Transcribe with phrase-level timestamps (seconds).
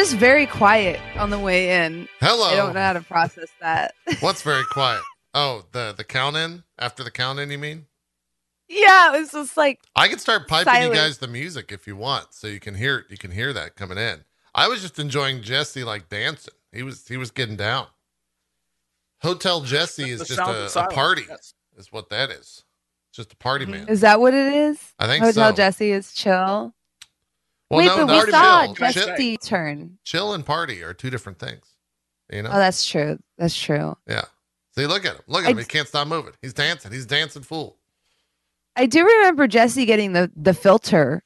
[0.00, 2.08] just very quiet on the way in.
[2.20, 2.46] Hello.
[2.48, 3.92] I don't know how to process that.
[4.20, 5.02] What's very quiet?
[5.34, 7.50] Oh, the the count in after the count in.
[7.50, 7.84] You mean?
[8.66, 10.94] yeah, it was just like I can start piping Silent.
[10.94, 13.04] you guys the music if you want, so you can hear.
[13.10, 14.24] You can hear that coming in.
[14.54, 16.54] I was just enjoying Jesse like dancing.
[16.72, 17.86] He was he was getting down.
[19.20, 21.24] Hotel Jesse is just a, a party.
[21.28, 21.52] yes.
[21.76, 22.64] Is what that is.
[23.10, 23.70] It's just a party Mhm.
[23.70, 23.88] man.
[23.88, 24.78] is that what it is?
[24.98, 25.56] I think Hotel so.
[25.56, 26.72] Jesse is chill.
[27.70, 28.74] Well, Wait, no, but we saw chill.
[28.74, 29.98] Jesse- Chill, Jesse's turn.
[30.04, 31.66] chill and party are two different things.
[32.32, 32.50] You know?
[32.52, 33.18] Oh, that's true.
[33.38, 33.96] That's true.
[34.08, 34.24] yeah.
[34.76, 35.22] See, look at him.
[35.26, 35.58] Look at I him.
[35.58, 36.32] He can't stop moving.
[36.42, 36.92] He's dancing.
[36.92, 37.76] He's dancing fool.
[38.76, 41.24] I do remember Jesse getting the the filter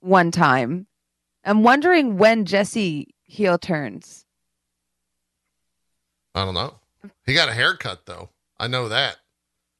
[0.00, 0.86] one time.
[1.44, 4.24] I'm wondering when Jesse heel turns.
[6.34, 6.74] I don't know.
[7.26, 8.30] He got a haircut though.
[8.58, 9.16] I know that.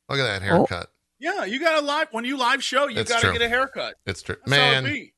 [0.09, 0.57] Look at that Oh.
[0.59, 0.91] haircut.
[1.21, 2.89] Yeah, you got a live when you live show.
[2.89, 3.95] You got to get a haircut.
[4.07, 4.37] It's true.
[4.47, 5.13] That's how it Man, be.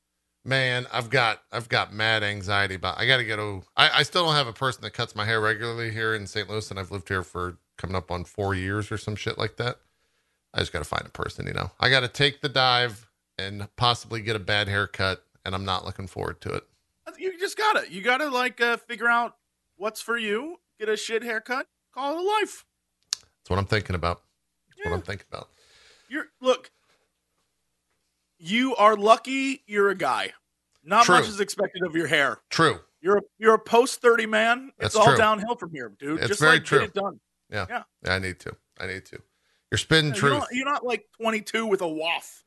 [0.45, 4.25] Man, I've got I've got mad anxiety about I gotta get a I, I still
[4.25, 6.49] don't have a person that cuts my hair regularly here in St.
[6.49, 9.57] Louis and I've lived here for coming up on four years or some shit like
[9.57, 9.77] that.
[10.53, 11.71] I just gotta find a person, you know.
[11.79, 16.07] I gotta take the dive and possibly get a bad haircut and I'm not looking
[16.07, 16.63] forward to it.
[17.17, 19.35] You just got to You got to like uh, figure out
[19.75, 20.57] what's for you.
[20.79, 21.67] Get a shit haircut.
[21.93, 22.65] Call it a life.
[23.11, 24.21] That's what I'm thinking about.
[24.69, 24.91] That's Yeah.
[24.91, 25.49] what I'm thinking about.
[26.09, 26.71] You're look.
[28.45, 29.63] You are lucky.
[29.67, 30.33] You're a guy.
[30.83, 31.15] Not True.
[31.15, 32.39] much is expected of your hair.
[32.49, 32.79] True.
[33.01, 34.67] You're a, you're a post thirty man.
[34.79, 35.17] It's That's all true.
[35.17, 36.19] downhill from here, dude.
[36.19, 36.79] It's Just very like true.
[36.79, 37.19] get it done.
[37.49, 37.83] Yeah, Yeah,
[38.13, 38.55] I need to.
[38.79, 39.21] I need to.
[39.71, 40.33] You're spitting Yeah, you truth.
[40.39, 42.43] don't- you're not like 22 with a waff.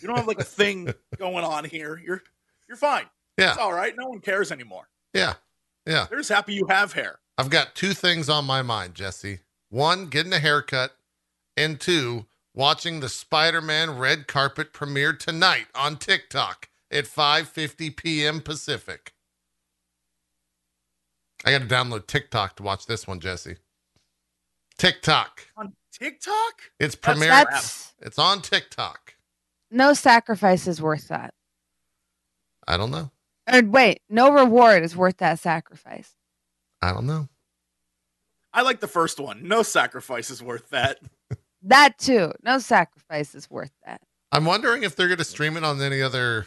[0.00, 1.98] you don't have like a thing going on here.
[2.04, 2.22] You're
[2.68, 3.06] you're fine.
[3.38, 3.50] Yeah.
[3.50, 3.94] It's all right.
[3.96, 4.88] No one cares anymore.
[5.14, 5.34] Yeah.
[5.86, 6.06] Yeah.
[6.10, 7.18] They're just happy you have hair.
[7.38, 9.40] I've got two things on my mind, Jesse.
[9.70, 10.96] One, getting a haircut,
[11.56, 12.26] and two,
[12.58, 18.40] watching the Spider-Man red carpet premiere tonight on TikTok at 5:50 p.m.
[18.40, 19.12] Pacific.
[21.46, 23.56] I got to download TikTok to watch this one, Jesse.
[24.76, 25.46] TikTok.
[25.56, 26.34] On TikTok?
[26.80, 27.28] It's That's- premiere.
[27.30, 29.14] That's It's on TikTok.
[29.70, 31.32] no sacrifice is worth that.
[32.66, 33.10] I don't know.
[33.50, 36.12] Or wait, no reward is worth that sacrifice.
[36.82, 37.28] I don't know.
[38.52, 39.46] I like the first one.
[39.46, 40.98] No sacrifice is worth that.
[41.62, 42.32] That too.
[42.42, 44.00] No sacrifice is worth that.
[44.30, 46.46] I'm wondering if they're going to stream it on any other.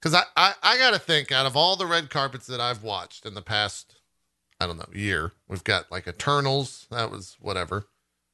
[0.00, 2.82] Because I, I, I got to think out of all the red carpets that I've
[2.82, 4.00] watched in the past,
[4.60, 6.86] I don't know, year, we've got like Eternals.
[6.90, 7.86] That was whatever.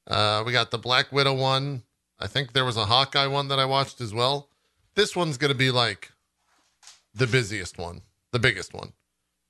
[0.07, 1.85] Uh, we got the Black Widow one.
[2.19, 4.49] I think there was a Hawkeye one that I watched as well.
[4.95, 6.13] This one's going to be like
[7.15, 8.03] the busiest one,
[8.33, 8.93] the biggest one.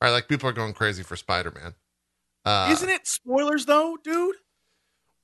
[0.01, 0.11] Right?
[0.11, 1.75] Like people are going crazy for Spider Man.
[2.45, 4.37] Uh, Isn't it spoilers though, dude?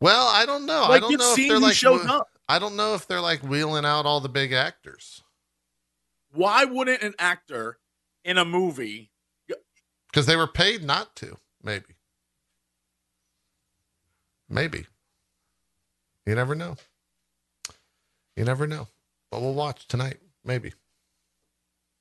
[0.00, 0.84] Well, I don't know.
[0.84, 1.75] I don't know if they're like.
[1.75, 2.28] shows wh- up.
[2.48, 5.22] I don't know if they're like wheeling out all the big actors.
[6.32, 7.78] Why wouldn't an actor
[8.25, 9.10] in a movie
[10.09, 11.94] because they were paid not to maybe
[14.48, 14.86] maybe
[16.26, 16.76] you never know
[18.36, 18.88] you never know
[19.30, 20.72] but we'll watch tonight maybe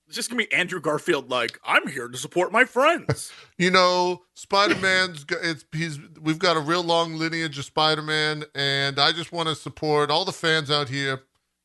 [0.07, 3.31] it's just gonna be Andrew Garfield like, I'm here to support my friends.
[3.57, 9.00] you know spider-man's got it's he's we've got a real long lineage of spider-man and
[9.00, 11.22] i just want to support all the fans out here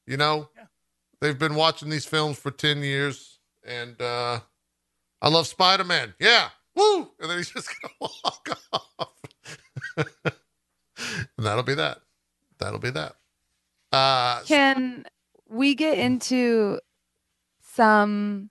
[0.06, 0.48] you know?
[0.56, 0.64] Yeah.
[1.20, 4.40] they've been watching these films for 10 years and uh
[5.20, 6.14] i love spider-man.
[6.18, 6.48] Yeah.
[6.74, 7.10] Woo!
[7.20, 7.94] And then he's just gonna
[8.24, 9.08] walk off.
[11.36, 11.98] And that'll be that.
[12.58, 13.16] That'll be that.
[13.92, 15.04] Uh Can
[15.48, 16.80] we get into
[17.74, 18.50] some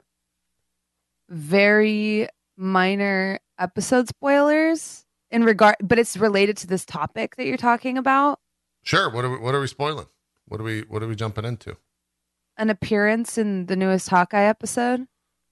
[1.29, 2.27] very
[2.57, 8.39] minor episode spoilers in regard but it's related to this topic that you're talking about?
[8.83, 10.07] sure what are we what are we spoiling
[10.47, 11.77] what are we what are we jumping into
[12.57, 15.05] An appearance in the newest Hawkeye episode?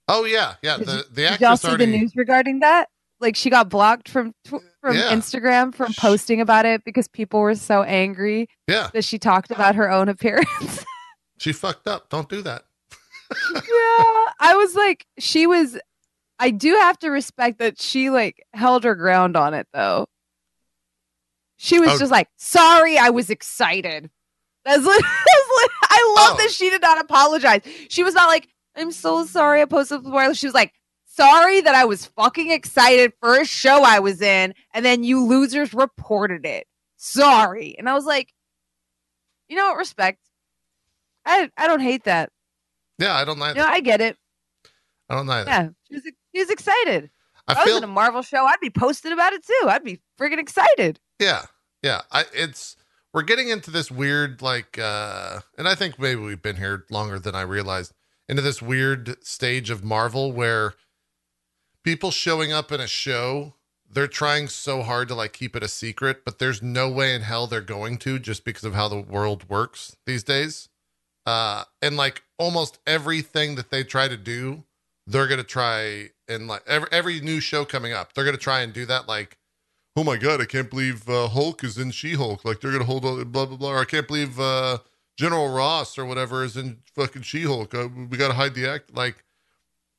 [0.07, 2.89] oh yeah yeah Did the the Did y'all see already the news regarding that?
[3.21, 4.61] Like she got blocked from from
[4.95, 5.11] Yeah.
[5.13, 9.75] Instagram from posting about it because people were so angry yeah that she talked about
[9.75, 10.83] her own appearance.
[11.37, 12.63] she fucked up don't do that
[13.31, 15.77] I was like, she was.
[16.39, 20.07] I do have to respect that she like held her ground on it though.
[21.57, 21.99] She was Oh.
[21.99, 24.09] just like, "Sorry, I was excited."
[24.65, 26.37] That's li- that's li- I love Oh.
[26.39, 27.61] that she did not apologize.
[27.89, 30.73] She was not like, "I'm so sorry, I posted the spoiler." She was like,
[31.05, 35.25] "Sorry that I was fucking excited for a show I was in, and then you
[35.25, 36.65] losers reported it.
[36.95, 38.33] Sorry." And I was like,
[39.49, 39.77] "You know what?
[39.77, 40.19] Respect.
[41.25, 42.31] I I don't hate that.
[42.99, 43.55] Yeah i don't like.
[43.55, 44.17] Know, I get it.
[45.09, 47.09] i don't either Yeah, she was, she was excited.
[47.47, 49.67] i If I was in a Marvel show, I'd be posting about it too.
[49.67, 50.99] I'd be freaking excited.
[51.19, 51.45] Yeah.
[51.81, 52.01] Yeah.
[52.11, 52.75] I it's
[53.13, 57.17] we're getting into this weird like uh and I think maybe we've been here longer
[57.17, 57.93] than I realized
[58.27, 60.75] into this weird stage of Marvel where
[61.83, 63.55] people showing up in a show,
[63.89, 67.23] they're trying so hard to like keep it a secret, but there's no way in
[67.23, 70.68] hell they're going to just because of how the world works these days.
[71.25, 74.63] Uh, and like almost everything that they try to do,
[75.05, 78.73] they're gonna try and like every every new show coming up, they're gonna try and
[78.73, 79.07] do that.
[79.07, 79.37] Like,
[79.95, 82.45] oh my god, I can't believe uh, Hulk is in She Hulk.
[82.45, 83.71] Like they're gonna hold on, blah blah blah.
[83.71, 84.79] Or I can't believe uh,
[85.17, 87.73] General Ross or whatever is in fucking She Hulk.
[87.75, 88.93] Uh, we gotta hide the act.
[88.95, 89.23] Like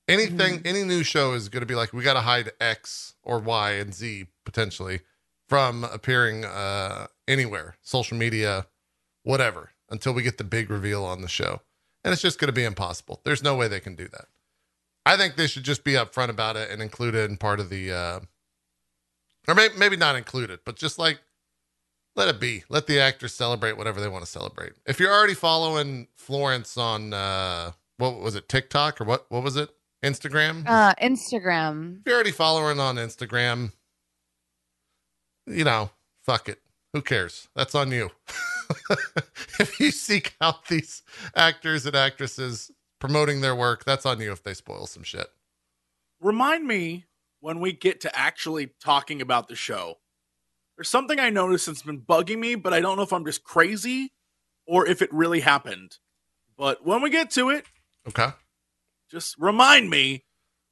[0.09, 3.93] anything, any new show is gonna be like we gotta hide X or Y and
[3.95, 5.01] Z potentially
[5.49, 8.67] from appearing uh, anywhere, social media,
[9.25, 11.61] whatever, until we get the big reveal on the show.
[12.05, 13.21] And it's just going to be impossible.
[13.25, 14.27] There's no way they can do that.
[15.05, 17.69] I think they should just be upfront about it and include it in part of
[17.69, 18.21] the, uh,
[19.49, 21.21] or maybe, maybe not include it, but just like
[22.17, 22.65] let it be.
[22.69, 24.73] Let the actors celebrate whatever they want to celebrate.
[24.87, 29.27] If you're already following Florence on, uh, what was it, TikTok or what?
[29.29, 29.71] What was it?
[30.03, 30.65] Instagram?
[30.67, 32.01] Uh, Instagram.
[32.01, 33.73] if you're already following on Instagram,
[35.47, 35.91] you know,
[36.23, 36.61] fuck it.
[36.93, 37.49] Who cares?
[37.55, 38.11] That's on you.
[39.59, 41.03] if you seek out these
[41.35, 45.29] actors and actresses promoting their work, that's on you if they spoil some shit.
[46.21, 47.07] Remind me
[47.41, 49.97] when we get to actually talking about the show.
[50.77, 53.43] There's something I noticed that's been bugging me, but I don't know if I'm just
[53.45, 54.13] crazy
[54.67, 55.99] or if it really happened.
[56.57, 57.65] But when we get to it,
[58.09, 58.29] Okay.
[59.11, 60.25] just remind me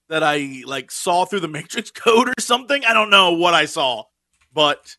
[0.08, 2.84] that I like saw through the matrix code or something.
[2.84, 4.04] I don't know what I saw,
[4.52, 4.96] but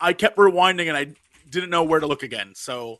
[0.00, 1.14] I kept rewinding and I
[1.48, 2.52] didn't know where to look again.
[2.54, 2.98] So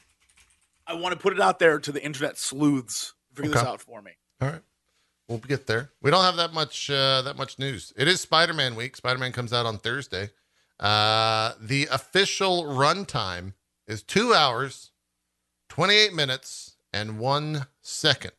[0.86, 3.14] I want to put it out there to the internet sleuths.
[3.34, 4.12] Figure this out for me.
[4.40, 4.62] All right.
[5.28, 5.90] We'll get there.
[6.00, 7.92] We don't have that much uh, that much news.
[7.96, 8.96] It is Spider-Man week.
[8.96, 10.30] Spider-Man comes out on Thursday.
[10.80, 13.52] Uh, the official runtime
[13.86, 14.92] is two hours,
[15.68, 18.32] 28 minutes, and one second.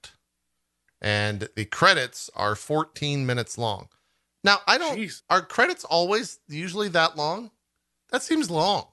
[1.01, 3.89] And the credits are 14 minutes long.
[4.43, 5.21] Now, I don't Jeez.
[5.29, 7.51] are credits always usually that long?
[8.11, 8.87] That seems long.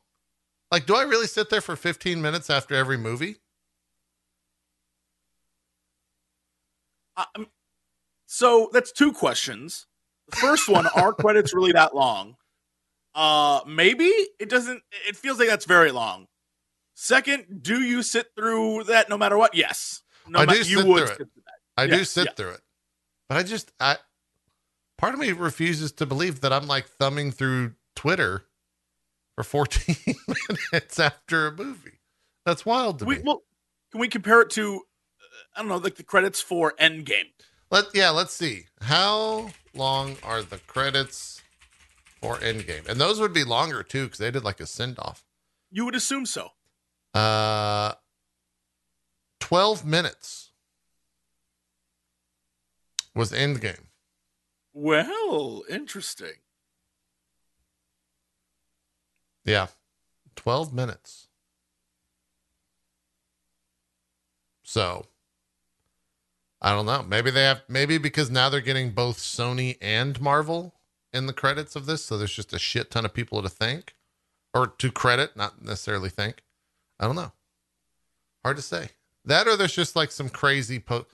[0.70, 3.36] Like, do I really sit there for 15 minutes after every movie?
[7.16, 7.46] Um,
[8.26, 9.86] so that's two questions.
[10.30, 12.36] The first one, are credits really that long?
[13.14, 14.82] Uh, maybe it doesn't.
[15.08, 16.26] It feels like that's very long.
[16.94, 19.54] Second, do you sit through that no matter what?
[19.54, 20.02] Yes.
[20.28, 21.08] No I ma- do you sit would it.
[21.08, 21.54] sit through that.
[21.78, 22.32] I Yeah, do sit yeah.
[22.32, 22.60] through it,
[23.28, 23.96] but I just I
[24.98, 28.44] part of me refuses to believe that I'm like thumbing through Twitter
[29.36, 29.94] for 14
[30.72, 32.00] minutes after a movie.
[32.44, 33.22] That's wild to We, me.
[33.24, 33.42] well,
[33.92, 34.82] can we compare it to?
[35.54, 37.30] I don't know, like the credits for Endgame.
[37.70, 38.66] Let yeah, let's see.
[38.80, 41.42] How long are the credits
[42.20, 42.88] for Endgame?
[42.88, 45.24] And those would be longer too because they did like a send off.
[45.70, 46.50] You would assume so.
[47.12, 47.92] Uh,
[49.40, 50.52] 12 minutes
[53.14, 53.86] was Endgame.
[54.72, 56.34] Well, interesting.
[59.46, 59.68] Yeah.
[60.34, 61.28] 12 minutes.
[64.62, 65.06] So
[66.60, 67.02] I don't know.
[67.02, 70.74] Maybe they have maybe because now they're getting both Sony and Marvel
[71.12, 73.94] in the credits of this, so there's just a shit ton of people to thank
[74.52, 76.42] or to credit, not necessarily thank.
[76.98, 77.32] I don't know.
[78.44, 78.90] Hard to say.
[79.24, 81.06] That or there's just like some crazy post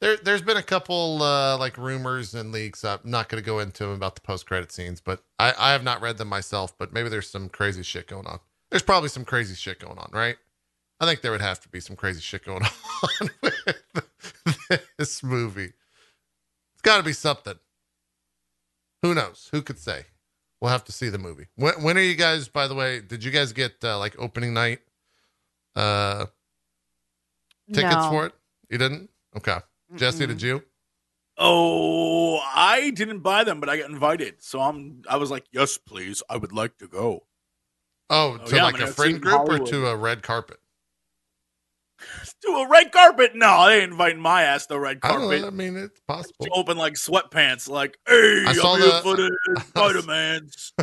[0.00, 2.84] there there's been a couple uh like rumors and leaks.
[2.84, 5.84] I'm not gonna go into them about the post credit scenes, but I, I have
[5.84, 8.40] not read them myself, but maybe there's some crazy shit going on.
[8.70, 10.36] There's probably some crazy shit going on, right?
[11.00, 12.62] I think there would have to be some crazy shit going
[13.20, 15.72] on with this movie.
[16.74, 17.58] It's got to be something.
[19.02, 19.48] Who knows?
[19.50, 20.04] Who could say?
[20.60, 21.46] We'll have to see the movie.
[21.56, 22.48] When, when are you guys?
[22.48, 24.80] By the way, did you guys get uh, like opening night
[25.74, 26.26] uh,
[27.72, 28.10] tickets No.
[28.10, 28.34] for it?
[28.68, 29.08] You didn't?
[29.36, 29.56] Okay.
[29.96, 30.56] Jesse, did you?
[30.56, 30.66] Mm-hmm.
[31.42, 34.42] Oh, I didn't buy them, but I got invited.
[34.42, 35.02] So I'm.
[35.08, 36.22] I was like, yes, please.
[36.28, 37.24] I would like to go.
[38.10, 40.22] Oh, Oh, to yeah, like a gonna see it friend group or to a red
[40.22, 40.58] carpet?
[42.42, 43.32] To a red carpet?
[43.34, 45.42] No, they ain't inviting my ass to a red oh, carpet.
[45.42, 45.46] know.
[45.48, 46.46] I mean, it's possible.
[46.46, 49.36] To open like sweatpants, like, hey, I saw the- for the
[49.68, 50.72] Spider-Man's.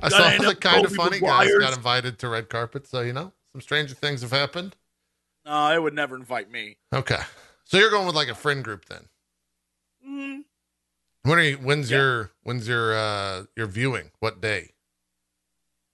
[0.00, 3.32] I saw the kind of funny guys got invited to red carpet, so you know
[3.52, 4.76] some stranger things have happened.
[5.44, 6.76] No, they would never invite me.
[6.94, 7.18] Okay,
[7.70, 9.04] so you're going with like a friend group then.
[10.06, 10.44] Mm,
[11.22, 11.56] When are you?
[11.58, 11.98] When's Yeah.
[11.98, 14.10] your when's your uh your viewing?
[14.18, 14.70] What day?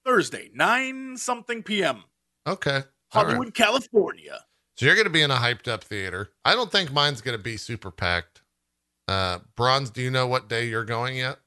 [0.05, 2.05] Thursday, nine something p.m.
[2.47, 2.87] Okay, all right.
[3.11, 4.41] Hollywood, California.
[4.77, 6.31] So you're going to be in a hyped up theater.
[6.45, 8.43] I don't think mine's going to be super packed.
[9.09, 11.39] Uh, Bronze, do you know what day you're going yet?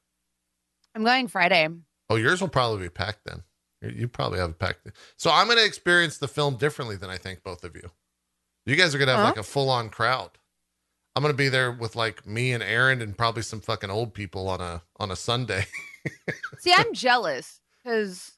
[0.96, 1.70] I'm going Friday.
[2.10, 3.44] Oh, yours will probably be packed then.
[3.82, 4.88] You, you probably have a packed.
[5.16, 7.92] So I'm going to experience the film differently than I think both of you.
[8.70, 9.30] You guys are going to have Huh?
[9.30, 10.32] like a full on crowd.
[11.16, 14.48] I'm gonna be there with like me and Aaron and probably some fucking old people
[14.48, 15.66] on a on a Sunday.
[16.60, 18.32] See, I'm jealous because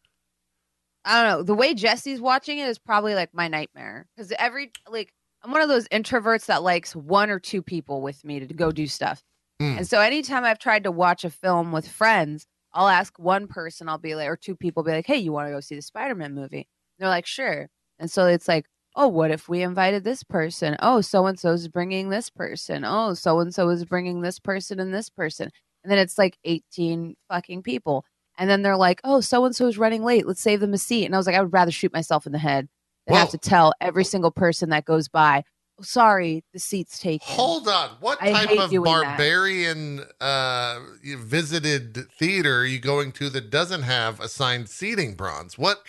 [1.06, 1.44] I don't know.
[1.44, 4.08] The way Jesse's watching it is probably like my nightmare.
[4.16, 8.24] Because every like I'm one of those introverts that likes one or two people with
[8.24, 9.22] me to go do stuff.
[9.60, 9.78] Hmm.
[9.80, 13.90] And so anytime I've tried to watch a film with friends, I'll ask one person,
[13.90, 15.82] I'll be like, or two people, be like, hey, you want to go see the
[15.84, 16.58] Spider Man movie?
[16.58, 16.66] And
[17.00, 17.70] they're like, sure.
[18.00, 20.76] And so it's like, oh, what if we invited this person?
[20.80, 22.84] Oh, so and so is bringing this person.
[22.86, 25.50] Oh, so and so is bringing this person and this person.
[25.84, 28.06] And then it's like 18 fucking people.
[28.38, 30.28] And then they're like, oh, so and so is running late.
[30.28, 31.06] Let's save them a seat.
[31.06, 32.68] And I was like, I would rather shoot myself in the head
[33.08, 35.44] than have to tell every single person that goes by,
[35.80, 37.28] oh, sorry, the seat's taken.
[37.28, 37.90] Hold on.
[38.00, 44.20] What I type of barbarian uh visited theater are you going to that doesn't have
[44.20, 45.58] assigned seating bronze?
[45.58, 45.82] What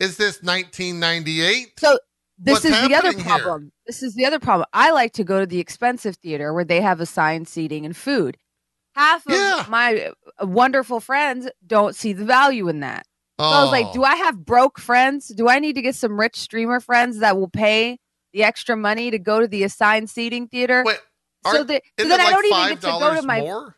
[0.00, 1.78] is this 1998?
[1.78, 1.98] So
[2.38, 3.38] this What's is the other happening here?
[3.38, 3.72] problem.
[3.86, 4.66] This is the other problem.
[4.72, 8.36] I like to go to the expensive theater where they have assigned seating and food.
[8.94, 9.64] Half of Yeah.
[9.68, 13.06] my uh, wonderful friends don't see the value in that.
[13.40, 15.28] So I was like, do I have broke friends?
[15.28, 17.98] Do I need to get some rich streamer friends that will pay
[18.32, 20.82] the extra money to go to the assigned seating theater?
[20.84, 20.98] Wait,
[21.46, 23.40] so that so then it I like don't even get to go to my.
[23.40, 23.76] more?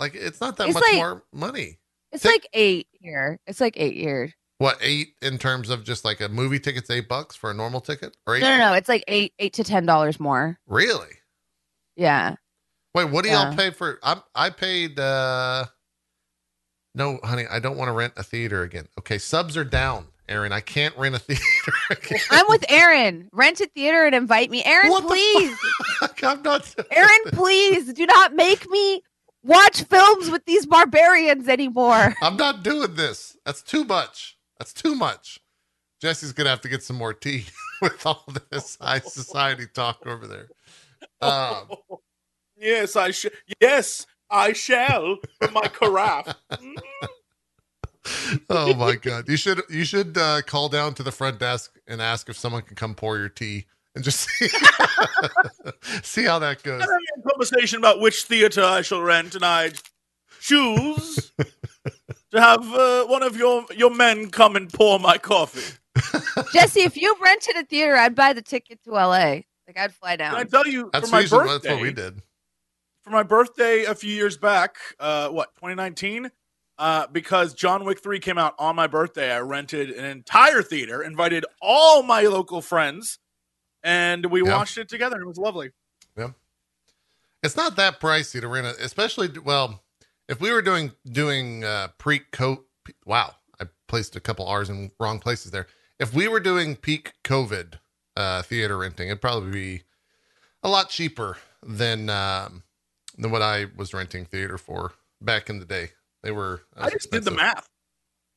[0.00, 1.78] Like it's not that much like- more money.
[2.12, 3.38] It's like eight here.
[3.46, 4.32] It's like eight years.
[4.58, 7.80] What eight in terms of just like a movie ticket's eight bucks for a normal
[7.80, 8.16] ticket?
[8.26, 8.40] Or eight?
[8.40, 8.72] No, no, no.
[8.72, 10.58] It's like eight, eight to ten dollars more.
[10.66, 11.10] Really?
[11.96, 12.36] Yeah.
[12.94, 13.98] Wait, what do y'all pay for?
[14.02, 15.66] I'm I paid uh
[16.94, 18.88] no, honey, I don't want to rent a theater again.
[18.98, 20.50] Okay, subs are down, Aaron.
[20.50, 21.42] I can't rent a theater
[21.90, 22.20] again.
[22.30, 23.28] I'm with Aaron.
[23.32, 24.64] Rent a theater and invite me.
[24.64, 25.58] Aaron, What please.
[26.22, 29.02] I'm not Aaron, please do not make me
[29.44, 32.14] watch films with these barbarians anymore.
[32.22, 33.36] I'm not doing this.
[33.44, 34.35] That's too much.
[34.58, 35.40] That's too much.
[36.00, 37.46] Jesse's gonna have to get some more tea
[37.82, 40.48] with all this high society talk over there.
[41.20, 41.68] Um,
[42.56, 43.26] yes, I sh-
[43.60, 45.18] yes, I shall
[45.52, 46.34] my carafe.
[46.52, 46.74] Mm.
[48.50, 52.00] oh my god you should you should uh, call down to the front desk and
[52.00, 54.48] ask if someone can come pour your tea and just see
[56.04, 59.72] see how that goes I'm a conversation about which theater I shall rent, and I
[60.40, 61.32] choose
[62.36, 65.76] to have uh, one of your your men come and pour my coffee.
[66.52, 69.40] Jesse, if you rented a theater, I'd buy the ticket to LA.
[69.66, 71.68] Like I'd fly Can I tell you that's for my usually birthday?
[71.68, 72.22] that's what we did
[73.02, 76.28] for my birthday a few years back, uh, what 2019,
[76.78, 79.32] uh, because John Wick 3 came out on my birthday.
[79.32, 83.20] I rented an entire theater, invited all my local friends,
[83.84, 84.56] and we Yeah.
[84.56, 85.20] watched it together.
[85.20, 85.70] It was lovely.
[86.16, 86.30] Yeah,
[87.44, 89.84] it's not that pricey to rent it especially well
[90.28, 92.64] if we were doing doing uh pre co
[93.04, 95.66] wow i placed a couple r's in wrong places there
[95.98, 97.74] if we were doing peak covid
[98.16, 99.82] uh theater renting it'd probably be
[100.62, 102.62] a lot cheaper than um
[103.18, 105.90] than what i was renting theater for back in the day
[106.22, 107.68] they were I just did the math.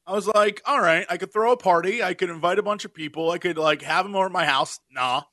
[0.05, 2.03] I was like, all right, I could throw a party.
[2.03, 3.31] I could invite a bunch of people.
[3.31, 4.79] I could like have them over at my house.
[4.91, 5.23] Nah.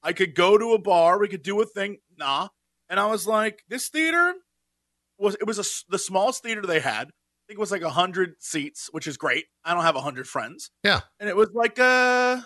[0.00, 1.18] I could go to a bar.
[1.18, 1.98] We could do a thing.
[2.16, 2.48] Nah.
[2.88, 4.34] And I was like, this theater
[5.18, 7.08] was it was a the smallest theater they had.
[7.08, 9.44] I think it was like a hundred seats, which is great.
[9.64, 10.70] I don't have a hundred friends.
[10.82, 11.00] Yeah.
[11.20, 12.40] And it was like uh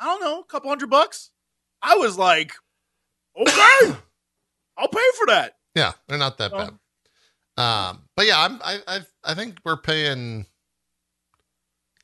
[0.00, 1.30] I don't know, a couple hundred bucks.
[1.80, 2.52] I was like,
[3.40, 3.52] okay,
[4.76, 5.54] I'll pay for that.
[5.74, 6.72] Yeah, they're not that So- bad.
[7.56, 10.46] Um, but yeah, I'm I I I think we're paying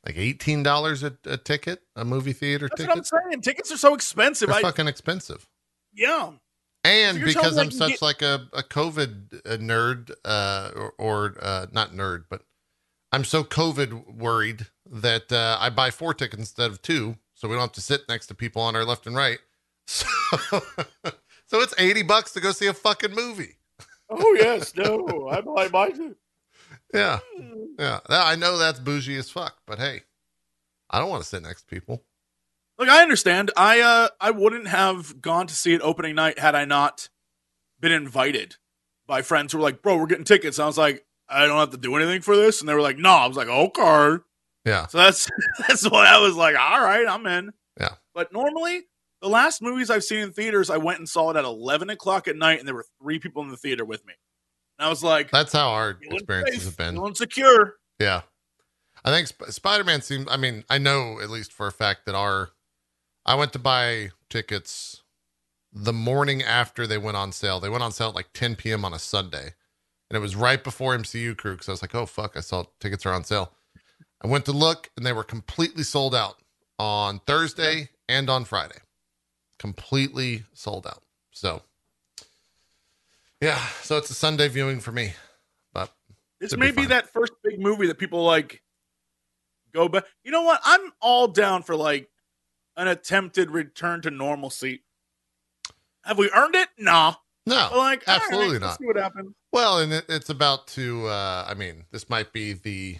[0.05, 3.07] like eighteen dollars a, a ticket, a movie theater That's what I'm ticket.
[3.29, 3.41] saying.
[3.41, 4.47] Tickets are so expensive.
[4.49, 5.47] They're I fucking expensive.
[5.93, 6.31] yeah.
[6.89, 11.35] And So because I'm such get- like a, a COVID uh, nerd, uh, or, or
[11.41, 12.43] uh, not nerd, but
[13.11, 17.53] I'm so COVID worried that uh, I buy four tickets instead of two, so we
[17.55, 19.39] don't have to sit next to people on our left and right.
[19.89, 20.61] So,
[21.47, 23.55] so it's eighty bucks to go see a fucking movie.
[24.09, 26.15] Oh yes, no, I buy mine.
[26.93, 27.19] Yeah,
[27.79, 27.99] yeah.
[28.09, 30.01] I know that's bougie as fuck, but hey,
[30.91, 32.03] I don't want to sit next to people.
[32.79, 33.51] Look, I understand.
[33.57, 37.09] I uh, I wouldn't have gone to see it opening night had I not
[37.79, 38.55] been invited
[39.05, 41.57] by friends who were like, "Bro, we're getting tickets." And I was like, "I don't
[41.57, 44.23] have to do anything for this," and they were like, "No." I was like, "Okay."
[44.65, 45.29] Yeah, So that's
[45.67, 46.55] that's what I was like.
[46.57, 47.51] All right, I'm in.
[47.79, 47.95] Yeah.
[48.13, 48.83] But normally,
[49.21, 52.27] the last movies I've seen in theaters, I went and saw it at 11 o'clock
[52.27, 54.13] at night, and there were three people in the theater with me.
[54.77, 56.95] And I was like, that's how our experiences safe, have been.
[56.95, 57.75] feeling secure.
[57.99, 58.21] Yeah.
[59.03, 62.05] I think Sp- Spider Man seems, I mean, I know at least for a fact
[62.05, 62.49] that our,
[63.29, 65.03] I went to buy tickets
[65.71, 67.59] the morning after they went on sale.
[67.59, 68.83] They went on sale at like 10 p.m.
[68.83, 69.53] on a Sunday.
[70.09, 72.63] And it was right before MCU crew because I was like, oh, fuck, I saw
[72.79, 73.53] tickets are on sale.
[74.23, 76.37] I went to look and they were completely sold out
[76.79, 78.79] on Thursday and on Friday.
[79.59, 81.03] Completely sold out.
[81.29, 81.61] So
[83.41, 85.13] Yeah, so it's a Sunday viewing for me.
[85.71, 85.93] But
[86.39, 88.63] This may be that first big movie that people like
[89.71, 90.05] go back.
[90.23, 90.61] You know what?
[90.65, 92.09] I'm all down for like
[92.79, 94.83] an attempted return to normalcy.
[96.05, 96.69] Have we earned it?
[96.77, 97.15] Nah.
[97.45, 98.79] no, like, absolutely let's not.
[98.79, 99.33] See what happens.
[99.51, 101.07] Well, and it, it's about to.
[101.07, 102.97] Uh, I mean, this might be the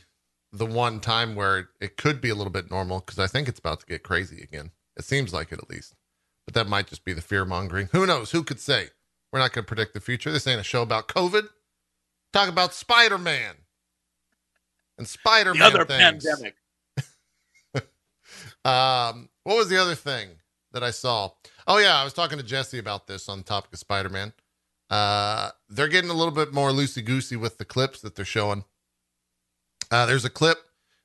[0.51, 3.47] the one time where it, it could be a little bit normal because I think
[3.47, 4.71] it's about to get crazy again.
[4.97, 5.95] It seems like it at least,
[6.45, 7.87] but that might just be the fear mongering.
[7.93, 8.31] Who knows?
[8.31, 8.89] Who could say?
[9.31, 10.31] We're not going to predict the future.
[10.31, 11.47] This ain't a show about COVID.
[12.33, 13.55] Talk about Spider Man
[14.97, 15.61] and Spider Man.
[15.61, 16.25] other things.
[16.25, 16.55] pandemic.
[18.65, 20.29] Um, what was the other thing
[20.73, 21.31] that I saw?
[21.65, 24.31] Oh yeah, I was talking to Jesse about this on the topic of Spider Man.
[24.91, 28.63] Uh, they're getting a little bit more loosey goosey with the clips that they're showing.
[29.89, 30.59] Uh, there's a clip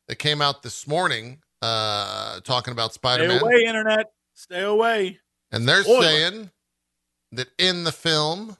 [0.08, 3.38] that came out this morning uh, talking about Spider Man.
[3.38, 4.12] Stay away, internet.
[4.34, 5.20] Stay away.
[5.50, 6.02] and they're Spoiler.
[6.02, 6.50] saying
[7.32, 8.58] that in the film,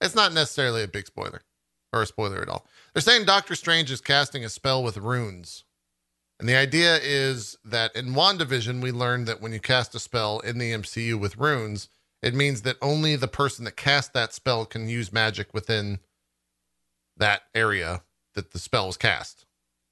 [0.00, 1.42] it's not necessarily a big spoiler
[1.92, 2.66] or a spoiler at all.
[2.94, 5.64] They're saying Doctor Strange is casting a spell with runes.
[6.40, 10.40] And the idea is that in WandaVision, we learned that when you cast a spell
[10.40, 11.90] in the MCU with runes,
[12.22, 15.98] it means that only the person that cast that spell can use magic within
[17.18, 18.02] that area
[18.34, 19.44] that the spell was cast.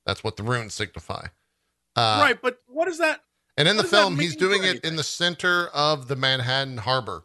[0.06, 1.26] That's what the runes signify.
[1.94, 3.20] Uh, right, but what is that?
[3.58, 6.16] and in the What does that film, he's doing it in the center of the
[6.16, 7.24] Manhattan Harbor.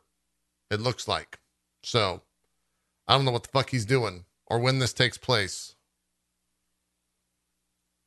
[0.70, 1.40] It looks like.
[1.82, 2.24] So,
[3.08, 5.76] I don't know what the fuck he's doing or when this takes place.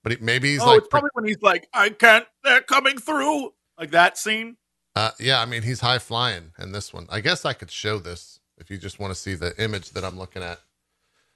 [0.06, 2.96] But he, maybe he's oh, like, it's probably when he's like, I can't, they're coming
[2.96, 3.52] through.
[3.76, 4.56] Like that scene.
[4.94, 7.08] uh, yeah, I mean, he's high flying in this one.
[7.10, 10.04] I guess I could show this if you just want to see the image that
[10.04, 10.60] I'm looking at.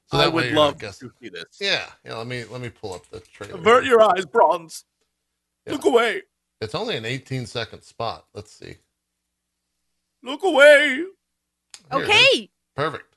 [0.06, 1.10] So I that way would love to guessing.
[1.20, 1.58] see this.
[1.60, 2.14] Yeah, yeah.
[2.16, 3.56] Let me let me pull up the trailer.
[3.56, 4.84] Avert your eyes, bronze.
[5.66, 5.72] Yeah.
[5.72, 6.22] Look away.
[6.60, 8.26] It's only an 18 second spot.
[8.34, 8.76] Let's see.
[10.22, 10.94] Look away.
[10.94, 11.06] Here.
[11.92, 12.50] Okay.
[12.76, 13.16] perfect.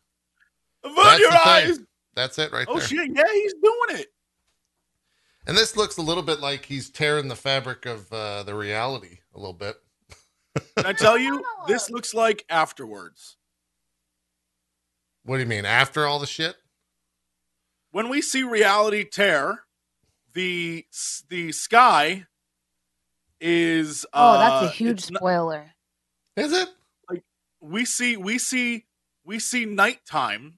[0.84, 1.48] Avert That's your the thing.
[1.48, 1.80] eyes.
[2.16, 2.84] That's it right Oh there.
[2.84, 4.08] Oh shit, yeah, he's doing it.
[5.46, 9.20] And this looks a little bit like he's tearing the fabric of uh, the reality
[9.36, 9.76] a little bit.
[10.78, 13.38] Can I tell you, this looks like afterwards.
[15.26, 15.66] What do you mean?
[15.66, 16.56] After all the shit?
[17.92, 19.64] When we see reality tear,
[20.34, 20.86] the
[21.30, 22.26] the sky
[23.40, 25.72] is Oh, that's uh, a huge it's not- spoiler.
[26.36, 26.70] Is it?
[27.10, 27.24] Like
[27.62, 28.86] we see we see
[29.24, 30.58] we see nighttime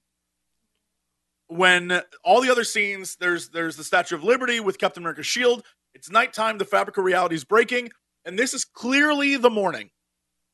[1.48, 5.64] when all the other scenes there's there's the statue of liberty with captain america's shield
[5.94, 7.90] it's nighttime the fabric of reality is breaking
[8.26, 9.90] and this is clearly the morning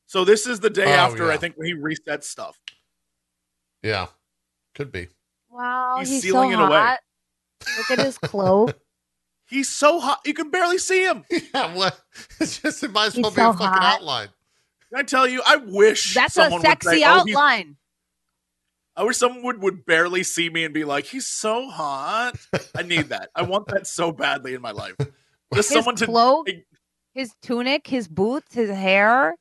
[0.06, 1.32] so this is the day Oh, after yeah.
[1.32, 2.58] i think when he resets stuff
[3.82, 4.06] Yeah.
[4.74, 5.08] Could be.
[5.50, 6.68] Wow, He's he's, so sealing it away.
[6.78, 6.98] hot.
[7.76, 8.78] Look at his cloak.
[9.46, 11.98] he's so hot you can barely see him yeah, what?
[12.40, 13.96] It's just, it might as He's well be a fucking hot.
[14.00, 14.28] outline.
[14.90, 17.76] can i tell you i wish That's a someone would sexy say, "Oh, outline.
[18.96, 22.34] I wish someone would, would barely see me and be like he's so hot
[22.76, 24.94] i need that i want that so badly in my life
[25.54, 26.64] just His someone to cloak, Hey.
[27.14, 29.34] his tunic, his boots, his hair.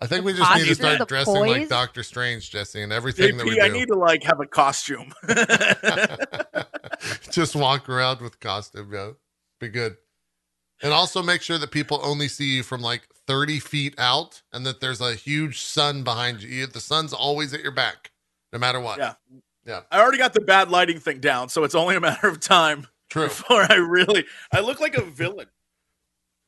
[0.00, 1.68] I think we The just need to start the dressing like.
[1.68, 5.12] Doctor Strange, Jesse, and everything that we JP, I need to like have a costume.
[7.30, 9.10] just walk around with costume, yeah.
[9.60, 9.96] Be good.
[10.82, 14.64] And also make sure that people only see you from like 30 feet out and
[14.64, 16.48] that there's a huge sun behind you.
[16.48, 18.09] You- The sun's always at your back,
[18.52, 18.98] no matter what.
[18.98, 19.14] Yeah.
[19.66, 19.80] Yeah.
[19.90, 22.86] I already got the bad lighting thing down, so it's only a matter of time
[23.08, 23.28] True.
[23.28, 24.24] before I really.
[24.52, 25.48] I look like a villain.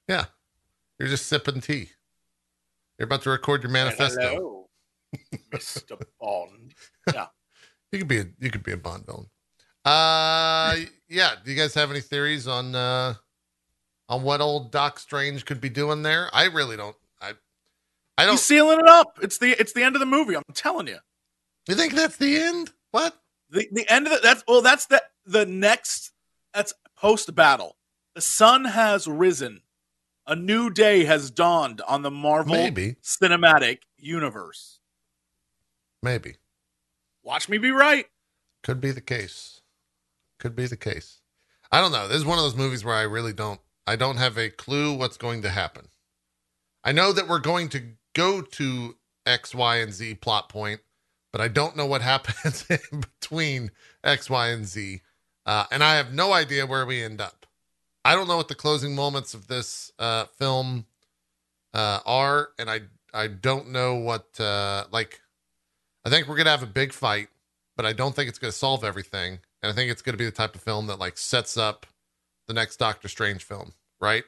[0.09, 0.25] Yeah.
[0.99, 1.91] You're just sipping tea.
[2.99, 4.21] You're about to record your manifesto.
[4.21, 4.69] Hello,
[5.53, 6.01] Mr.
[6.21, 6.75] Bond.
[7.13, 7.27] Yeah.
[7.91, 9.27] you could be a you could be a Bond villain.
[9.85, 10.77] Uh
[11.09, 11.33] yeah.
[11.45, 13.15] Do you guys have any theories on uh
[14.09, 16.31] on what old Doc Strange could be doing there?
[16.33, 16.95] I really don't.
[17.21, 17.33] I
[18.17, 19.19] I don't He's sealing it up.
[19.21, 20.37] It's the it's the end of the movie.
[20.37, 20.99] I'm telling you.
[21.69, 22.71] You think that's the end?
[22.91, 23.17] What?
[23.51, 26.13] The the end of the that's well that's the the next
[26.55, 27.77] that's post battle.
[28.15, 29.63] The sun has risen.
[30.27, 32.97] A new day has dawned on the Marvel Maybe.
[33.03, 34.79] cinematic universe.
[36.03, 36.37] Maybe.
[37.25, 38.07] Watch me be right.
[38.63, 39.63] Could be the case.
[40.39, 41.21] Could be the case.
[41.73, 42.07] I don't know.
[42.07, 44.95] This is one of those movies where I really don't I don't have a clue
[44.95, 45.89] what's going to happen.
[46.85, 47.83] I know that we're going to
[48.15, 48.97] go to
[49.27, 50.81] X, Y, and Z plot point,
[51.33, 53.71] but I don't know what happens in between
[54.05, 55.01] X, Y, and Z.
[55.45, 57.47] Uh, and I have no idea where we end up.
[58.05, 60.87] I don't know what the closing moments of this uh, film
[61.73, 62.83] uh, are, and I
[63.15, 65.21] I don't know what uh, like.
[66.05, 67.29] I think we're gonna have a big fight,
[67.77, 69.39] but I don't think it's gonna solve everything.
[69.63, 71.87] And I think it's gonna be the type of film that like sets up
[72.49, 74.25] the next Doctor Strange film, right?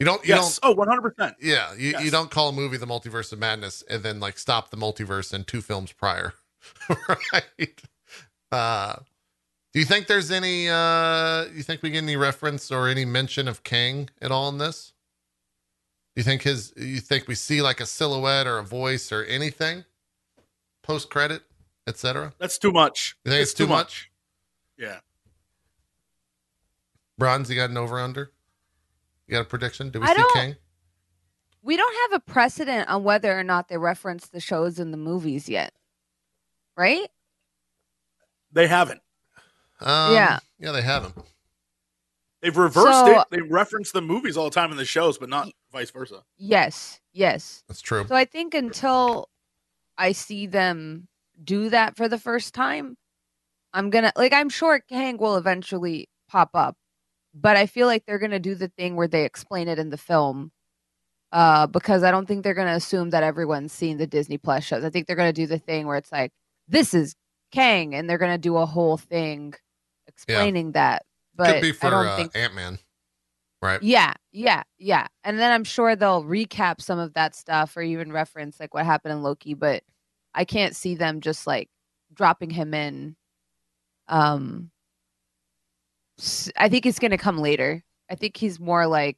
[0.00, 0.58] You don't, you Yes.
[0.62, 1.34] Oh, 100%.
[1.40, 4.70] yeah, you, you don't call a movie the Multiverse of Madness and then like stop
[4.70, 6.32] the multiverse in two films prior.
[7.32, 7.80] right.
[8.50, 8.96] Uh,
[9.72, 10.68] do you think there's any?
[10.68, 14.58] Uh, you think we get any reference or any mention of Kang at all in
[14.58, 14.92] this?
[16.16, 16.72] Do you think his?
[16.76, 19.84] You think we see like a silhouette or a voice or anything
[20.82, 21.42] post credit,
[21.86, 22.32] etc.?
[22.38, 23.16] That's too much.
[23.24, 24.10] You think it's, too, much?
[24.76, 24.98] Yeah.
[27.16, 28.32] Bronze, you got an over under?
[29.30, 29.90] You got a prediction?
[29.90, 30.56] Do we I see don't- Kang?
[31.62, 34.96] We don't have a precedent on whether or not they reference the shows in the
[34.96, 35.72] movies yet.
[36.76, 37.08] Right?
[38.50, 39.00] They haven't.
[39.78, 40.40] Um, Yeah.
[40.58, 41.14] Yeah, they haven't.
[42.40, 43.26] They've reversed So- it.
[43.30, 46.24] They reference the movies all the time in the shows, but not vice versa.
[46.36, 47.00] Yes.
[47.12, 47.62] Yes.
[47.68, 48.04] That's true.
[48.08, 49.28] So I think until
[49.96, 51.06] I see them
[51.44, 52.96] do that for the first time,
[53.72, 56.76] I'm gonna like I'm sure Kang will eventually pop up,
[57.34, 59.96] but I feel like they're gonna do the thing where they explain it in the
[59.98, 60.52] film.
[61.32, 64.84] Uh, because I don't think they're gonna assume that everyone's seen the Disney Plus shows.
[64.84, 66.32] I think they're gonna do the thing where it's like,
[66.68, 67.14] this is
[67.52, 69.54] Kang, and they're gonna do a whole thing
[70.08, 71.04] explaining that.
[71.34, 72.78] But Could be for I don't uh, think Ant Man,
[73.62, 73.82] right?
[73.82, 75.06] yeah, yeah, yeah.
[75.24, 78.84] And then I'm sure they'll recap some of that stuff or even reference like what
[78.84, 79.82] happened in Loki, but
[80.34, 81.68] I can't see them just like
[82.12, 83.16] dropping him in.
[84.08, 84.70] Um
[86.56, 87.82] I think it's going to come later.
[88.10, 89.16] I think he's more like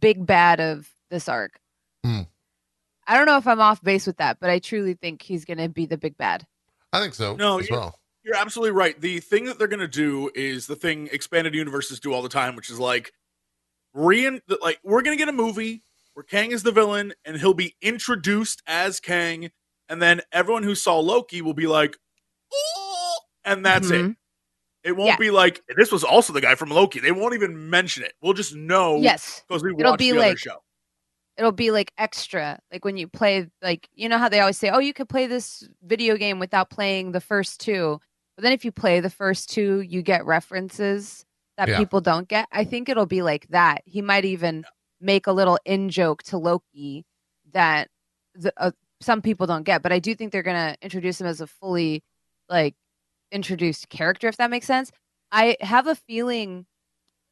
[0.00, 1.58] big bad of this arc.
[2.04, 2.22] Hmm.
[3.06, 5.58] I don't know if I'm off base with that, but I truly think he's going
[5.58, 6.46] to be the big bad.
[6.92, 7.96] I think so No, as you- well.
[8.22, 9.00] You're absolutely right.
[9.00, 12.28] The thing that they're going to do is the thing expanded universes do all the
[12.28, 13.12] time, which is like
[13.94, 17.54] rein like we're going to get a movie where Kang is the villain and he'll
[17.54, 19.50] be introduced as Kang
[19.88, 21.96] and then everyone who saw Loki will be like
[23.44, 24.14] and that's it.
[24.82, 25.16] It won't Yeah.
[25.16, 27.00] be like this was also the guy from Loki.
[27.00, 28.14] They won't even mention it.
[28.22, 29.42] We'll just know Yes.
[29.46, 30.62] because we It'll watched be the other like- show.
[31.36, 34.68] it'll be like extra like when you play like you know how they always say
[34.68, 37.98] oh you could play this video game without playing the first two
[38.36, 41.24] but then if you play the first two you get references
[41.56, 41.78] that Yeah.
[41.78, 44.64] people don't get i think it'll be like that he might even
[45.00, 47.06] make a little in joke to loki
[47.52, 47.88] that
[48.34, 51.40] the, uh, some people don't get but i do think they're gonna introduce him as
[51.40, 52.02] a fully
[52.50, 52.74] like
[53.32, 54.90] introduced character if that makes sense
[55.32, 56.66] i have a feeling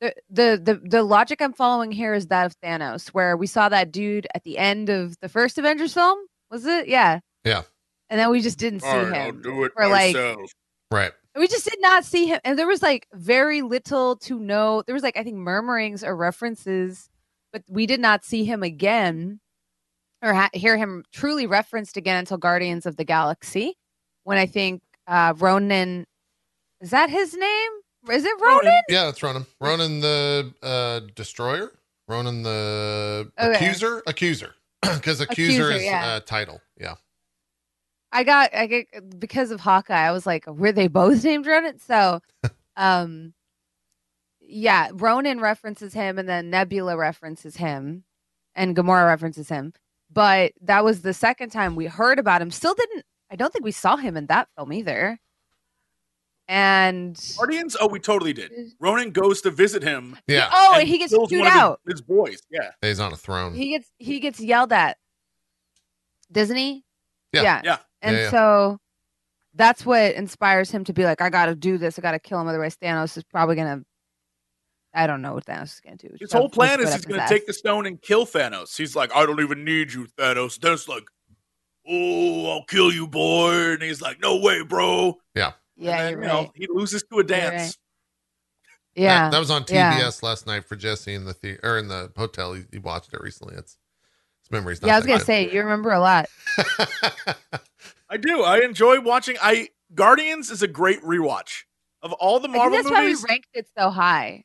[0.00, 3.68] the, the the the logic I'm following here is that of Thanos, where we saw
[3.68, 6.16] that dude at the end of the first Avengers film.
[6.52, 6.86] Was it?
[6.86, 7.18] Yeah.
[7.44, 7.62] Yeah.
[8.08, 9.42] And then we just didn't see All right, I'll him.
[9.42, 10.14] do it for, like-
[10.92, 11.10] Right.
[11.36, 14.82] We just did not see him, and there was like very little to no.
[14.86, 17.10] There was like I think murmurings or references,
[17.52, 19.40] but we did not see him again,
[20.22, 23.74] or ha- hear him truly referenced again until Guardians of the Galaxy,
[24.22, 26.06] when I think uh Ronan.
[26.80, 27.70] Is that his name?
[28.10, 28.58] Is it Ronan?
[28.58, 28.82] Ronan.
[28.88, 29.46] Yeah, that's Ronan.
[29.60, 31.72] Ronan the uh, destroyer.
[32.06, 33.54] Ronan the Okay.
[33.54, 34.02] accuser.
[34.06, 34.54] Accuser.
[34.82, 36.06] Because accuser, Accuser, is yeah.
[36.06, 36.60] uh, title.
[36.80, 36.94] Yeah.
[38.12, 38.86] I got I get
[39.18, 40.06] because of Hawkeye.
[40.06, 41.78] I was like, were they both named Ronan?
[41.80, 42.20] So,
[42.76, 43.34] um,
[44.40, 48.04] yeah, Ronan references him, and then Nebula references him,
[48.54, 49.72] and Gamora references him.
[50.10, 52.50] But that was the second time we heard about him.
[52.50, 53.04] Still didn't.
[53.30, 55.18] I don't think we saw him in that film either.
[56.50, 57.76] And Guardians?
[57.78, 58.50] Oh, we totally did.
[58.80, 60.16] Ronan goes to visit him.
[60.26, 60.48] Yeah.
[60.50, 61.80] oh, and and he gets kills chewed one of his- out.
[61.86, 62.42] His, boys.
[62.50, 62.70] Yeah.
[62.80, 63.54] He's on a throne.
[63.54, 64.96] He gets he gets yelled at.
[66.32, 66.84] Doesn't he?
[67.32, 67.42] Yeah.
[67.42, 67.60] Yeah.
[67.64, 67.78] Yeah.
[68.00, 68.30] And Yeah, yeah.
[68.30, 68.78] so
[69.54, 71.98] that's what inspires him to be like, I got to do this.
[71.98, 72.48] I got to kill him.
[72.48, 73.84] Otherwise, Thanos is probably going to.
[74.94, 76.16] I don't know what Thanos is going to do.
[76.18, 78.74] His whole plan is he's going going to take the stone and kill Thanos.
[78.76, 80.58] He's like, I don't even need you, Thanos.
[80.58, 81.04] Thanos like,
[81.88, 83.72] oh, I'll kill you, boy.
[83.72, 85.18] And he's like, no way, bro.
[85.34, 86.02] Yeah, Yeah.
[86.02, 86.50] then, you're you know, right.
[86.54, 87.52] he loses to a dance.
[87.62, 87.76] right.
[88.94, 89.24] Yeah.
[89.24, 90.10] That, that was on TBS Yeah.
[90.22, 92.52] last night for Jesse in the the- or in the hotel.
[92.54, 93.54] He, he watched it recently.
[93.56, 93.78] It's
[94.42, 94.88] his memory's not.
[94.88, 95.22] yeah, I was that going good.
[95.22, 96.26] to say, you remember a lot.
[98.10, 98.42] I do.
[98.42, 99.36] I enjoy watching.
[99.40, 101.62] I Guardians is a great rewatch
[102.02, 103.22] of all the I Marvel think that's movies.
[103.22, 104.44] why we ranked it so high.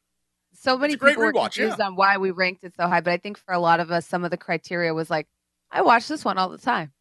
[0.54, 3.12] So many great people were rewatch, confused on why we ranked it so high, but
[3.12, 5.28] I think for a lot of us, some of the criteria was like,
[5.72, 6.94] I watch this one all the time.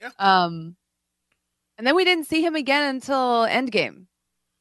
[0.00, 0.10] Yeah.
[0.18, 0.76] Um,
[1.78, 4.06] and then we didn't see him again until Endgame,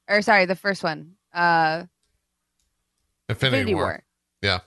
[0.09, 1.85] or sorry, the first one, uh,
[3.27, 3.83] Infinity, Infinity War.
[3.83, 4.03] War.
[4.41, 4.59] Yeah.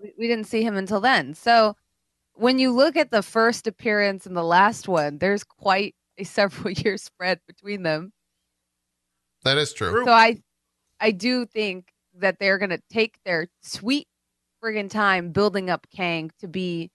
[0.00, 1.34] We, we didn't see him until then.
[1.34, 1.76] So
[2.34, 6.70] when you look at the first appearance and the last one, there's quite a several
[6.70, 8.12] year spread between them.
[9.44, 10.04] That is true.
[10.04, 10.42] So I,
[11.00, 14.08] I do think that they're gonna take their sweet
[14.62, 16.90] friggin' time building up Kang to be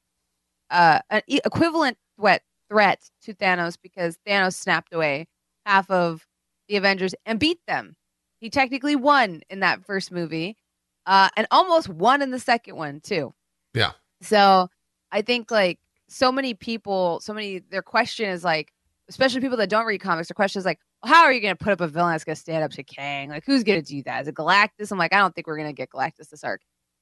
[0.72, 5.28] uh, an equivalent threat threat to Thanos because Thanos snapped away
[5.66, 6.26] half of
[6.68, 7.96] the Avengers and beat them.
[8.40, 10.56] He technically won in that first movie,
[11.06, 13.34] uh, and almost won in the second one too.
[13.74, 13.92] Yeah.
[14.22, 14.70] So
[15.12, 18.72] I think like so many people, so many their question is like,
[19.10, 21.56] especially people that don't read comics, their question is like, well, "How are you going
[21.56, 23.30] to put up a villain that's going to stand up to Kang?
[23.30, 24.22] Like, who's going to do that?
[24.22, 26.62] Is it Galactus?" I'm like, I don't think we're going to get Galactus this arc.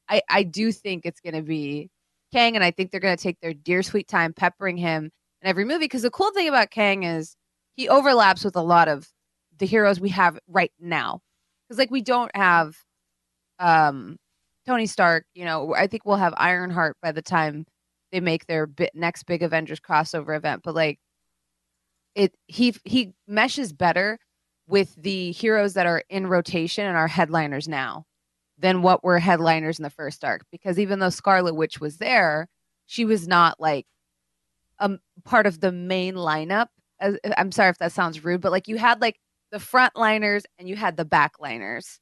[0.10, 1.90] I I do think it's going to be
[2.32, 5.12] Kang, and I think they're going to take their dear sweet time peppering him
[5.48, 5.86] in every movie.
[5.86, 7.36] Because the cool thing about Kang is
[7.76, 9.08] he overlaps with a lot of
[9.58, 11.22] the heroes we have right now.
[11.68, 12.76] Because like we don't have
[13.60, 14.18] um
[14.66, 17.66] Tony Stark, you know, I think we'll have Ironheart by the time
[18.12, 20.62] they make their bit next big Avengers crossover event.
[20.64, 21.00] But like
[22.16, 24.20] it he he meshes better
[24.68, 28.06] with the heroes that are in rotation and are headliners now
[28.58, 30.42] than what were headliners in the first arc.
[30.52, 32.48] Because even though Scarlet Witch was there,
[32.86, 33.86] she was not like
[34.80, 34.92] a
[35.24, 36.68] part of the main lineup.
[37.00, 39.20] Uh, I'm sorry if that sounds rude, but like you had like
[39.52, 42.00] the frontliners and you had the backliners.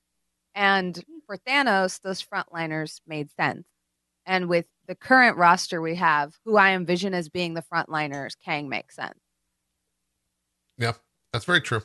[0.53, 1.17] And hmm.
[1.25, 3.65] for Thanos, those frontliners made sense.
[4.25, 8.69] And with the current roster we have, who I envision as being the frontliners, Kang
[8.69, 9.19] makes sense.
[10.77, 10.93] Yeah,
[11.31, 11.81] that's very true.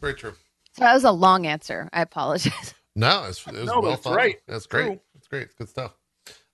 [0.00, 0.34] Very true.
[0.74, 1.88] So that was a long answer.
[1.92, 2.74] I apologize.
[2.94, 4.16] No, it's, it was No, well that's thought.
[4.16, 4.38] right.
[4.46, 4.84] That's great.
[4.84, 5.00] True.
[5.14, 5.42] That's great.
[5.44, 5.96] It's good stuff.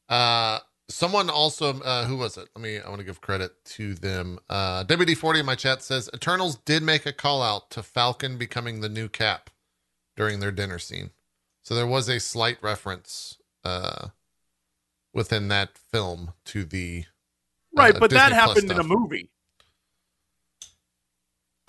[0.09, 2.49] Uh, someone also, uh, who was it?
[2.55, 4.39] Let me, I want to give credit to them.
[4.49, 8.81] Uh, WD40 in my chat says Eternals did make a call out to Falcon becoming
[8.81, 9.51] the new cap
[10.17, 11.11] during their dinner scene.
[11.63, 14.09] So there was a slight reference, uh,
[15.13, 17.05] within that film to the,
[17.77, 19.31] Right, uh, but that Disney Plus happened in a movie.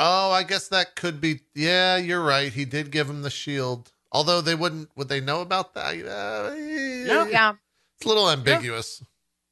[0.02, 1.42] Oh, I guess that could be.
[1.54, 2.54] Yeah, you're right.
[2.54, 3.92] He did give him the shield.
[4.14, 5.94] Although they wouldn't, would they know about that?
[5.94, 7.28] Uh, Yeah.
[7.28, 7.54] yeah.
[8.00, 9.04] It's a little ambiguous.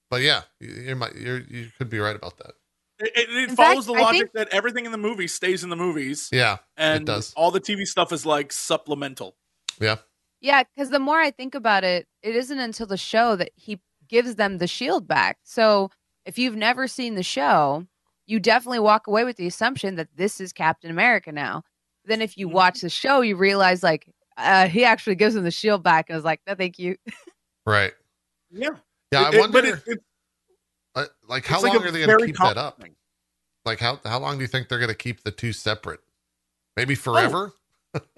[0.10, 2.54] But yeah, you, you might, you're, you could be right about that.
[3.00, 5.70] It, it, it follows fact, the logic think- that everything in the movie stays in
[5.70, 7.34] the movies, Yeah, and does.
[7.36, 9.36] all the TV stuff is like supplemental.
[9.80, 9.98] yeah,
[10.42, 13.80] Yeah, because the more I think about it, it isn't until the show that he
[14.08, 15.38] gives them the shield back.
[15.44, 15.92] So
[16.26, 17.86] if you've never seen the show,
[18.26, 21.64] you definitely walk away with the assumption that this is Captain America now.
[22.06, 22.54] Then if you Mhm.
[22.54, 26.18] watch the show, you realize like uh, he actually gives him the shield back and
[26.18, 26.96] is like, no, thank you.
[27.66, 27.94] right.
[28.52, 28.70] Yeah,
[29.12, 30.00] Yeah, It- I it- wonder, it, it,
[30.96, 32.82] uh, like, how it's like long are they going to keep that up?
[32.82, 32.96] thing.
[33.66, 36.00] Like, how how long do you think they're going to keep the two separate?
[36.76, 36.98] Maybe Oh.
[36.98, 37.54] forever.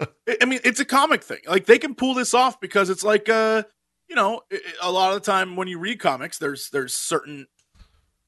[0.00, 1.40] I- I mean, it's a comic thing.
[1.46, 3.62] Like they can pull this off because it's like, uh,
[4.08, 4.42] you know,
[4.82, 7.46] a lot of the time when you read comics, there's there's certain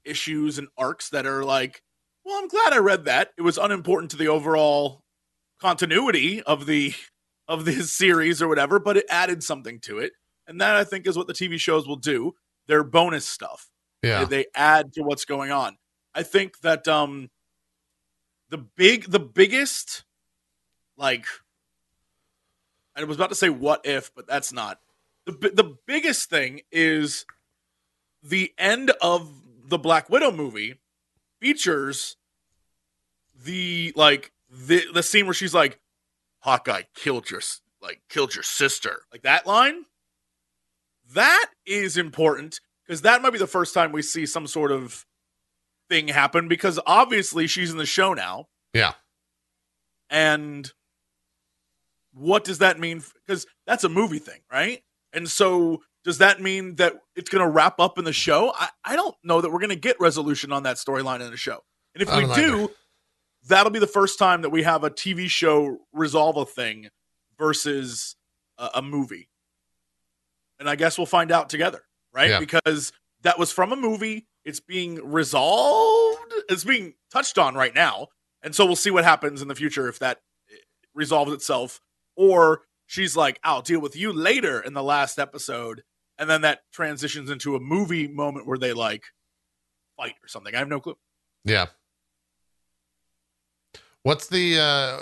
[0.04, 1.82] issues and arcs that are like,
[2.24, 3.32] well, I'm glad I read that.
[3.38, 5.02] It was unimportant to the overall
[5.60, 6.94] continuity of the
[7.48, 10.12] of this series or whatever, but it added something to it,
[10.46, 12.34] and that I think is what the TV shows will do.
[12.66, 13.68] They're bonus stuff.
[14.02, 15.76] Yeah, They, they add to what's going on.
[16.14, 17.30] I think that um
[18.50, 20.04] the big the biggest
[20.96, 21.26] like
[22.94, 24.78] I was about to say what if, but that's not.
[25.24, 27.24] The the biggest thing is
[28.22, 29.30] the end of
[29.68, 30.74] the Black Widow movie
[31.40, 32.16] features
[33.34, 35.80] the like the the scene where she's like
[36.40, 37.40] Hawkeye killed your
[37.80, 39.02] like killed your sister.
[39.12, 39.86] Like that line
[41.12, 45.06] that is important because that might be the first time we see some sort of
[45.88, 48.46] thing happen because obviously she's in the show now.
[48.72, 48.92] Yeah.
[50.10, 50.70] And
[52.12, 53.02] what does that mean?
[53.26, 54.82] Because that's a movie thing, right?
[55.12, 58.52] And so does that mean that it's going to wrap up in the show?
[58.54, 61.36] I, I don't know that we're going to get resolution on that storyline in the
[61.36, 61.60] show.
[61.94, 62.72] And if we don't do, either.
[63.48, 66.88] that'll be the first time that we have a TV show resolve a thing
[67.38, 68.16] versus
[68.58, 69.28] a, a movie.
[70.62, 71.82] And I guess we'll find out together,
[72.14, 72.30] right?
[72.30, 72.38] Yeah.
[72.38, 74.28] Because that was from a movie.
[74.44, 76.32] It's being resolved.
[76.48, 78.06] It's being touched on right now.
[78.44, 80.54] And so we'll see what happens in the future if that eh,
[80.94, 81.80] resolves itself.
[82.14, 85.82] Or she's like, I'll deal with you later in the last episode.
[86.16, 89.02] And then that transitions into a movie moment where they like
[89.96, 90.54] fight or something.
[90.54, 90.96] I have no clue.
[91.44, 91.66] yeah.
[94.04, 94.60] What's the?
[94.60, 94.98] uh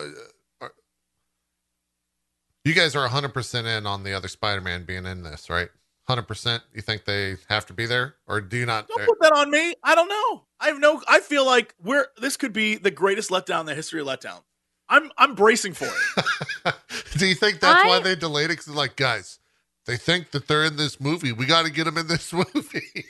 [2.65, 5.69] You guys are hundred percent in on the other Spider-Man being in this, right?
[6.07, 6.63] Hundred percent.
[6.75, 8.89] You think they have to be there, or do you not?
[8.89, 9.75] Don't put that on me.
[9.83, 10.45] I don't know.
[10.61, 11.03] I have no.
[11.09, 14.43] I feel like we're this could be the greatest letdown in the history of letdown.
[14.89, 16.75] I'm I'm bracing for it.
[17.17, 18.59] Do you think that's why they delayed it?
[18.59, 19.39] Because like, guys,
[19.87, 21.33] they think that they're in this movie.
[21.33, 23.07] We got to get them in this movie.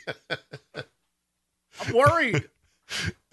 [1.81, 2.49] I'm worried.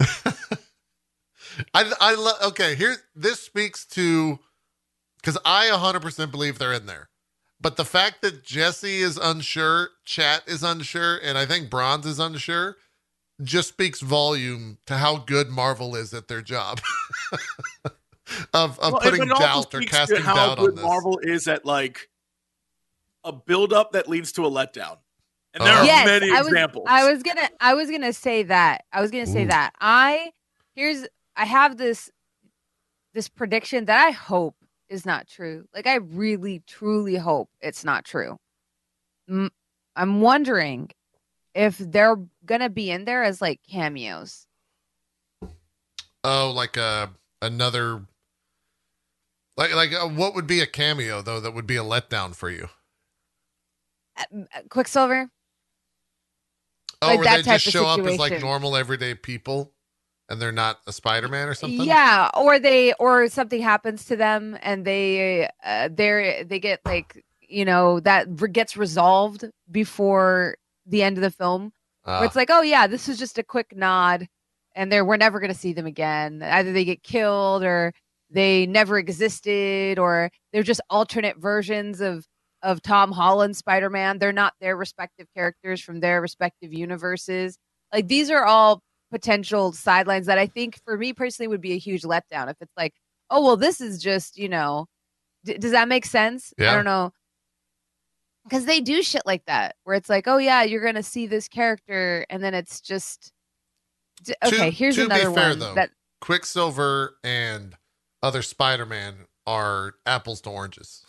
[1.74, 2.74] I, I love okay.
[2.74, 4.38] Here, this speaks to
[5.20, 7.08] because I 100% believe they're in there,
[7.60, 12.18] but the fact that Jesse is unsure, Chat is unsure, and I think Bronze is
[12.18, 12.76] unsure,
[13.42, 16.80] just speaks volume to how good Marvel is at their job
[18.54, 20.84] of of Well, putting doubt or speaks to casting how doubt on this.
[20.84, 22.08] Marvel is at like
[23.24, 24.98] a buildup that leads to a letdown,
[25.54, 25.78] and there oh.
[25.78, 26.86] are yes, many I was, examples.
[26.88, 28.84] I was gonna I was gonna say that.
[28.92, 29.48] I was gonna say Ooh.
[29.48, 29.72] that.
[29.80, 30.30] I
[30.74, 32.10] here's I have this
[33.14, 34.54] this prediction that I hope
[34.88, 35.66] is not true.
[35.74, 38.38] Like I really truly hope it's not true.
[39.28, 40.90] I'm wondering
[41.54, 44.46] if they're gonna be in there as like cameos.
[46.24, 47.08] Oh, like uh
[47.42, 48.02] another
[49.56, 52.50] like like uh, what would be a cameo though that would be a letdown for
[52.50, 52.68] you?
[54.16, 54.24] Uh,
[54.54, 55.30] uh, Quicksilver.
[57.02, 59.72] Oh, Like where that they type just show up as like normal everyday people
[60.28, 61.86] and they're not a Spider-Man or something?
[61.86, 67.24] Yeah, or they or something happens to them and they uh, they they get like
[67.40, 71.72] you know that gets resolved before the end of the film.
[72.04, 74.28] Uh, it's like, oh yeah, this was just a quick nod,
[74.74, 76.42] and they're we're never gonna see them again.
[76.42, 77.92] Either they get killed or
[78.30, 82.26] they never existed, or they're just alternate versions of
[82.62, 84.18] of Tom Holland Spider Man.
[84.18, 87.56] They're not their respective characters from their respective universes.
[87.92, 91.78] Like these are all potential sidelines that I think for me personally would be a
[91.78, 92.94] huge letdown if it's like,
[93.30, 94.86] oh well, this is just you know,
[95.44, 96.52] d- does that make sense?
[96.58, 96.72] Yeah.
[96.72, 97.12] I don't know.
[98.44, 101.48] Because they do shit like that, where it's like, oh yeah, you're gonna see this
[101.48, 103.30] character, and then it's just
[104.22, 104.70] d- To- okay.
[104.70, 105.90] here's to another fair, one though, that
[106.22, 107.76] Quicksilver and
[108.22, 111.04] other Spider-Man are apples to oranges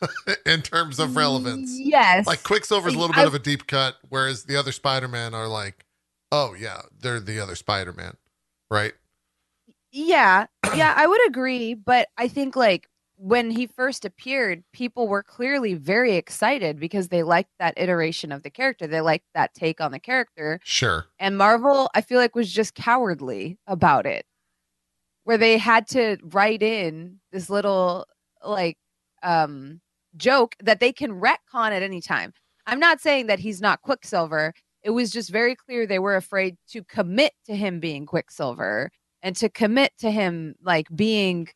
[0.46, 1.78] in terms of relevance.
[1.78, 5.32] Yes, Like Quicksilver's a little I- bit of a deep cut, whereas the other Spider-Man
[5.34, 5.85] are like,
[6.32, 8.16] oh yeah, they're the other Spider-Man,
[8.70, 8.94] right?
[9.92, 15.22] Yeah, yeah, I would agree, but I think like when he first appeared, people were
[15.22, 18.86] clearly very excited because they liked that iteration of the character.
[18.86, 20.60] They liked that take on the character.
[20.62, 21.06] Sure.
[21.18, 24.26] And Marvel, I feel like was just cowardly about it.
[25.24, 28.06] Where they had to write in this little
[28.44, 28.76] like
[29.22, 29.80] um
[30.16, 32.32] joke that they can retcon at any time.
[32.66, 34.52] I'm not saying that he's not Quicksilver.
[34.86, 39.34] It was just very clear they were afraid to commit to him being Quicksilver and
[39.34, 41.48] to commit to him like being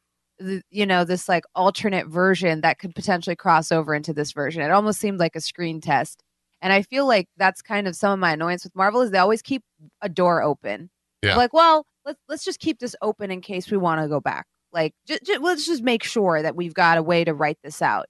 [0.71, 4.63] you know this like alternate version that could potentially cross over into this version.
[4.63, 6.25] It almost seemed like a screen test.
[6.61, 9.19] And I feel like that's kind of some of my annoyance with Marvel is they
[9.19, 9.63] always keep
[10.03, 10.91] a door open.
[11.23, 11.37] Yeah.
[11.37, 14.47] Like, well, let's let's just keep this open in case we want to go back.
[14.73, 17.81] Like, j- j- let's just make sure that we've got a way to write this
[17.81, 18.07] out.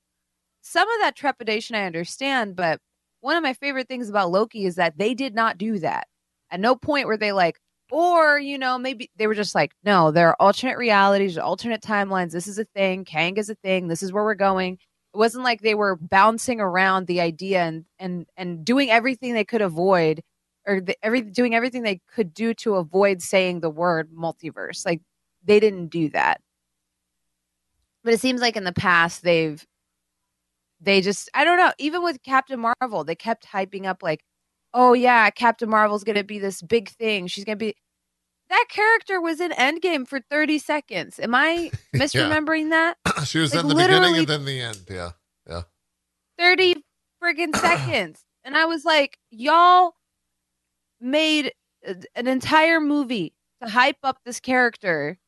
[0.62, 2.80] Some of that trepidation I understand, but
[3.20, 6.06] one of my favorite things about Loki is that they did not do that.
[6.50, 10.10] At no point were they like, or you know, maybe they were just like, no,
[10.10, 12.32] there are alternate realities, alternate timelines.
[12.32, 13.04] This is a thing.
[13.04, 13.88] Kang is a thing.
[13.88, 14.74] This is where we're going.
[15.12, 19.44] It wasn't like they were bouncing around the idea and and and doing everything they
[19.44, 20.22] could avoid
[20.66, 24.86] or the, every doing everything they could do to avoid saying the word multiverse.
[24.86, 25.00] Like
[25.44, 26.40] they didn't do that.
[28.04, 29.64] But it seems like in the past they've
[30.80, 34.24] they just I don't know, even with Captain Marvel, they kept hyping up like,
[34.74, 37.26] "Oh yeah, Captain Marvel's going to be this big thing.
[37.26, 37.74] She's going to be
[38.48, 41.20] That character was in Endgame for 30 seconds.
[41.20, 42.96] Am I misremembering that?
[43.24, 44.80] she was Like, in the beginning and then the end.
[44.90, 45.10] Yeah.
[45.48, 45.62] Yeah.
[46.38, 46.82] 30
[47.22, 48.24] friggin' seconds.
[48.44, 49.94] And I was like, y'all
[51.00, 51.52] made
[51.86, 55.18] uh, an entire movie to hype up this character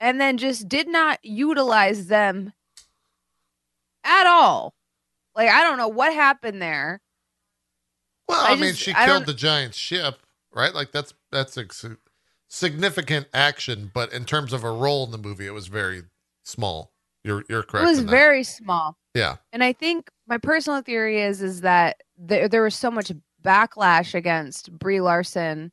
[0.00, 2.52] and then just did not utilize them
[4.04, 4.74] at all.
[5.34, 7.00] Like, I don't know what happened there.
[8.28, 10.20] Well, I I, mean, just- she I killed the giant ship,
[10.52, 10.74] right?
[10.74, 11.66] Like that's that's a
[12.48, 16.02] significant action, but in terms of a role in the movie, it was very
[16.42, 16.92] small.
[17.22, 17.84] You're you're correct.
[17.86, 18.96] it was very small.
[19.14, 19.36] yeah.
[19.52, 23.10] And I think my personal theory is is that there there was so much
[23.42, 25.72] backlash against Brie Larson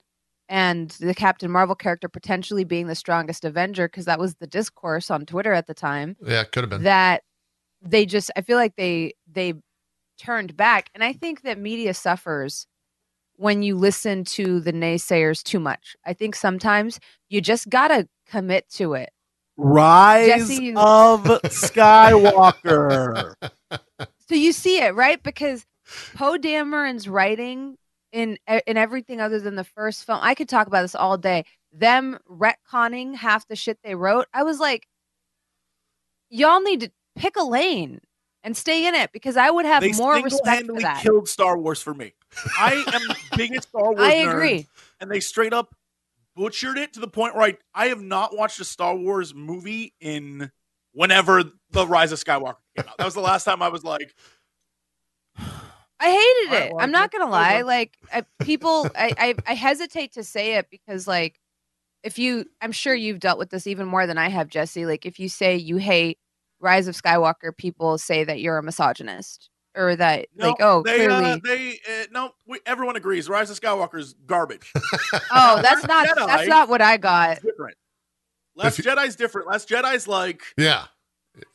[0.50, 5.10] and the Captain Marvel character potentially being the strongest Avenger because that was the discourse
[5.12, 6.84] on Twitter at the time Yeah, could have been.
[6.84, 7.24] that
[7.82, 9.54] they just I feel like they they
[10.18, 12.68] turned back and I think that media suffers
[13.38, 15.96] when you listen to the naysayers too much.
[16.06, 19.10] I think sometimes you just got to commit to it.
[19.58, 23.34] Rise Jesse, of Skywalker.
[24.30, 25.22] So you see it, right?
[25.22, 25.66] Because
[26.16, 27.76] Poe Dameron's writing
[28.14, 30.20] in in everything other than the first film.
[30.22, 31.44] I could talk about this all day.
[31.74, 34.28] Them retconning half the shit they wrote.
[34.34, 34.88] I was like,
[36.30, 36.92] y'all need to
[37.22, 38.02] pick a lane
[38.44, 41.02] and stay in it because I would have they more respect for that.
[41.02, 42.14] killed Star Wars for me.
[42.60, 44.68] I am the biggest Star Wars I nerd, agree.
[45.00, 45.76] and they straight up
[46.36, 49.94] butchered it to the point where I, I have not watched a Star Wars movie
[50.00, 50.52] in
[50.94, 52.98] whenever the Rise of Skywalker came out.
[52.98, 54.16] That was the last time I was like,
[55.38, 56.74] I hated right, it.
[56.74, 57.62] well, I'm not gonna lie.
[57.62, 61.40] Like I, people, I, I I hesitate to say it because like
[62.02, 64.88] if you, I'm sure you've dealt with this even more than I have, Jesse.
[64.88, 66.18] Like if you say you hate
[66.62, 70.96] Rise of Skywalker, people say that you're a misogynist or that no, like oh they,
[70.98, 73.28] clearly uh, they, uh, no, we, everyone agrees.
[73.30, 74.72] Rise of Skywalker is garbage.
[75.32, 76.28] oh that's not Jedi.
[76.28, 77.38] that's not what I got.
[77.38, 77.78] It's different.
[78.56, 79.48] Last If you- Jedi's different.
[79.48, 80.86] Last Jedi's like Yeah,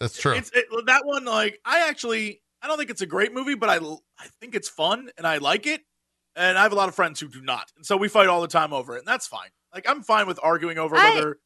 [0.01, 0.35] that's true.
[0.35, 1.25] it's it, that one.
[1.25, 4.69] Like I actually, I don't think it's a great movie, but I I think it's
[4.69, 5.83] fun and I like it.
[6.39, 8.43] And I have a lot of friends who do not, and so we fight all
[8.43, 9.49] the time over it, and that's fine.
[9.73, 11.39] Like I'm fine with arguing over I- whether.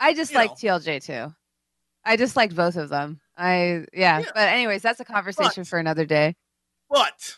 [0.00, 0.78] I just like know.
[0.78, 1.34] TLJ too.
[2.04, 3.20] I just liked both of them.
[3.36, 4.20] I yeah.
[4.20, 4.24] Yeah.
[4.34, 6.36] But anyways, that's a conversation But- for another day.
[6.90, 7.36] But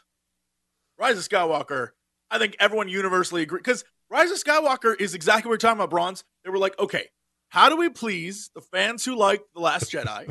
[0.98, 1.90] Rise of Skywalker,
[2.30, 5.90] I think everyone universally agree because Rise of Skywalker is exactly what we're talking about.
[5.90, 6.24] Bronze.
[6.44, 7.08] They were like, okay,
[7.48, 10.30] how do we please the fans who like the Last Jedi,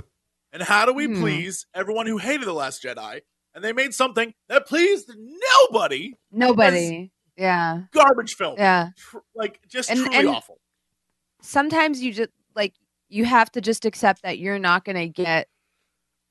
[0.53, 1.21] and how do we Hmm.
[1.21, 3.21] please everyone who hated the Last Jedi?
[3.53, 6.13] And they made something that pleased nobody.
[6.29, 7.11] Nobody.
[7.37, 7.83] Yeah.
[7.91, 8.55] Garbage film.
[8.57, 8.89] Yeah.
[8.97, 10.59] Tr- like just And- truly and- awful.
[11.41, 12.73] sometimes you just like
[13.09, 15.47] you have to just accept that you're not going to get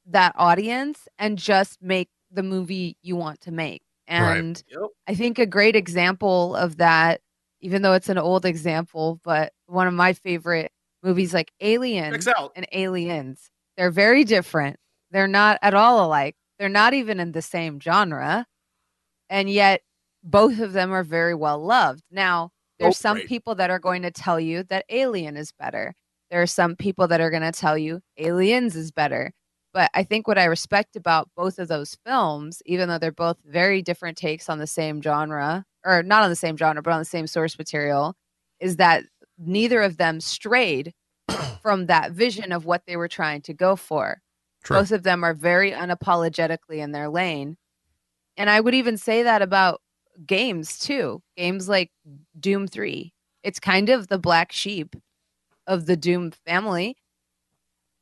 [0.07, 3.83] that audience and just make the movie you want to make.
[4.11, 4.37] Right.
[4.39, 4.81] And Yep.
[5.09, 7.21] I think a great example of that,
[7.61, 10.73] even though it's an old example, but one of my favorite
[11.03, 12.15] movies like Alien
[12.57, 14.77] and Aliens, they're very different.
[15.11, 16.37] They're not at all alike.
[16.59, 18.47] They're not even in the same genre.
[19.31, 19.83] And yet
[20.23, 22.03] both of them are very well loved.
[22.11, 23.29] Now, there's Both some great.
[23.29, 25.95] people that are going to tell you that Alien is better.
[26.31, 29.33] There are some people that are going to tell you Aliens is better.
[29.73, 33.39] But I think what I respect about both of those films, even though they're both
[33.45, 37.01] very different takes on the same genre, or not on the same genre, but on
[37.01, 38.15] the same source material,
[38.61, 39.05] is that
[39.37, 40.93] neither of them strayed
[41.63, 44.21] from that vision of what they were trying to go for.
[44.63, 44.79] True.
[44.79, 47.57] Both of them are very unapologetically in their lane.
[48.37, 49.81] And I would even say that about
[50.25, 51.21] games too.
[51.37, 51.91] Games like
[52.39, 53.13] Doom 3.
[53.43, 54.95] It's kind of the black sheep
[55.67, 56.97] of the Doom family.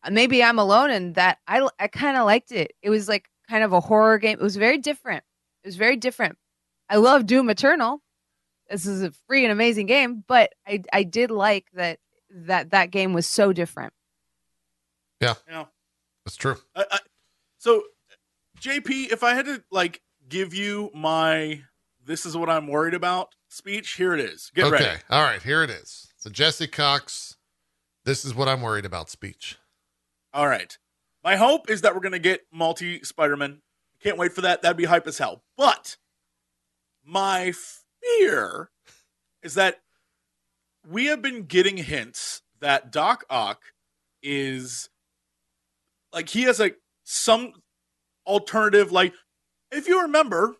[0.03, 2.73] Uh, Maybe I'm alone in that I I kind of liked it.
[2.83, 4.39] It was like kind of a horror game.
[4.39, 5.25] It was very different.
[5.65, 6.39] It was very different.
[6.89, 8.03] I love Doom Eternal.
[8.71, 11.99] This is a free and amazing game, but I I did like that
[12.31, 13.93] that that game was so different.
[15.21, 15.35] Yeah.
[16.25, 16.57] That's true.
[16.75, 16.99] I, I,
[17.59, 17.85] so,
[18.61, 21.63] JP, if I had to like give you my
[22.05, 24.51] "this is what I'm worried about" speech, here it is.
[24.55, 24.85] Get okay.
[24.85, 25.01] ready.
[25.11, 25.43] All right.
[25.43, 26.13] Here it is.
[26.17, 27.37] So Jesse Cox.
[28.05, 29.11] This is what I'm worried about.
[29.11, 29.59] Speech.
[30.33, 30.77] All right.
[31.23, 33.63] My hope is that we're going to get multi Spider Man.
[34.03, 34.63] Can't wait for that.
[34.63, 35.45] That'd be hype as hell.
[35.57, 35.97] But
[37.05, 37.53] my
[38.01, 38.71] fear
[39.43, 39.77] is that
[40.89, 43.61] we have been getting hints that Doc Ock
[44.23, 44.89] is
[46.13, 47.53] like he has like some
[48.27, 48.91] alternative.
[48.91, 49.15] Like,
[49.71, 50.57] if you remember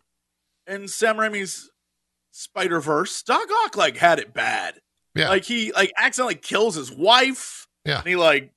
[0.67, 1.69] in Sam Raimi's
[2.31, 4.75] Spider Verse, Doc Ock like had it bad.
[5.15, 5.29] Yeah.
[5.29, 7.67] Like he like accidentally kills his wife.
[7.85, 7.99] Yeah.
[7.99, 8.51] And he like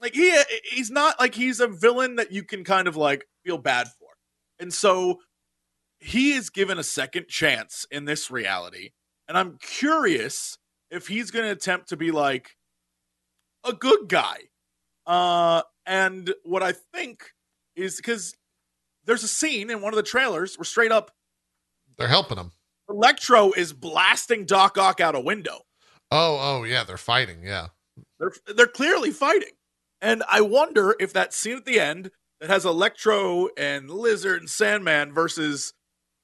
[0.00, 0.36] like he
[0.70, 4.08] he's not like he's a villain that you can kind of like feel bad for.
[4.58, 5.20] And so
[5.98, 8.90] he is given a second chance in this reality.
[9.28, 10.58] And I'm curious
[10.90, 12.56] if he's going to attempt to be like
[13.64, 14.36] a good guy.
[15.06, 17.24] Uh and what I think
[17.76, 18.34] is cuz
[19.04, 21.10] there's a scene in one of the trailers where straight up
[21.96, 22.52] They're helping him.
[22.88, 25.62] Electro is blasting Doc Ock out a window.
[26.10, 26.84] Oh, oh, yeah.
[26.84, 27.42] They're fighting.
[27.42, 27.68] Yeah.
[28.18, 29.52] They're they're clearly fighting.
[30.00, 34.50] And I wonder if that scene at the end that has Electro and Lizard and
[34.50, 35.72] Sandman versus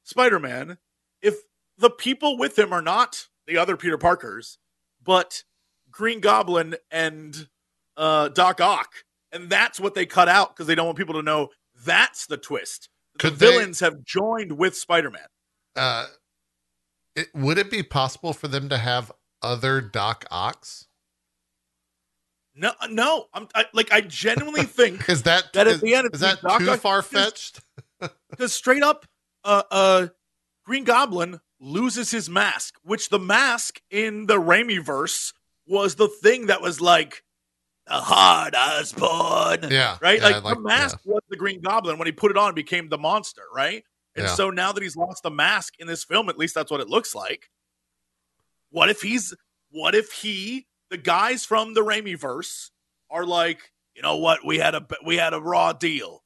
[0.04, 0.78] Spider-Man,
[1.22, 1.36] if
[1.78, 4.58] the people with him are not the other Peter Parkers,
[5.02, 5.44] but
[5.90, 7.48] Green Goblin and
[7.96, 8.92] uh, Doc Ock,
[9.32, 11.48] and that's what they cut out because they don't want people to know
[11.84, 12.88] that's the twist.
[13.18, 15.26] Could the they- villains have joined with Spider-Man.
[15.76, 16.06] Uh,
[17.16, 19.12] it, would it be possible for them to have
[19.42, 20.86] other Doc Ocks?
[22.54, 26.10] No, no, I'm I, like I genuinely think Is that That at is, the end,
[26.12, 27.60] is that Doc too far fetched?
[28.30, 29.06] because straight up,
[29.44, 30.06] uh, uh,
[30.64, 35.32] Green Goblin loses his mask, which the mask in the Raimi verse
[35.66, 37.22] was the thing that was like
[37.86, 39.96] the hard Osborn, Yeah.
[40.00, 40.20] right?
[40.20, 42.98] yeah, like, the mask was the Green Goblin when he put it on, became the
[42.98, 43.84] monster, right?
[44.16, 44.34] And Yeah.
[44.34, 46.88] so now that he's lost the mask in this film, at least that's what it
[46.88, 47.48] looks like.
[48.70, 49.34] What if he's?
[49.70, 52.70] What if he, the guys from the Raimi verse,
[53.10, 54.44] are like, you know what?
[54.44, 56.22] We had a we had a raw deal,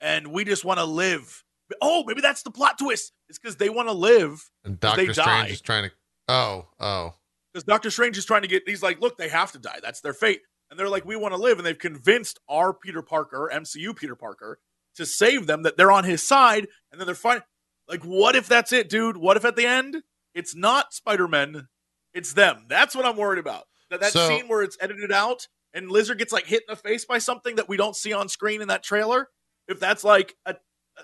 [0.00, 1.44] and we just want to live.
[1.80, 3.12] Oh, maybe that's the plot twist.
[3.28, 4.50] It's because they want to live.
[4.64, 5.46] And Doctor Strange die.
[5.46, 5.90] is trying to.
[6.28, 7.14] Oh, oh.
[7.52, 8.62] Because Doctor Strange is trying to get.
[8.66, 9.78] He's like, look, they have to die.
[9.82, 10.40] That's their fate.
[10.70, 14.16] And they're like, we want to live, and they've convinced our Peter Parker, MCU Peter
[14.16, 14.58] Parker,
[14.96, 15.62] to save them.
[15.62, 17.44] That they're on his side, and then they're fighting.
[17.88, 19.16] Like, what if that's it, dude?
[19.16, 20.02] What if at the end
[20.34, 21.68] it's not Spider Man,
[22.14, 22.64] it's them?
[22.68, 23.64] That's what I'm worried about.
[23.90, 26.76] That that So- scene where it's edited out and Lizard gets like hit in the
[26.76, 29.28] face by something that we don't see on screen in that trailer.
[29.68, 30.56] If that's like a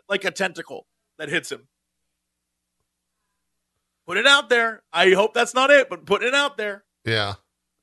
[0.08, 0.86] like a tentacle
[1.18, 1.68] that hits him.
[4.06, 4.82] Put it out there.
[4.92, 6.84] I hope that's not it, but put it out there.
[7.04, 7.34] Yeah.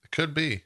[0.03, 0.63] It could be.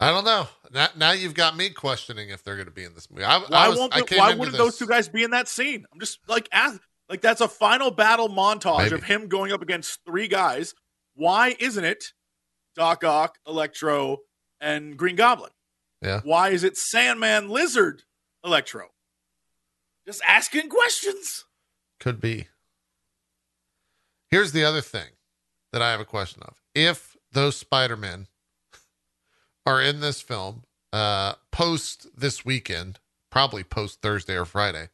[0.00, 0.48] I don't know.
[0.72, 3.24] Now, now you've got me questioning if they're going to be in this movie.
[3.24, 3.94] I, Why I was, won't?
[3.94, 5.84] I the- why wouldn't those two guys be in that scene?
[5.92, 8.94] I'm just like, ask, like that's a final battle montage Maybe.
[8.94, 10.74] of him going up against three guys.
[11.14, 12.12] Why isn't it
[12.74, 14.18] Doc Ock, Electro,
[14.60, 15.50] and Green Goblin?
[16.02, 16.20] Yeah.
[16.24, 18.02] Why is it Sandman, Lizard,
[18.44, 18.88] Electro?
[20.06, 21.44] Just asking questions.
[22.00, 22.48] Could be.
[24.30, 25.10] Here's the other thing
[25.72, 26.60] that I have a question of.
[26.74, 28.26] If those Spider-Men
[29.66, 32.98] are in this film uh post this weekend,
[33.30, 34.88] probably post Thursday or Friday,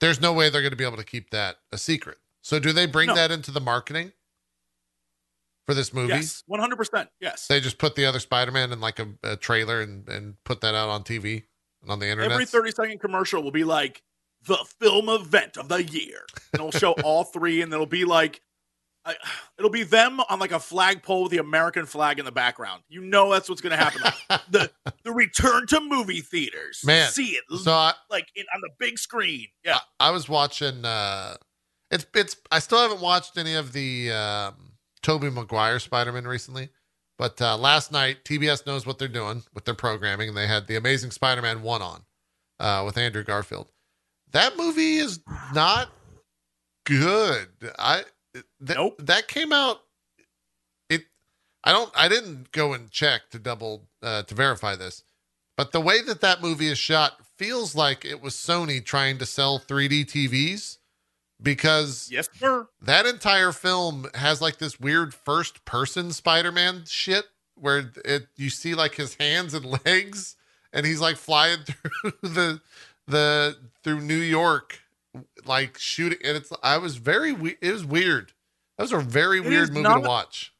[0.00, 2.18] there's no way they're going to be able to keep that a secret.
[2.42, 3.14] So do they bring No.
[3.14, 4.12] that into the marketing
[5.66, 6.14] for this movie?
[6.14, 6.76] Yes, 100.
[6.76, 7.46] percent Yes.
[7.46, 10.74] They just put the other Spider-Man in like a, a trailer and and put that
[10.74, 11.44] out on TV
[11.82, 12.32] and on the internet.
[12.32, 14.02] Every 30 second commercial will be like
[14.46, 16.20] the film event of the year.
[16.52, 18.40] And it'll show all three, and it'll be like,
[19.04, 19.14] I,
[19.58, 22.82] it'll be them on like a flagpole with the American flag in the background.
[22.88, 24.02] You know that's what's going to happen.
[24.50, 24.70] The
[25.04, 26.82] the return to movie theaters.
[26.84, 29.46] Man, see it so I, like in, on the big screen.
[29.64, 31.36] Yeah, I, I was watching uh
[31.90, 34.54] it's it's I still haven't watched any of the um
[35.02, 36.70] Tobey Maguire Spider-Man recently.
[37.16, 40.66] But uh last night TBS knows what they're doing with their programming and they had
[40.66, 42.02] the Amazing Spider-Man 1 on
[42.60, 43.68] uh with Andrew Garfield.
[44.32, 45.20] That movie is
[45.54, 45.88] not
[46.84, 47.48] good.
[47.78, 48.04] I
[48.64, 48.96] th- Nope.
[49.06, 49.80] that came out
[50.88, 51.02] it
[51.64, 55.02] I don't I didn't go and check to double uh to verify this.
[55.56, 59.26] But the way that that movie is shot feels like it was Sony trying to
[59.26, 60.78] sell 3D TVs
[61.42, 62.66] because yes, sir.
[62.82, 67.26] that entire film has like this weird first person Spider-Man shit
[67.56, 70.36] where it you see like his hands and legs
[70.72, 72.60] and he's like flying through the
[73.06, 74.80] the through New York
[75.44, 78.32] like shooting and it's I was very we- it was weird.
[78.76, 80.52] That was a very It weird movie not- to watch.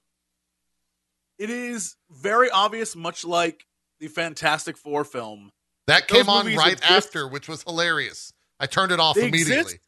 [1.38, 3.66] It is very obvious, much like
[4.00, 5.52] the Fantastic Four film.
[5.86, 8.32] That Those came on right exist- after, which was hilarious.
[8.60, 9.80] I turned it off immediately.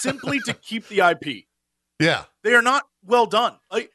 [0.00, 1.46] simply to keep the IP.
[1.98, 2.24] Yeah.
[2.44, 3.58] They are not well done.
[3.70, 3.90] Like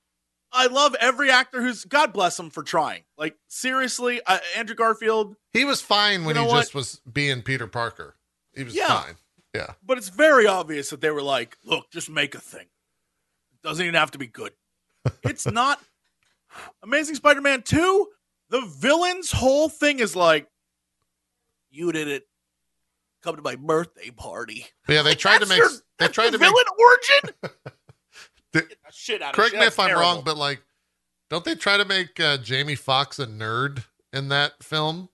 [0.52, 3.04] I love every actor who's God bless them for trying.
[3.16, 5.36] Like seriously, uh, Andrew Garfield.
[5.54, 6.62] He was fine when You know he what?
[6.62, 8.16] just was being Peter Parker.
[8.56, 8.88] He was Yeah.
[9.04, 9.18] fine.
[9.54, 9.74] Yeah.
[9.84, 12.68] But it's very obvious that they were like, "Look, just make a thing.
[13.54, 14.54] It doesn't even have to be good."
[15.24, 15.82] It's not
[16.84, 18.08] Amazing Spider-Man two.
[18.50, 20.48] The villain's whole thing is like,
[21.70, 22.28] "You did it.
[23.24, 26.38] Come to my birthday party." Yeah, they tried to make your- they tried the to
[26.40, 27.52] make villain origin.
[28.54, 30.02] The- shit out correct me if I'm terrible.
[30.04, 30.62] wrong, but like
[31.30, 35.08] don't they try to make uh, Jamie Foxx a nerd in that film?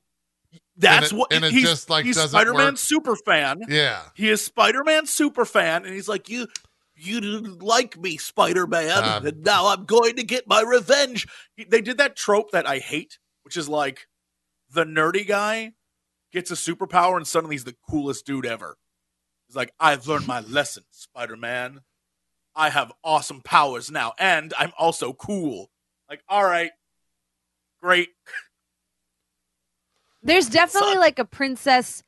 [0.77, 2.77] That's and it- what and it he's, just, like, he's Spider-Man work?
[2.77, 3.61] super fan.
[3.67, 4.01] Yeah.
[4.15, 6.47] He is Spider-Man super fan, and he's like, "You,
[6.95, 11.81] you didn't like me, Spider-Man, Um, and now I'm going to get my revenge." They
[11.81, 14.07] did that trope that I hate, which is like
[14.69, 15.71] the nerdy guy
[16.31, 18.77] gets a superpower, and suddenly he's the coolest dude ever.
[19.47, 21.81] He's like, "I've learned my lesson, Spider-Man.
[22.55, 25.71] I have awesome powers now, and I'm also cool."
[26.09, 26.71] Like, all right,
[27.81, 28.09] great.
[30.27, 30.99] There's definitely Son.
[30.99, 32.03] like a Princess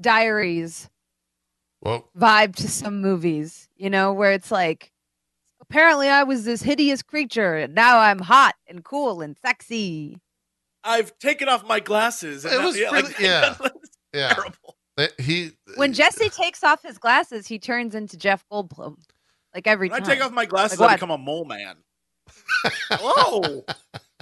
[0.00, 0.88] Diaries
[1.82, 4.92] Well, vibe to some movies, you know, where it's like,
[5.60, 10.20] apparently I was this hideous creature and now I'm hot and cool and sexy.
[10.84, 12.44] I've taken off my glasses.
[12.44, 13.56] And It now- was yeah, really- yeah.
[14.14, 14.32] yeah.
[14.34, 14.76] terrible.
[14.96, 18.96] That- He When Jesse takes off his glasses, he turns into Jeff Goldblum.
[19.54, 21.76] Like every When I take off my glasses, Like I become a mole man.
[22.90, 23.64] Hello,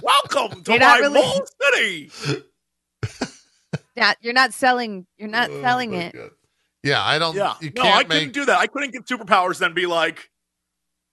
[0.01, 2.11] welcome to You're my really- mole city.
[3.95, 5.07] Yeah, you're not selling.
[5.17, 6.13] You're not Oh, selling it.
[6.13, 6.31] God.
[6.83, 8.59] Yeah, I don't Yeah, you no, can't I make couldn't do that.
[8.59, 10.29] I couldn't get superpowers then be like,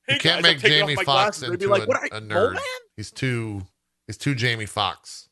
[0.07, 2.17] hey you can't guys, make Jamie Fox Foxx into be like, a, what are a
[2.17, 2.55] I, mole nerd.
[2.55, 2.63] man?
[2.97, 3.63] He's too
[4.07, 5.29] he's too Jamie Foxx.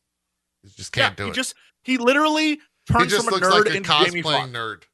[0.63, 1.35] He just can't yeah, do he it.
[1.35, 2.61] just he literally
[2.97, 4.23] he turns just from a nerd like a into Jamie Foxx.
[4.23, 4.85] cosplaying nerd.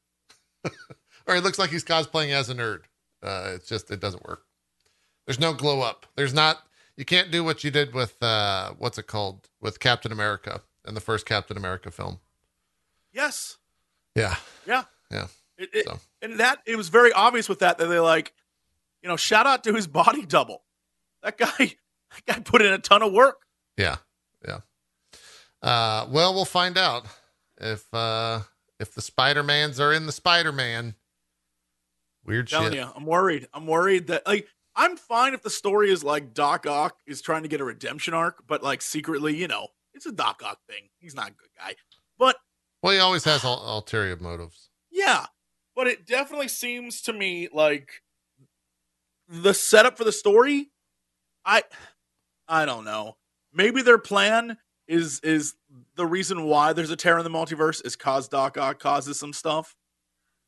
[1.27, 2.81] or he looks like he's cosplaying as a nerd.
[3.23, 4.43] Uh, it's just it doesn't work.
[5.25, 6.05] There's no glow up.
[6.15, 6.59] There's not.
[6.97, 10.93] You can't do what you did with uh, what's it called with Captain America in
[10.95, 12.19] the first Captain America film.
[13.17, 13.57] Yes,
[14.15, 14.35] Yeah,
[14.67, 14.83] yeah
[15.57, 15.99] It- it- So.
[16.21, 18.31] and that it was very obvious with that that they like,
[19.01, 20.63] you know, shout out to his body double.
[21.23, 21.49] That guy,
[22.11, 23.41] that guy put in a ton of work.
[23.75, 23.97] yeah,
[24.47, 24.59] yeah.
[25.63, 27.07] Uh, well, we'll find out
[27.59, 28.41] if uh,
[28.79, 30.93] if the Spider Mans are in the Spider Man.
[32.23, 32.81] Weird telling shit.
[32.81, 33.47] you, I'm worried.
[33.53, 37.41] I'm worried that like I'm fine if the story is like Doc Ock is trying
[37.43, 40.89] to get a redemption arc, but like secretly, you know, it's a Doc Ock thing.
[40.99, 41.73] He's not a good guy.
[42.19, 42.35] But
[42.83, 44.69] Well, he always has ul- ulterior motives.
[44.91, 45.25] yeah,
[45.75, 48.01] but it definitely seems to me like
[49.27, 50.69] the setup for the story.
[51.45, 51.63] I
[52.47, 53.17] I don't know.
[53.53, 54.57] Maybe their plan
[54.87, 55.55] is is
[55.95, 59.33] the reason why there's a tear in the multiverse is cause Doc Ock causes some
[59.33, 59.75] stuff.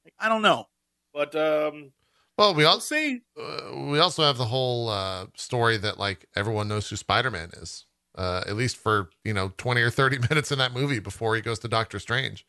[0.06, 0.66] Like, I don't know,
[1.14, 1.92] but um,
[2.38, 3.22] Well, we also see.
[3.40, 7.50] uh, we also have the whole uh, story that like everyone knows who Spider Man
[7.54, 7.86] is,
[8.20, 11.42] uh, at least for you know twenty or thirty minutes in that movie before he
[11.42, 12.46] goes to Doctor Strange,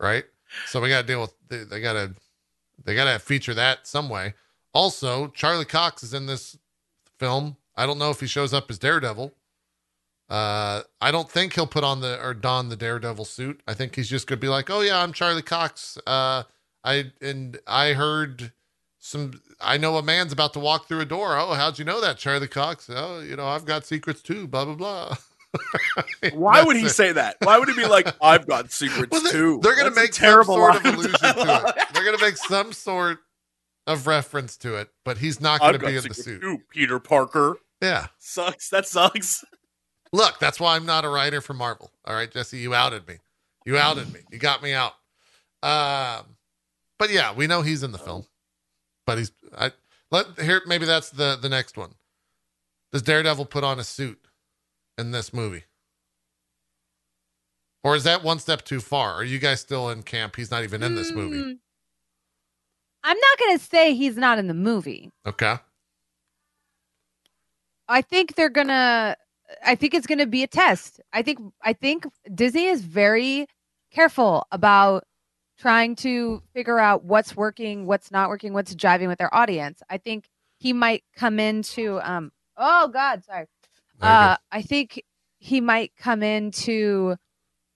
[0.00, 0.24] right?
[0.66, 2.14] So we got to deal with they, they got to
[2.82, 4.34] they got to feature that some way.
[4.72, 6.56] Also, Charlie Cox is in this
[7.18, 7.56] film.
[7.76, 9.32] I don't know if he shows up as Daredevil.
[10.30, 13.60] Uh, I don't think he'll put on the or don the Daredevil suit.
[13.68, 15.98] I think he's just gonna be like, "Oh yeah, I'm Charlie Cox.
[16.06, 16.44] Uh,
[16.82, 18.52] I and I heard
[19.00, 19.40] some.
[19.60, 21.36] I know a man's about to walk through a door.
[21.36, 22.88] Oh, how'd you know that, Charlie Cox?
[22.88, 24.46] Oh, you know, I've got secrets too.
[24.46, 25.16] Blah blah blah.
[26.32, 26.90] Why would he it.
[26.90, 27.36] say that?
[27.40, 29.58] Why would he be like, "I've got secrets Well, they, too"?
[29.62, 31.88] They're gonna That's make terrible some sort of allusion to it.
[31.94, 33.18] They're gonna make some sort
[33.86, 36.40] of reference to it, but he's not gonna be in the suit.
[36.40, 37.56] too, Peter Parker.
[37.82, 38.06] Yeah.
[38.18, 38.68] Sucks.
[38.68, 39.44] That sucks.
[40.12, 41.90] Look, that's why I'm not a writer for Marvel.
[42.04, 43.16] All right, Jesse, you outed me.
[43.64, 44.20] You outed me.
[44.30, 44.92] You got me out.
[45.62, 46.36] Um,
[46.98, 48.26] but yeah, we know he's in the film.
[49.06, 49.72] But he's I
[50.10, 51.94] let here maybe that's the the next one.
[52.92, 54.26] Does Daredevil put on a suit
[54.98, 55.64] in this movie?
[57.82, 59.14] Or is that one step too far?
[59.14, 60.36] Are you guys still in camp?
[60.36, 61.38] He's not even in this movie.
[61.38, 61.58] Mm,
[63.04, 65.10] I'm not going to say he's not in the movie.
[65.26, 65.56] Okay.
[67.88, 69.16] I think they're gonna.
[69.64, 71.00] I think it's gonna be a test.
[71.12, 71.40] I think.
[71.64, 73.46] I think Disney is very
[73.90, 75.02] careful about
[75.60, 79.82] trying to figure out what's working, what's not working, what's driving with their audience.
[79.90, 82.00] I think he might come into.
[82.02, 82.32] Um.
[82.56, 83.46] Oh God, sorry.
[84.02, 85.02] Uh, I think
[85.38, 87.16] he might come in to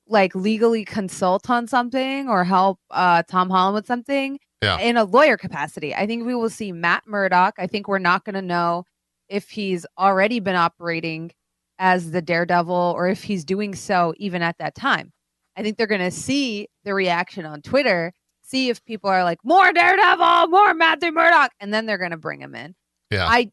[0.06, 4.78] like legally consult on something or help uh, Tom Holland with something Yeah.
[4.78, 5.94] in a lawyer capacity.
[5.94, 7.54] I think we will see Matt Murdock.
[7.58, 8.84] I think we're not going to know
[9.30, 11.30] if he's already been operating
[11.78, 15.12] as the Daredevil or if he's doing so even at that time.
[15.56, 19.38] I think they're going to see the reaction on Twitter, see if people are like,
[19.44, 22.74] more Daredevil, more Matthew Murdock, and then they're going to bring him in.
[23.10, 23.26] Yeah.
[23.26, 23.50] I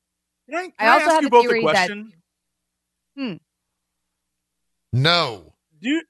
[0.50, 1.92] Can I, can I I also ask have you a both a theory that-
[3.16, 3.34] hmm.
[4.92, 5.54] no.
[5.82, 6.02] do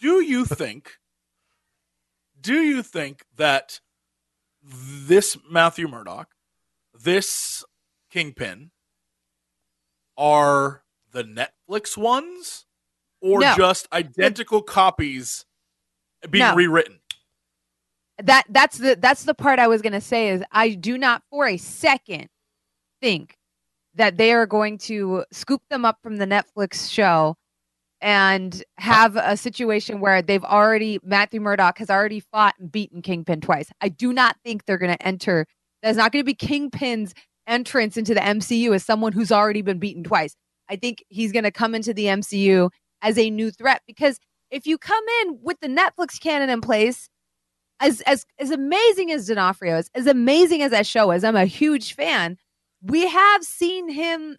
[0.00, 0.92] do you think
[2.40, 3.80] do you think that
[4.62, 6.28] this Matthew Murdock,
[6.98, 7.64] this
[8.10, 8.70] Kingpin,
[10.16, 10.82] are
[11.12, 12.63] the Netflix ones,
[13.24, 13.54] or No.
[13.56, 15.44] just identical copies
[16.30, 16.54] being No.
[16.54, 17.00] rewritten?
[18.22, 21.22] that that's the that's the part I was going to say is I do not
[21.30, 22.28] for a second
[23.02, 23.36] think
[23.96, 27.36] that they are going to scoop them up from the Netflix show
[28.00, 33.40] and have a situation where they've already Matthew Murdock has already fought and beaten Kingpin
[33.40, 33.68] twice.
[33.80, 35.44] I do not think they're going to enter.
[35.82, 37.14] There's not going to be Kingpin's
[37.48, 40.36] entrance into the MCU as someone who's already been beaten twice.
[40.68, 42.70] I think he's going to come into the MCU
[43.04, 44.18] as a new threat because
[44.50, 47.08] if you come in with the Netflix canon in place,
[47.80, 51.44] as as as amazing as D'Onofrio is, as amazing as that show is, I'm a
[51.44, 52.38] huge fan.
[52.82, 54.38] We have seen him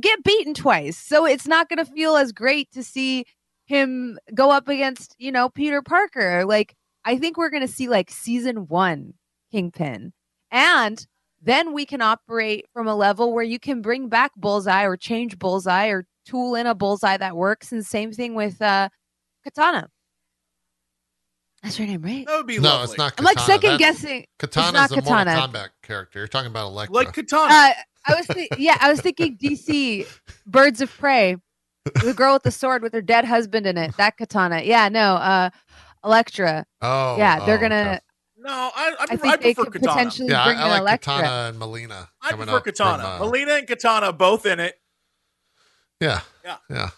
[0.00, 1.94] get beaten twice, so it's not going to mm-hmm.
[1.94, 3.24] feel as great to see
[3.64, 6.44] him go up against you know Peter Parker.
[6.44, 9.14] Like I think we're going to see like season one
[9.50, 10.12] Kingpin,
[10.50, 11.06] and
[11.40, 15.38] then we can operate from a level where you can bring back Bullseye or change
[15.38, 17.72] Bullseye or tool in a Bullseye that works.
[17.72, 18.88] And same thing with uh,
[19.44, 19.88] Katana.
[21.62, 22.24] That's her name, right?
[22.26, 22.84] That would be No, lovely.
[22.84, 24.26] it's not I'm like second That's- guessing.
[24.38, 25.34] Katana's not a Katana.
[25.36, 26.18] Mortal Kombat character.
[26.20, 26.94] You're talking about Elektra.
[26.94, 27.52] like Katana.
[27.52, 27.72] Uh,
[28.06, 30.06] I was thi- yeah, I was thinking DC
[30.46, 31.36] Birds of Prey,
[32.04, 33.96] the girl with the sword with her dead husband in it.
[33.96, 34.62] That katana.
[34.62, 35.50] Yeah, no, uh,
[36.04, 36.64] Elektra.
[36.80, 37.74] oh, yeah, they're oh, gonna.
[37.76, 37.98] okay.
[38.38, 39.96] no, I, I, I prefer, think I they prefer could Katana.
[39.96, 41.12] potentially Yeah, bring I, I like Elektra.
[41.14, 42.08] Katana and Mileena.
[42.22, 43.02] I coming prefer up from, Katana.
[43.02, 44.77] uh, Mileena and Katana both in it.
[46.00, 46.56] Yeah, Yeah.
[46.70, 46.90] yeah.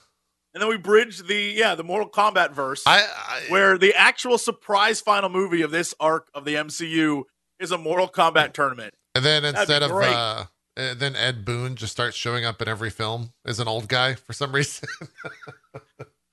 [0.52, 2.82] And then we bridge the yeah the Mortal Kombat verse.
[2.86, 7.22] I, I where the actual surprise final movie of this arc of the MCU
[7.60, 8.94] is a Mortal Kombat tournament.
[9.14, 10.44] and then instead of uh,
[10.76, 14.32] then Ed Boon just starts showing up in every film as an old guy for
[14.32, 14.88] some reason.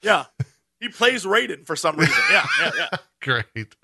[0.04, 0.26] Yeah.
[0.80, 2.16] He plays Raiden for some reason.
[2.32, 2.98] Yeah, yeah, yeah.
[3.22, 3.76] Great.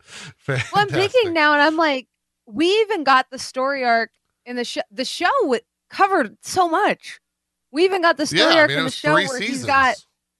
[0.48, 2.08] Well, I'm thinking now, and I'm like,
[2.46, 4.12] we even got the story arc
[4.46, 4.82] in the show.
[4.92, 7.20] The show w- covered so much.
[7.74, 9.48] We even got the story Yeah, I arc mean, in the show where seasons.
[9.48, 9.96] he's got.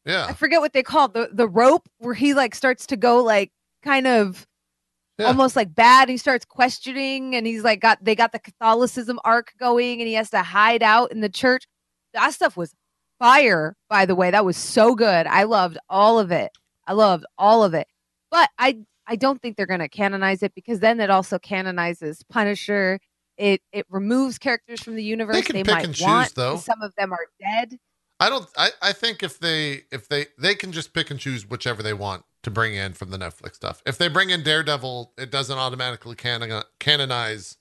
[0.06, 0.26] yeah.
[0.30, 3.22] I forget what they call it, the the rope where he like starts to go
[3.24, 3.52] like
[3.84, 4.48] kind of
[5.18, 5.26] Yeah.
[5.28, 6.10] almost like bad.
[6.10, 10.14] He starts questioning, and he's like got they got the Catholicism arc going, and he
[10.14, 11.66] has to hide out in the church.
[12.14, 12.74] That stuff was
[13.20, 14.32] fire, by the way.
[14.32, 15.26] That was so good.
[15.28, 16.52] I loved all of it.
[16.86, 17.88] I loved all of it.
[18.32, 18.78] But I
[19.08, 23.00] I don't think they're gonna canonize it because then it also canonizes Punisher.
[23.44, 26.36] It it removes characters from the universe they, can they pick might and choose, want.
[26.36, 26.56] though.
[26.56, 27.78] Some of them are dead.
[28.18, 28.48] I don't.
[28.58, 31.92] I, I think if they if they they can just pick and choose whichever they
[31.92, 33.84] want to bring in from the Netflix stuff.
[33.86, 37.58] If they bring in Daredevil, it doesn't automatically canon, canonize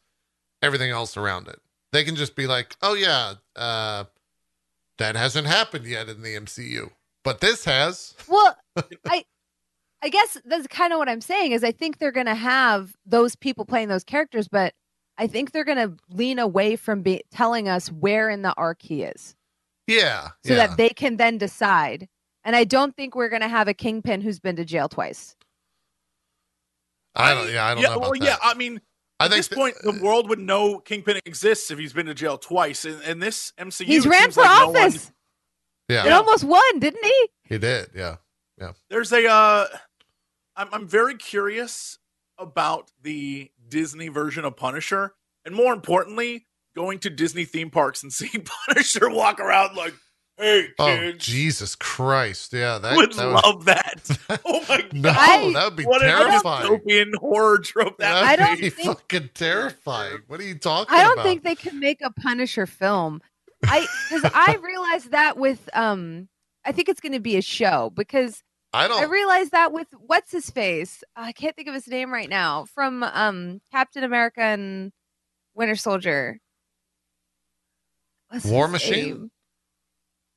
[0.63, 1.59] everything else around it.
[1.91, 4.05] They can just be like, oh yeah, uh,
[4.99, 6.93] that hasn't happened yet in the MCU,
[7.25, 8.15] but this has.
[8.29, 8.57] Well,
[9.09, 9.25] I
[10.01, 12.97] I guess that's kind of what I'm saying is I think they're going to have
[13.05, 14.75] those people playing those characters, but
[15.23, 18.83] I think they're going to lean away from be- telling us where in the arc
[18.83, 19.37] he is
[19.87, 20.67] Yeah, so yeah.
[20.67, 22.09] that they can then decide.
[22.45, 25.37] And I don't think we're going to have a kingpin who's been to jail twice.
[27.15, 27.53] I don't.
[27.53, 28.23] Yeah, I don't yeah, know about well, that.
[28.25, 28.37] yeah.
[28.43, 28.81] I mean,
[29.21, 32.07] I at think this th- point, the world would know Kingpin exists if he's been
[32.07, 32.85] to jail twice.
[32.85, 35.13] And, and this MCU, He's it ran for like no one- office.
[35.89, 37.29] yeah, It almost won, didn't he?
[37.45, 37.91] he did.
[37.95, 38.17] Yeah,
[38.59, 39.29] yeah, there's a.
[39.29, 39.67] Uh,
[40.57, 41.99] I'm I'm very curious
[42.39, 45.15] about the Disney version of Punisher,
[45.45, 46.47] and more importantly,
[46.77, 49.95] going to Disney theme parks and seeing Punisher walk around like,
[50.37, 51.13] "Hey, Oh.
[51.13, 52.53] Jesus Christ!
[52.53, 54.19] Yeah, that would that would- love that.
[54.45, 56.67] Oh my god, no, that would be What a terrifying.
[56.69, 60.19] dystopian horror trope that That'd I don't be think- fucking terrifying.
[60.27, 61.25] What are you talking I don't about?
[61.25, 63.21] think they can make a Punisher film.
[63.65, 66.29] I because I realized that with um
[66.65, 68.43] I think it's going to be a show because
[68.73, 69.01] I I don't.
[69.03, 71.05] I realized that with what's his face?
[71.15, 74.93] I can't think of his name right now from um Captain America and
[75.55, 76.41] Winter Soldier.
[78.29, 79.05] What's War Machine?
[79.09, 79.31] name?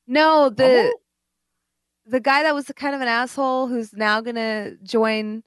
[0.06, 1.00] No, the Oh.
[2.04, 5.42] the guy that was kind of an asshole who's now gonna join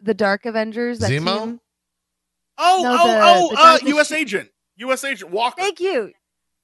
[0.00, 0.98] the Dark Avengers.
[0.98, 1.38] That Zemo?
[1.44, 1.60] team.
[2.58, 4.12] Oh, No, oh, the- oh, the uh, U.S.
[4.12, 5.04] agent, U.S.
[5.04, 5.60] agent Walker.
[5.60, 6.12] Thank you.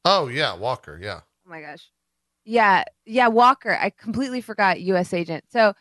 [0.04, 0.98] oh yeah, Walker.
[1.02, 1.20] Yeah.
[1.46, 1.88] Oh my gosh.
[2.44, 3.76] Yeah, yeah, Walker.
[3.80, 5.44] I completely forgot US agent.
[5.50, 5.74] So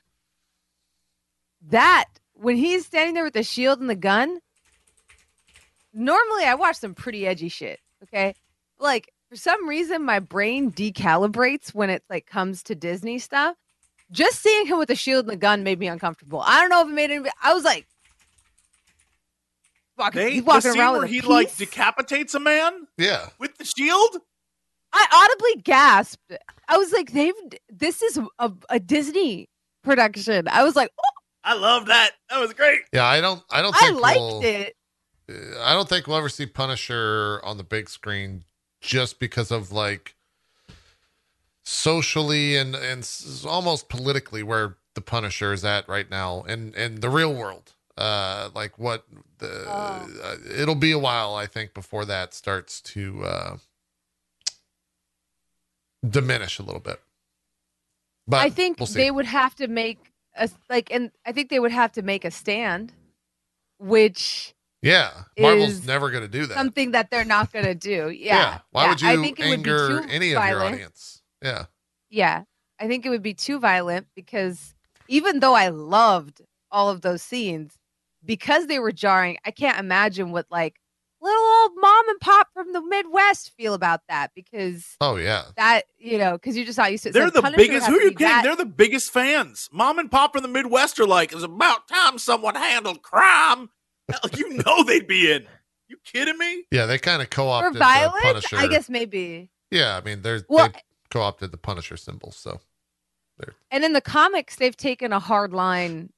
[1.70, 4.40] that when he's standing there with the shield and the gun,
[5.94, 7.80] normally I watch some pretty edgy shit.
[8.04, 8.34] Okay.
[8.80, 13.56] Like for some reason my brain decalibrates when it like comes to Disney stuff.
[14.12, 16.42] Just seeing him with the shield and the gun made me uncomfortable.
[16.46, 17.88] I don't know if it made any I was like
[19.98, 22.88] walking, They, he's the walking scene around where with a he like decapitates a man
[22.98, 23.28] Yeah.
[23.40, 24.18] with the shield.
[24.94, 26.34] I audibly gasped.
[26.68, 27.34] I was like, "They've
[27.70, 29.50] this is a, a Disney
[29.84, 32.12] production." I was like, oh, I love that.
[32.30, 32.82] That was great.
[32.94, 33.06] Yeah.
[33.06, 33.44] I don't.
[33.50, 34.76] I don't "I liked we'll, it."
[35.30, 38.44] uh, I don't think we'll ever see Punisher on the big screen
[38.82, 40.16] just because of like
[41.64, 43.10] socially and and
[43.48, 47.74] almost politically where the Punisher is at right now and in the real world.
[47.98, 49.06] Uh, like what
[49.38, 50.08] the Oh.
[50.24, 53.58] uh, it'll be a while I think before that starts to uh
[56.08, 57.00] diminish a little bit.
[58.28, 61.60] But I think we'll they would have to make a like, and I think they
[61.60, 62.94] would have to make a stand,
[63.80, 66.54] which yeah, Marvel's never going to do that.
[66.54, 68.10] something that they're not going to do.
[68.22, 68.60] Yeah.
[68.72, 68.90] Why yeah.
[68.90, 70.76] would you I think it would be anger too any of your violent.
[70.76, 71.22] audience?
[71.42, 71.66] Yeah.
[72.10, 72.44] Yeah,
[72.80, 74.76] I think it would be too violent because
[75.08, 76.42] even though I loved
[76.72, 77.78] all of those scenes,
[78.24, 80.81] because they were jarring, I can't imagine what like
[81.22, 85.44] little old mom and pop from the Midwest feel about that because Oh yeah.
[85.58, 87.12] that you know because you just not used to.
[87.12, 87.88] They're so the Punisher biggest.
[87.88, 88.28] Who are you be kidding?
[88.28, 89.70] that- They're the biggest fans.
[89.72, 93.70] Mom and Pop from the Midwest are like, "It's about time someone handled crime."
[94.36, 95.46] You know they'd be in.
[95.88, 96.66] You kidding me?
[96.72, 98.22] Yeah, they kind of co-opted the violence.
[98.24, 98.58] Punisher.
[98.58, 99.50] I guess maybe.
[99.70, 102.32] Yeah, I mean, there's Well, they co-opted the Punisher symbol.
[102.32, 102.60] So
[103.72, 106.12] and in the comics, they've taken a hard line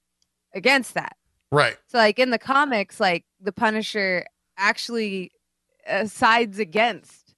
[0.54, 1.16] against that.
[1.51, 1.78] right.
[1.88, 4.26] So, like in the comics, like the Punisher
[4.58, 5.32] actually
[5.88, 7.34] uh, sides against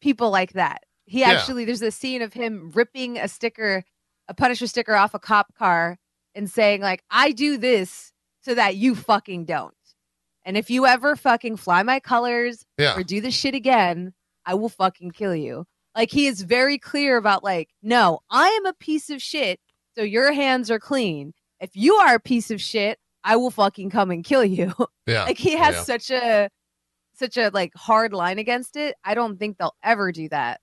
[0.00, 0.84] people like that.
[1.06, 1.32] He Yeah.
[1.32, 3.84] actually, there's a scene of him ripping a sticker,
[4.28, 5.98] a Punisher sticker off a cop car
[6.34, 9.74] and saying, like, I do this so that you fucking don't.
[10.44, 12.96] And if you ever fucking fly my colors Yeah.
[12.96, 14.12] or do this shit again,
[14.44, 15.66] I will fucking kill you.
[15.94, 19.60] Like he is very clear about like, no, I am a piece of shit,
[19.96, 21.32] so your hands are clean.
[21.60, 24.72] If you are a piece of shit, I will fucking come and kill you.
[25.06, 25.24] Yeah.
[25.24, 25.82] like he has yeah.
[25.82, 26.48] such a
[27.14, 28.94] such a like hard line against it.
[29.04, 30.60] I don't think they'll ever do that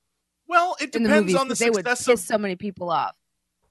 [0.48, 2.26] Well, it in the depends movies on the 'cause they would success piss of.
[2.28, 3.16] so many people off.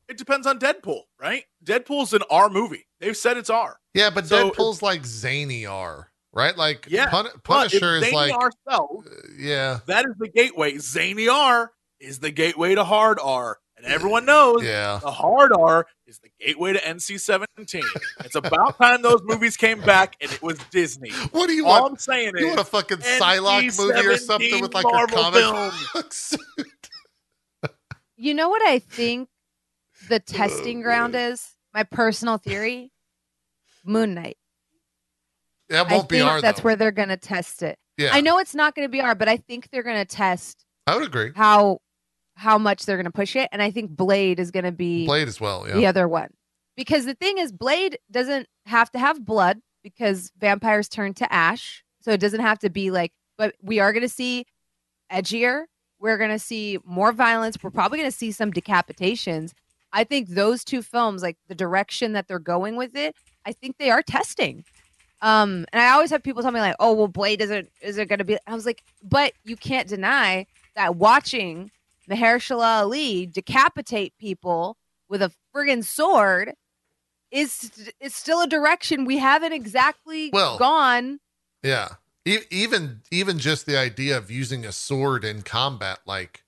[0.08, 1.44] It depends on Deadpool, right?
[1.64, 2.86] Deadpool's an R movie.
[3.00, 3.78] They've said it's R.
[3.94, 6.56] Yeah, but So- Deadpool's like zany R, right?
[6.56, 9.80] Like Yeah, Pun- But if Punisher is like R sells, uh, yeah.
[9.86, 10.78] that is the gateway.
[10.78, 14.98] Zany R is the gateway to hard R, and everyone knows Yeah.
[15.02, 17.82] the hard R is the gateway to NC-17.
[18.24, 21.10] it's about time those movies came back, and it was Disney.
[21.32, 21.92] What do you All want?
[21.92, 25.18] I'm saying You is, want a fucking Psylocke movie or something with like her Marvel
[25.22, 25.72] comic film.
[25.94, 26.36] books?
[28.16, 29.28] You know what I think
[30.08, 31.54] the testing oh, ground is?
[31.72, 32.92] My personal theory.
[33.84, 34.36] Moon Knight.
[35.70, 36.64] that I won't be think R that's though.
[36.64, 37.78] where they're gonna test it.
[37.96, 40.96] yeah, I know it's not gonna be R, but I think they're gonna test I
[40.96, 41.32] would agree.
[41.34, 41.78] how
[42.40, 43.50] how much they're going to push it.
[43.52, 45.66] And I think Blade is going to be Blade as well.
[45.68, 45.74] Yeah.
[45.74, 46.30] the other one.
[46.74, 51.84] Because the thing is, Blade doesn't have to have blood because vampires turn to ash.
[52.00, 54.46] So it doesn't have to be like, but we are going to see
[55.12, 55.64] edgier.
[55.98, 57.58] We're going to see more violence.
[57.62, 59.52] We're probably going to see some decapitations.
[59.92, 63.76] I think those two films, like the direction that they're going with it, I think
[63.76, 64.64] they are testing.
[65.20, 68.08] Um, and I always have people tell me like, "Oh, well, Blade isn't is it
[68.08, 71.70] going to be?" I was like, "But you can't deny that watching
[72.10, 74.76] Mahershala Ali decapitate people
[75.08, 76.54] with a friggin' sword
[77.30, 81.20] is is still a direction we haven't exactly Well- gone.
[81.62, 81.96] Yeah.
[82.26, 86.44] E- even even just the idea of using a sword in combat, like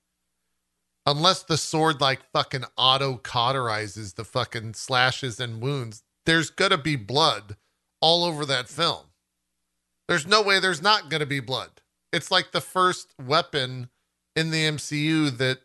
[1.05, 6.95] unless the sword like fucking auto cauterizes the fucking slashes and wounds, there's gonna be
[6.95, 7.57] blood
[8.01, 9.07] all over that film.
[10.07, 11.81] There's no way there's not gonna be blood.
[12.11, 13.89] It's like the first weapon
[14.35, 15.59] in the MCU that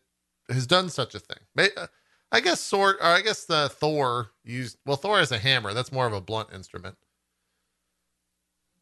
[0.49, 1.39] has done such a thing.
[1.77, 1.87] Uh,
[2.31, 4.79] I guess sword, or I guess the Thor used.
[4.85, 5.73] Well, Thor has a hammer.
[5.73, 6.97] That's more of a blunt instrument.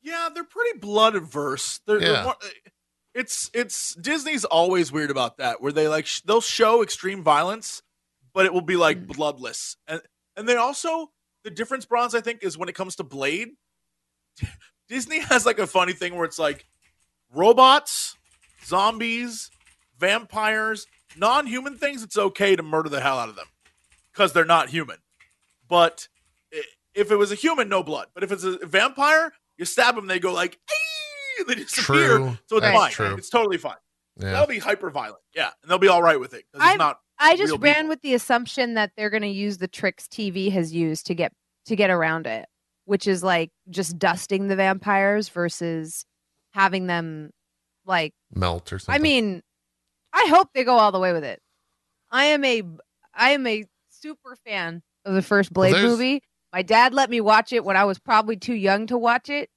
[0.03, 1.81] Yeah, they're pretty blood averse.
[1.87, 2.23] They're, they're Yeah.
[2.25, 2.49] more, uh,
[3.15, 7.83] it's it's Disney's always weird about that, where they like sh- they'll show extreme violence,
[8.35, 9.17] but it will be like mm.
[9.17, 9.77] bloodless.
[9.89, 10.03] And
[10.37, 11.11] and then also
[11.43, 13.49] the difference, bronze, I think, is when it comes to Blade.
[14.89, 16.67] Disney has like a funny thing where it's like
[17.33, 18.17] robots,
[18.65, 19.51] zombies,
[19.99, 20.87] vampires,
[21.17, 22.03] non-human things.
[22.03, 23.47] It's okay to murder the hell out of them
[24.13, 24.97] because they're not human.
[25.69, 26.09] But
[26.95, 28.09] if it was a human, no blood.
[28.15, 30.59] But if it's a vampire, you stab them, they go like,
[31.47, 32.19] they disappear.
[32.19, 32.39] True.
[32.47, 32.91] So it's That's fine.
[32.93, 33.15] true.
[33.17, 33.77] It's totally fine.
[34.19, 34.33] Yeah.
[34.33, 35.21] They'll be hyper violent.
[35.35, 35.51] Yeah.
[35.63, 36.45] And they'll be all right with it.
[36.53, 37.89] 'cause I'm- it's not I just ran people.
[37.91, 41.33] with the assumption that they're going to use the tricks TV has used to get
[41.67, 42.47] to get around it,
[42.85, 46.05] which is like just dusting the vampires versus
[46.53, 47.31] having them
[47.87, 48.99] like Melt or something.
[49.01, 49.43] I mean,
[50.17, 51.41] I hope they go all the way with it.
[52.11, 52.63] I am a
[53.15, 56.23] I am a super fan of the first Blade there's- movie.
[56.53, 59.51] My dad let me watch it when I was probably too young to watch it.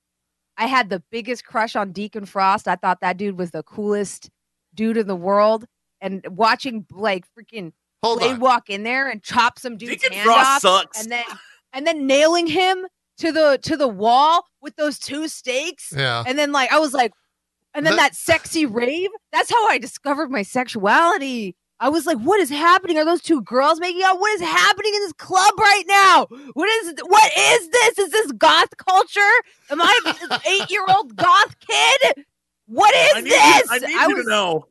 [0.57, 2.67] I had the biggest crush on Deacon Frost.
[2.67, 4.29] I thought that dude was the coolest
[4.75, 5.65] dude in the world.
[6.01, 7.71] And watching like freaking
[8.03, 8.39] hold Blade on.
[8.41, 11.01] walk in there and chop some dude's Deacon hand Frost off, sucks.
[11.01, 11.23] and then
[11.71, 12.85] and then nailing him
[13.19, 15.93] to the to the wall with those two stakes.
[15.95, 16.23] Yeah.
[16.27, 17.13] And then like I was like,
[17.73, 19.09] and then That- that sexy rave.
[19.31, 21.55] That's how I discovered my sexuality.
[21.81, 22.97] I was like, what is happening?
[22.97, 24.19] Are those two girls making out?
[24.19, 26.25] What is happening in this club right now?
[26.53, 27.99] What is what is this?
[27.99, 29.21] Is this goth culture?
[29.69, 29.99] Am I
[30.29, 32.25] an eight year old goth kid?
[32.65, 33.31] What is I this?
[33.31, 34.65] You, I need I you was- to know.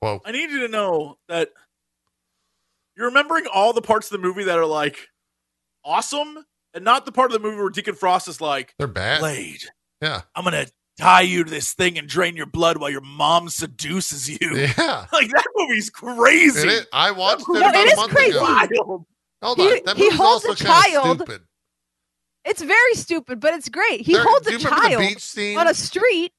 [0.00, 0.20] Whoa.
[0.24, 1.50] I need you to know that
[2.96, 5.08] you're remembering all the parts of the movie that are like
[5.84, 9.20] awesome, and not the part of the movie where Deacon Frost is like, They're bad.
[9.20, 9.62] Blade,
[10.02, 10.22] Yeah.
[10.34, 10.66] I'm gonna
[11.00, 14.38] tie you to this thing and drain your blood while your mom seduces you.
[14.56, 15.06] Yeah.
[15.12, 16.60] Like that movie's crazy.
[16.68, 16.86] It is.
[16.92, 18.30] I watched it No, about it a month crazy.
[18.30, 18.42] ago.
[18.42, 19.04] Wild.
[19.42, 19.80] Hold He- on.
[19.86, 21.16] That he holds also a child.
[21.18, 21.42] stupid.
[22.44, 24.00] It's very stupid, but it's great.
[24.02, 25.58] He There- holds a child beach scene?
[25.58, 26.32] on a street.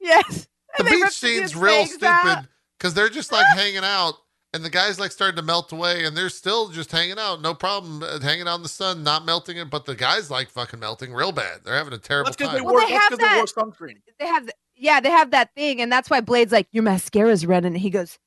[0.00, 0.46] Yes.
[0.78, 2.48] the And beach scene's real stupid
[2.78, 4.14] because they're just like hanging out
[4.52, 7.54] and the guy's like starting to melt away and they're still just hanging out no
[7.54, 10.80] problem uh, hanging out in the sun not melting it but the guy's like fucking
[10.80, 12.80] melting real bad they're having a terrible That's time they Well, wore.
[12.82, 13.96] they That's have because they wore that- sunscreen.
[14.18, 17.64] They have, yeah, they have that thing, and that's why Blade's like, "Your mascara's red,"
[17.64, 18.18] and he goes,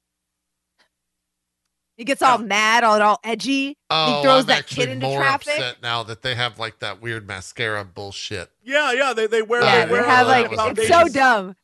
[1.98, 3.78] he gets all mad, all all edgy.
[3.90, 5.54] oh throws I'm that actually kid into more traffic.
[5.54, 9.14] upset now that they have like that weird mascara bullshit Yeah, yeah.
[9.14, 9.62] They they wear.
[9.62, 10.86] Yeah, they wear have like it's amazing.
[10.88, 11.56] so dumb.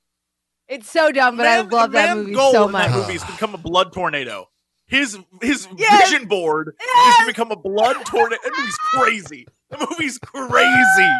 [0.67, 2.87] It's so dumb, but I love that man's movie goal so in much.
[2.89, 4.48] that movie is become a blood tornado.
[4.89, 6.09] His his Yes.
[6.09, 7.19] vision board is Yes.
[7.19, 8.41] to become a blood tornado.
[8.43, 9.47] That movie's crazy.
[9.69, 11.11] The movie's crazy.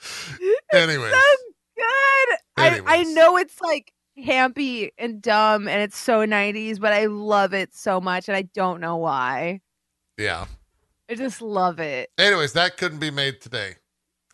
[0.72, 1.12] anyways
[1.76, 2.38] Good.
[2.56, 7.54] I, I know it's like campy and dumb, and it's so '90s, but I love
[7.54, 9.60] it so much, and I don't know why.
[10.16, 10.46] yeah
[11.10, 12.10] I just love it.
[12.18, 13.76] anyways that couldn't be made today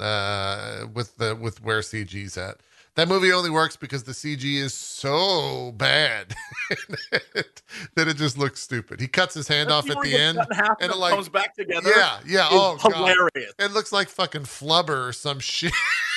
[0.01, 2.57] uh with the with where cg's at
[2.97, 6.35] that movie only works because the cg is so bad
[7.95, 10.51] that it just looks stupid he cuts his hand off at the end gets cut
[10.51, 11.91] in half and and it, it like- comes back together.
[11.97, 13.53] yeah yeah is oh god hilarious.
[13.59, 15.73] it looks like fucking flubber or some shit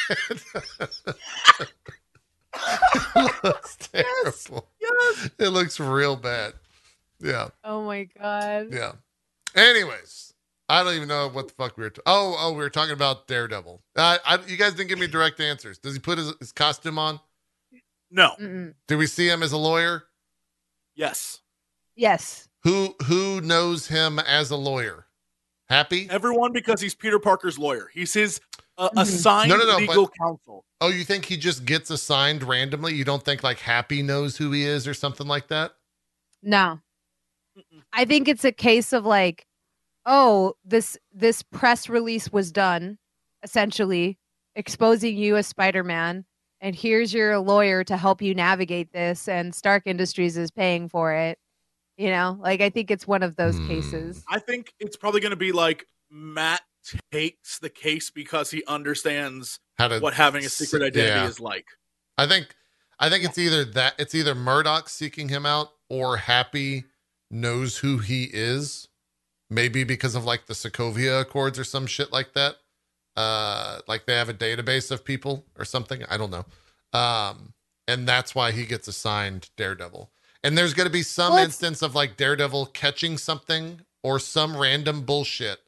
[0.10, 0.44] it
[3.44, 5.30] looks terrible Yes.
[5.40, 6.54] it looks real bad
[7.20, 8.68] yeah Oh my god.
[8.72, 8.94] yeah
[9.56, 10.27] anyways
[10.70, 11.90] I don't even know what the fuck we were.
[11.90, 13.82] T- oh, oh, we were talking about Daredevil.
[13.96, 15.78] Uh, I, you guys didn't give me direct answers.
[15.78, 17.20] Does he put his, his costume on?
[18.12, 18.34] No.
[18.40, 18.74] Mm-mm.
[18.88, 20.04] Do we see him as a lawyer?
[20.96, 21.42] Yes.
[21.96, 22.48] Yes.
[22.64, 25.06] Who who knows him as a lawyer?
[25.70, 26.08] Happy?
[26.10, 27.90] Everyone because he's Peter Parker's lawyer.
[27.94, 28.40] He's his
[28.78, 29.02] uh, Mhm.
[29.02, 30.66] assigned No, no, no, legal counsel.
[30.80, 32.94] Oh, you think he just gets assigned randomly?
[32.94, 35.74] You don't think like Happy knows who he is or something like that?
[36.44, 36.80] No.
[37.92, 39.47] I think it's a case of like,
[40.08, 42.98] oh, this this press release was done,
[43.44, 44.18] essentially
[44.56, 46.26] exposing you as Spider-Man,
[46.62, 51.14] and here's your lawyer to help you navigate this, and Stark Industries is paying for
[51.14, 51.38] it.
[51.98, 53.68] You know, like I think it's one of those Hmm.
[53.68, 54.24] cases.
[54.30, 56.62] I think it's probably going to be like Matt
[57.12, 61.28] takes the case because he understands How to what having a secret identity yeah.
[61.28, 61.66] is like.
[62.18, 62.56] I think
[63.00, 66.86] I think it's either that it's either Murdock seeking him out or Happy
[67.30, 68.87] knows who he is.
[69.50, 72.56] Maybe because of like the Sokovia Accords or some shit like that.
[73.16, 76.04] Uh like they have a database of people or something.
[76.10, 76.46] I don't know.
[77.00, 77.54] Um
[77.88, 80.12] and that's why he gets assigned Daredevil.
[80.44, 85.02] And there's gonna be some it's- instance of like Daredevil catching something or some random
[85.02, 85.60] bullshit.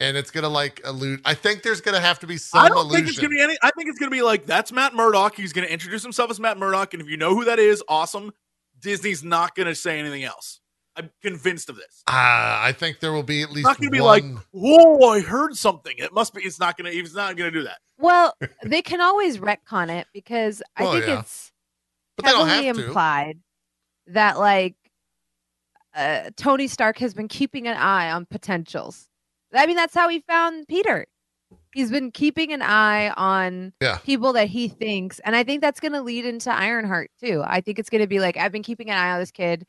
[0.00, 2.78] And it's gonna like allude I think there's gonna have to be some I don't
[2.78, 2.96] illusion.
[2.96, 3.56] think it's going to be any.
[3.62, 5.34] I think it's going to be like that's Matt Murdock.
[5.36, 7.82] He's going to introduce himself as Matt Murdock, and if you know who that is,
[7.88, 8.32] awesome.
[8.80, 10.60] Disney's not going to say anything else.
[10.98, 12.02] I'm convinced of this.
[12.08, 14.34] Ah, I think there will be at least It's least not going to be one.
[14.34, 16.42] like, "Whoa, I heard something." It must be.
[16.42, 16.96] It's not going to.
[16.96, 17.78] He's not going to do that.
[17.98, 18.34] Well,
[18.64, 21.20] they can always retcon it because I Well, think yeah.
[21.20, 21.52] it's
[22.16, 22.86] but they don't heavily have to.
[22.86, 23.38] implied
[24.08, 24.74] that like
[25.94, 29.06] uh, Tony Stark has been keeping an eye on potentials.
[29.54, 31.06] I mean, that's how he found Peter.
[31.72, 33.98] He's been keeping an eye on Yeah.
[33.98, 37.42] people that he thinks, and I think that's going to lead into Ironheart too.
[37.46, 39.64] I think it's going to be like I've been keeping an eye on this kid,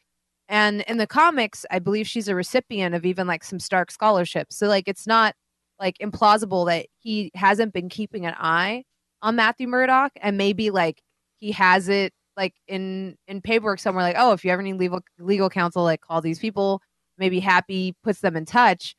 [0.49, 4.57] and in the comics, I believe she's a recipient of even like some Stark scholarships.
[4.57, 5.35] So like, it's not
[5.79, 8.83] like implausible that he hasn't been keeping an eye
[9.21, 11.01] on Matthew Murdock, and maybe like
[11.39, 15.01] he has it like in in paperwork somewhere like oh if you ever need legal
[15.19, 16.81] legal counsel like call these people.
[17.17, 18.95] Maybe happy puts them in touch.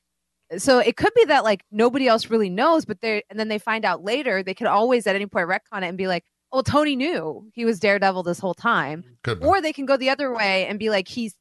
[0.59, 3.59] So it could be that like nobody else really knows but they and then they
[3.59, 6.61] find out later they could always at any point retcon it and be like oh
[6.63, 9.05] tony knew he was daredevil this whole time.
[9.47, 11.35] Or they can go the other way and be like he's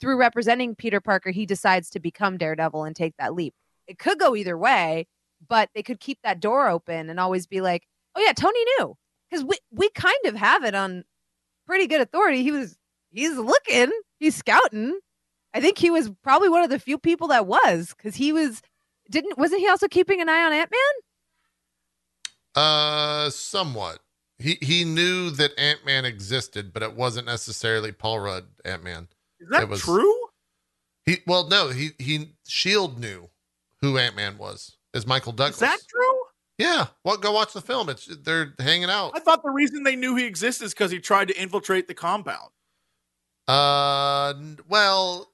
[0.00, 3.54] through representing peter parker he decides to become daredevil and take that leap.
[3.86, 5.06] It could go either way
[5.48, 8.96] but they could keep that door open and always be like oh yeah tony knew.
[9.30, 11.02] Because we, we kind of have it on
[11.66, 12.42] pretty good authority.
[12.42, 12.76] He was
[13.10, 14.98] he's looking he's scouting.
[15.52, 18.62] I think he was probably one of the few people that was because he was
[19.10, 20.80] didn't wasn't he also keeping an eye on ant-man?
[22.54, 23.98] Uh, somewhat.
[24.38, 29.08] He he knew that Ant Man existed, but it wasn't necessarily Paul Rudd Ant Man.
[29.44, 30.20] Is that was- true?
[31.06, 33.28] He well, no, he he Shield knew
[33.82, 34.78] who Ant Man was.
[34.94, 35.56] Is Michael Douglas?
[35.56, 36.20] Is that true?
[36.56, 36.86] Yeah.
[37.02, 37.90] Well, go watch the film.
[37.90, 39.12] It's they're hanging out.
[39.14, 41.94] I thought the reason they knew he existed is because he tried to infiltrate the
[41.94, 42.50] compound.
[43.46, 44.32] Uh,
[44.68, 45.30] well,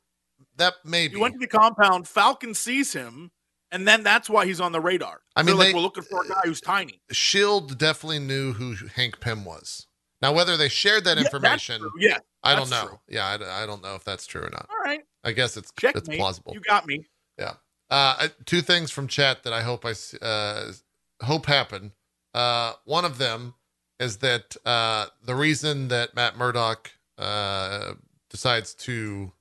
[0.56, 1.14] that maybe.
[1.14, 2.08] He went to the compound.
[2.08, 3.30] Falcon sees him,
[3.70, 5.20] and then that's why he's on the radar.
[5.36, 7.00] I mean, like, we're looking for a guy who's tiny.
[7.12, 9.86] Shield definitely knew who Hank Pym was.
[10.22, 11.88] Now, whether they shared that Yeah, information.
[11.98, 12.18] Yeah.
[12.42, 12.86] I don't know.
[12.88, 12.98] true.
[13.08, 14.66] Yeah, I don't know if that's true or not.
[14.70, 15.00] All right.
[15.24, 16.16] I guess it's Check it's me.
[16.16, 16.52] plausible.
[16.54, 17.06] You got me.
[17.38, 17.54] Yeah.
[17.90, 19.94] uh, two things from chat that I hope I
[20.24, 20.72] uh,
[21.22, 21.92] hope happen.
[22.34, 23.54] Uh, one of them
[23.98, 27.94] is that uh, the reason that Matt Murdock uh,
[28.30, 29.32] decides to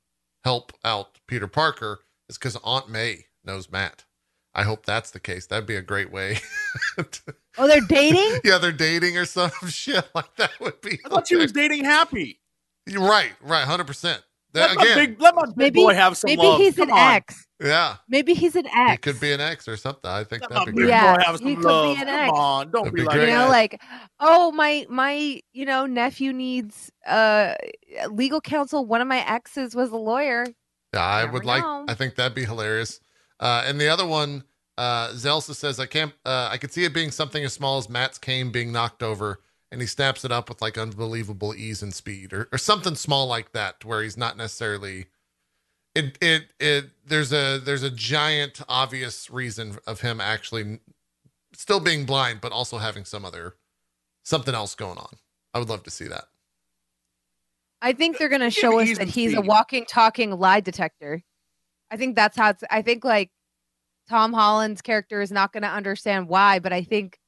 [0.43, 4.05] help out Peter Parker is because Aunt May knows Matt.
[4.53, 5.45] I hope that's the case.
[5.45, 6.39] That'd be a great way.
[6.97, 10.99] to- oh they're dating yeah, they're dating or some shit like that would be.
[11.05, 12.39] I thought she was dating Happy.
[12.87, 14.23] You're right, right, hundred percent.
[14.53, 16.57] Let my Again, big, let my big maybe boy have some maybe love.
[16.57, 17.15] he's Come an on.
[17.15, 20.09] ex yeah, maybe he's an ex it could be an ex or something.
[20.09, 20.89] I think Let that'd be big great.
[20.89, 21.97] Yeah, boy have he some could be love.
[21.97, 23.81] an Come on, don't That'd be be like you know like
[24.19, 27.55] oh my my you know nephew needs uh
[28.09, 30.55] legal counsel one of my exes was a lawyer
[30.93, 31.67] Yeah, I Never would like.
[31.87, 32.99] I think that'd be hilarious.
[33.39, 34.43] Uh, and the other one,
[34.79, 36.13] uh, Zelsa says, "I can't.
[36.25, 39.41] Uh, I could see it being something as small as Matt's cane being knocked over,
[39.69, 43.27] and he snaps it up with like unbelievable ease and speed, or, or something small
[43.27, 45.07] like that, where he's not necessarily.
[45.93, 46.85] It it it.
[47.05, 50.79] There's a there's a giant obvious reason of him actually
[51.53, 53.55] still being blind, but also having some other
[54.23, 55.17] something else going on.
[55.53, 56.23] I would love to see that.
[57.81, 61.21] I think they're going to show us that and he's a walking, talking lie detector.
[61.91, 62.63] I think that's how it's.
[62.71, 63.31] I think like
[64.09, 67.19] Tom Holland's character is not going to understand why, but I think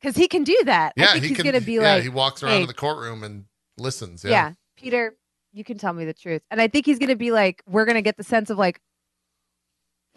[0.00, 0.92] because he can do that.
[0.96, 1.52] I Yeah, think he he's can.
[1.54, 2.60] to be yeah, like, he walks around hey.
[2.60, 3.46] to the courtroom and
[3.78, 4.22] listens.
[4.24, 4.30] yeah.
[4.30, 5.16] Yeah, Peter,
[5.52, 6.42] you can tell me the truth.
[6.50, 8.58] And I think he's going to be like, we're going to get the sense of
[8.58, 8.80] like,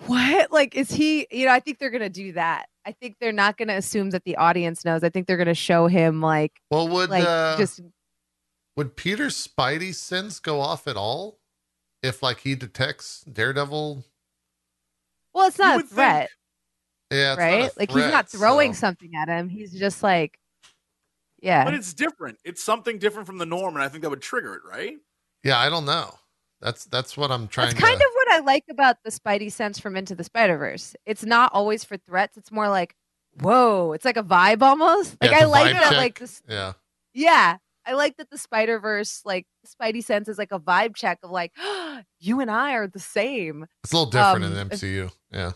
[0.05, 0.51] what?
[0.51, 2.65] Like, is he, you know, I think they're going to do that.
[2.85, 5.03] I think they're not going to assume that the audience knows.
[5.03, 7.81] I think they're going to show him like, Well, would like uh, just,
[8.75, 11.39] Would Peter's Spidey sense go off at all
[12.01, 14.03] if, like, he detects Daredevil?
[15.33, 16.29] Well, it's not a would think- threat,
[17.11, 17.71] Yeah, it's not a right?
[17.77, 19.49] Like, he's not throwing so- something at him.
[19.49, 20.37] He's just like,
[21.41, 21.63] yeah.
[21.65, 22.37] But it's different.
[22.45, 24.97] It's something different from the norm, and I think that would trigger it, right?
[25.43, 26.13] Yeah, I don't know.
[26.61, 29.79] That's that's what I'm trying That's kind of what I like about the Spidey sense
[29.79, 30.95] from Into the Spider Verse.
[31.07, 32.37] It's not always for threats.
[32.37, 32.95] It's more like,
[33.39, 35.17] whoa, it's like a vibe almost.
[35.19, 35.89] Like Yeah, I like vibe that.
[35.89, 35.97] check.
[35.97, 36.73] Like this, yeah.
[37.15, 41.19] yeah, I like that the Spider Verse, like Spidey sense, is like a vibe check
[41.23, 41.51] of like,
[42.19, 43.65] you and I are the same.
[43.83, 45.11] It's a little different Um, in the MCU.
[45.31, 45.51] Yeah.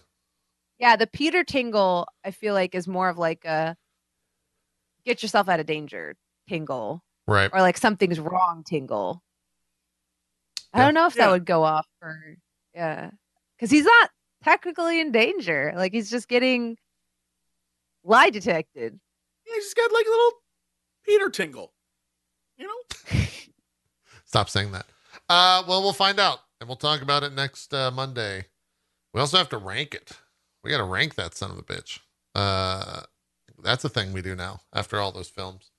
[0.80, 3.78] Yeah, the Peter Tingle, I feel like, is more of like a
[5.06, 6.16] get yourself out of danger
[6.50, 7.50] tingle, Right.
[7.54, 9.22] or like something's wrong tingle.
[10.74, 11.26] I don't know if Yeah.
[11.28, 12.36] that would go off for
[12.74, 13.12] yeah,
[13.56, 14.10] because he's not
[14.44, 15.72] technically in danger.
[15.76, 16.76] Like he's just getting
[18.04, 19.00] lie detected.
[19.48, 20.32] Yeah, he's got like a little
[21.06, 21.72] Peter tingle.
[22.58, 23.20] You know?
[24.26, 24.86] Stop saying that.
[25.30, 28.46] Uh, well, we'll find out, and we'll talk about it next uh, Monday.
[29.14, 30.12] We also have to rank it.
[30.64, 32.00] We got to rank that son of a bitch.
[32.34, 33.02] Uh,
[33.64, 35.72] that's a thing we do now after all those films.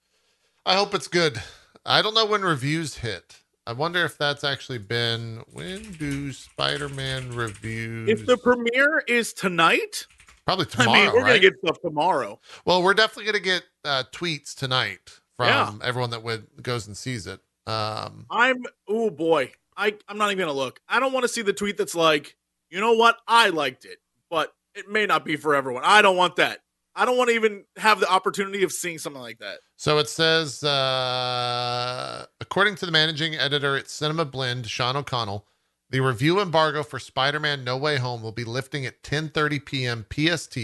[0.64, 1.40] I hope it's good.
[1.84, 3.36] I don't know when reviews hit.
[3.66, 8.08] I wonder if that's actually been when do Spider-Man reviews?
[8.08, 10.06] If the premiere is tonight,
[10.44, 10.90] probably tomorrow.
[10.92, 11.28] I mean, we're right?
[11.28, 12.40] gonna get stuff tomorrow.
[12.64, 15.72] Well, we're definitely going to get uh, tweets tonight from Yeah.
[15.82, 17.40] everyone that would, goes and sees it.
[17.66, 19.52] Um, I'm oh boy.
[19.76, 20.80] I I'm not even gonna look.
[20.88, 22.36] I don't want to see the tweet that's like,
[22.70, 23.18] you know what?
[23.28, 23.98] I liked it,
[24.30, 25.82] but it may not be for everyone.
[25.84, 26.60] I don't want that.
[26.94, 29.58] I don't want to even have the opportunity of seeing something like that.
[29.76, 35.46] so it says, uh, according to the managing editor at Cinema Blend, Sean O'Connell,
[35.90, 40.06] the review embargo for Spider-Man: No Way Home will be lifting at 10:30 p.m.
[40.10, 40.58] PST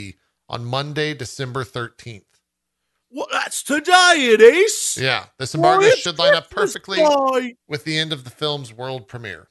[0.49, 2.23] on Monday, December 13th.
[3.15, 4.97] Well, that's today, it is.
[4.99, 7.57] Yeah, this embargo Well, should line up perfectly day.
[7.69, 9.49] with the end of the film's world premiere.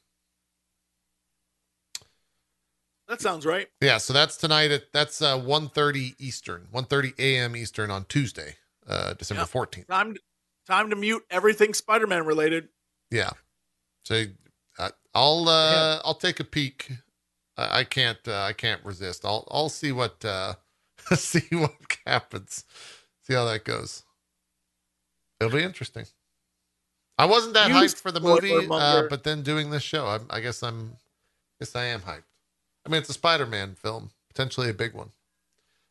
[3.08, 3.68] That sounds right.
[3.82, 7.56] Yeah, so that's tonight at that's uh 1:30 Eastern, 1:30 a.m.
[7.56, 8.56] Eastern on Tuesday,
[8.88, 9.50] uh December Yep.
[9.50, 9.88] 14th.
[9.88, 10.16] Time
[10.66, 12.70] time to mute everything Spider-Man related.
[13.12, 13.32] Yeah.
[14.06, 14.24] So
[14.80, 16.90] I, I'll uh I'll take a peek.
[17.58, 19.26] I, I can't uh, I can't resist.
[19.26, 20.54] I'll I'll see what uh
[21.16, 21.76] see what
[22.08, 22.64] happens.
[23.24, 24.04] See how that goes.
[25.40, 26.06] It'll be interesting.
[27.18, 30.20] I wasn't that You hyped for the movie, uh, but then doing this show, I,
[30.30, 30.98] I guess I'm,
[31.60, 32.24] guess I am hyped.
[32.86, 35.12] I mean, it's a Spider-Man film, potentially a big one,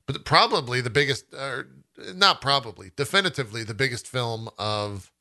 [0.07, 1.69] but probably the biggest, or
[2.15, 5.13] not probably, definitively the biggest film of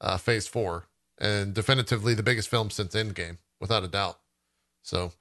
[0.00, 0.86] uh, Phase Four,
[1.18, 4.18] and definitively the biggest film since Endgame, without a doubt.
[4.82, 5.12] So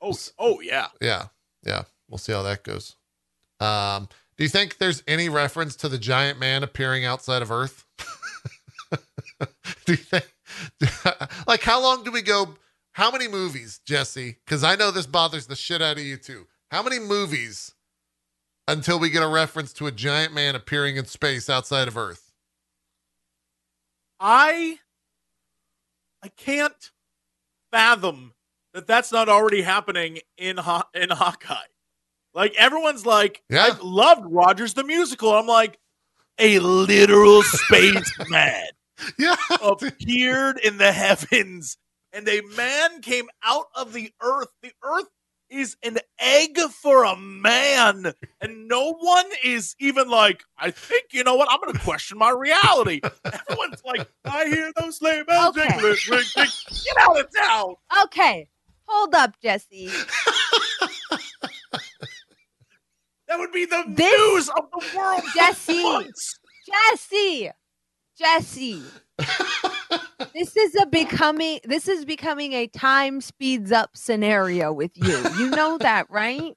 [0.00, 0.88] Oh, oh yeah.
[1.00, 1.24] yeah,
[1.64, 2.94] yeah, we'll see how that goes.
[3.58, 4.08] Um,
[4.38, 7.84] do you think there's any reference to the giant man appearing outside of Earth?
[9.84, 10.32] do you think,
[11.46, 12.54] like, how long do we go?
[12.92, 14.36] How many movies, Jesse?
[14.44, 16.46] Because I know this bothers the shit out of you too.
[16.70, 17.74] How many movies
[18.68, 22.32] until we get a reference to a giant man appearing in space outside of Earth?
[24.20, 24.78] I
[26.22, 26.92] I can't
[27.72, 28.34] fathom
[28.72, 30.60] that that's not already happening in
[30.94, 31.66] in Hawkeye.
[32.38, 33.70] Like everyone's like, Yeah.
[33.72, 35.32] I loved Rogers the musical.
[35.34, 35.76] I'm like,
[36.38, 38.62] a literal spaceman
[39.18, 41.78] Yeah, appeared in the heavens,
[42.12, 44.46] and a man came out of the earth.
[44.62, 45.08] The earth
[45.50, 51.24] is an egg for a man, and no one is even like, I think you
[51.24, 51.48] know what?
[51.50, 53.00] I'm going to question my reality.
[53.24, 55.70] Everyone's like, I hear those sleigh bells Okay.
[55.70, 56.46] jingling, ring, ding.
[56.84, 57.74] Get out of town.
[58.04, 58.48] Okay,
[58.86, 59.90] hold up, Jesse.
[63.28, 65.22] That would be the This- news of the world.
[65.34, 66.10] Jesse.
[66.66, 67.50] Jesse,
[68.18, 68.82] Jesse.
[70.34, 71.60] this is a becoming.
[71.64, 75.18] This is becoming a time speeds up scenario with you.
[75.38, 76.54] You know that, right?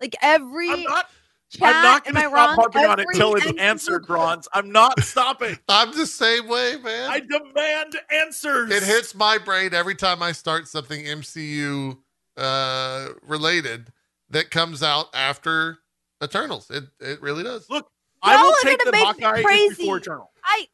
[0.00, 1.10] Like every I'm not.
[1.50, 1.74] chat.
[1.74, 2.54] I'm not gonna stop wrong?
[2.56, 4.46] harping on it Every till it's answered, Bronze.
[4.52, 5.58] I'm not stopping.
[5.68, 7.10] I'm the same way, man.
[7.10, 8.70] I demand answers.
[8.70, 11.98] it hits my brain every time I start something MCU
[12.36, 13.92] uh, related
[14.30, 15.78] that comes out after
[16.22, 16.70] Eternals.
[16.70, 17.68] It it really does.
[17.70, 17.90] Look,
[18.22, 19.76] I Y'all will are take the make Hawkeye crazy.
[19.76, 20.30] before Eternal.
[20.44, 20.66] I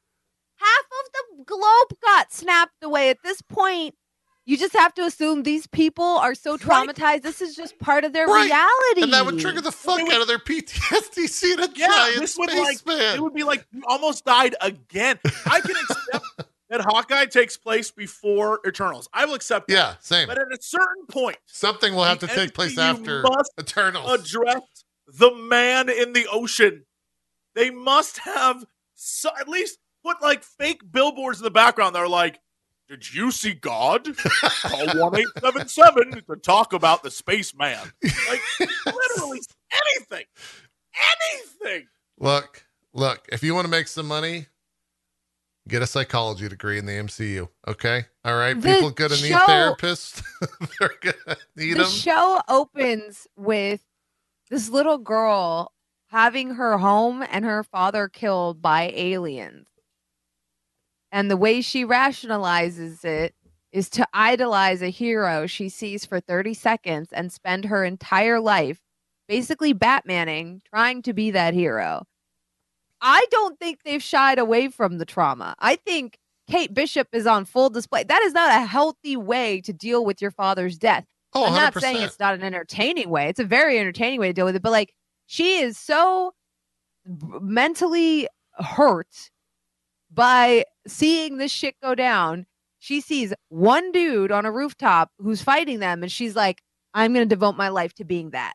[0.56, 3.10] half of the globe got snapped away.
[3.10, 3.94] At this point,
[4.46, 6.60] you just have to assume these people are so Right.
[6.88, 7.22] traumatized.
[7.22, 8.44] This is just part of their Right.
[8.44, 9.02] reality.
[9.02, 12.20] And that would trigger the fuck would- out of their PTSD seeing a Yeah, giant
[12.20, 13.16] this would like spaceman.
[13.16, 15.18] it would be like you almost died again.
[15.46, 16.24] I can accept
[16.70, 19.08] that Hawkeye takes place before Eternals.
[19.12, 19.74] I will accept that.
[19.74, 20.28] yeah, same.
[20.28, 24.10] But at a certain point, Something will have to the take place after must Eternals.
[24.10, 24.62] address
[25.18, 26.84] the man in the ocean.
[27.54, 28.64] They must have
[28.94, 32.40] so, at least put like fake billboards in the background that are like,
[32.88, 34.08] "Did you see God?
[34.16, 37.78] Call one eight seven seven to talk about the spaceman."
[38.28, 38.40] Like
[38.86, 39.40] literally
[39.72, 40.24] anything,
[41.32, 41.86] anything.
[42.18, 44.46] Look, look, if you want to make some money,
[45.66, 47.48] Get a psychology degree in the MCU.
[47.66, 48.04] Okay.
[48.22, 48.52] All right.
[48.52, 50.22] The People gonna need show- therapists.
[50.78, 51.90] They're gonna need the them.
[51.90, 53.80] show opens with
[54.54, 55.72] this little girl
[56.10, 59.66] having her home and her father killed by aliens.
[61.10, 63.34] And the way she rationalizes it
[63.72, 68.80] is to idolize a hero she sees for 30 seconds and spend her entire life
[69.26, 72.04] basically Batmaning, trying to be that hero.
[73.00, 75.56] I don't think they've shied away from the trauma.
[75.58, 76.16] I think
[76.48, 78.04] Kate Bishop is on full display.
[78.04, 81.06] That is not a healthy way to deal with your father's death.
[81.34, 81.54] Oh, I'm 100%.
[81.54, 83.28] not saying it's not an entertaining way.
[83.28, 84.94] It's a very entertaining way to deal with it, but like
[85.26, 86.34] she is so
[87.06, 89.30] mentally hurt
[90.12, 92.46] by seeing this shit go down.
[92.78, 96.60] She sees one dude on a rooftop who's fighting them, and she's like,
[96.92, 98.54] I'm going to devote my life to being that.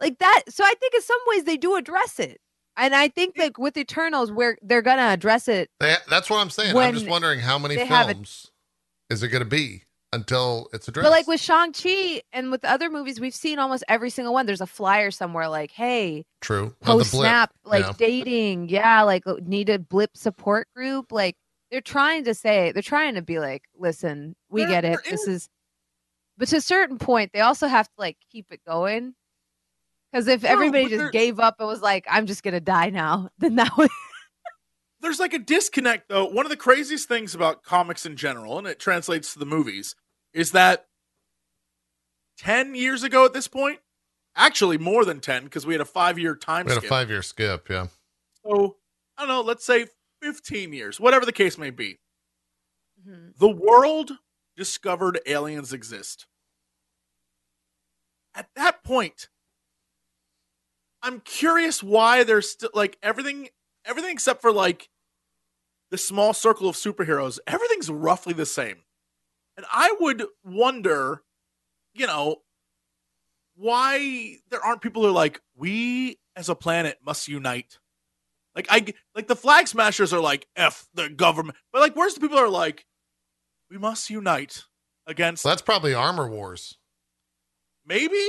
[0.00, 0.44] Like that.
[0.48, 2.40] So I think in some ways they do address it.
[2.76, 6.38] And I think like with Eternals, where they're going to address it They, that's what
[6.38, 6.74] I'm saying.
[6.76, 8.50] I'm just wondering how many films
[9.10, 9.82] is it going to be
[10.12, 11.04] until it's addressed.
[11.04, 14.46] But like with Shang Chi and with other movies, we've seen almost every single one.
[14.46, 16.74] There's a flyer somewhere like, "Hey, True.
[16.80, 17.92] Post snap, like yeah.
[17.96, 21.36] dating, yeah, like uh, need a blip support group." Like
[21.70, 24.98] they're trying to say, they're trying to be like, "Listen, we There- get it.
[25.08, 25.48] This is- is,"
[26.38, 29.14] but to a certain point, they also have to like keep it going.
[30.12, 33.28] Because if True, everybody just gave up and was like, "I'm just gonna die now,"
[33.38, 33.90] then that would
[35.00, 36.26] there's like a disconnect though.
[36.26, 39.94] One of the craziest things about comics in general, and it translates to the movies,
[40.32, 40.86] is that
[42.38, 43.80] 10 years ago at this point,
[44.36, 46.88] actually more than 10, because we had a five year time We had a skip.
[46.88, 47.68] five year skip.
[47.68, 47.86] Yeah.
[48.44, 48.76] so
[49.16, 49.86] I don't know, let's say
[50.22, 51.98] 15 years, whatever the case may be.
[53.06, 53.36] Mhm.
[53.38, 54.12] The world
[54.56, 56.26] discovered aliens exist.
[58.34, 59.28] At that point,
[61.02, 63.48] I'm curious why there's still like everything,
[63.86, 64.89] everything except for like
[65.90, 68.78] the small circle of superheroes, everything's roughly the same.
[69.56, 71.22] And I would wonder,
[71.94, 72.36] you know,
[73.56, 77.78] why there aren't people who are like, we as a planet must unite.
[78.54, 81.58] Like I like the flag smashers are like F the government.
[81.72, 82.86] But like where's the people who are like,
[83.70, 84.64] we must unite
[85.06, 86.78] against So that's probably Armor Wars.
[87.84, 88.26] maybe?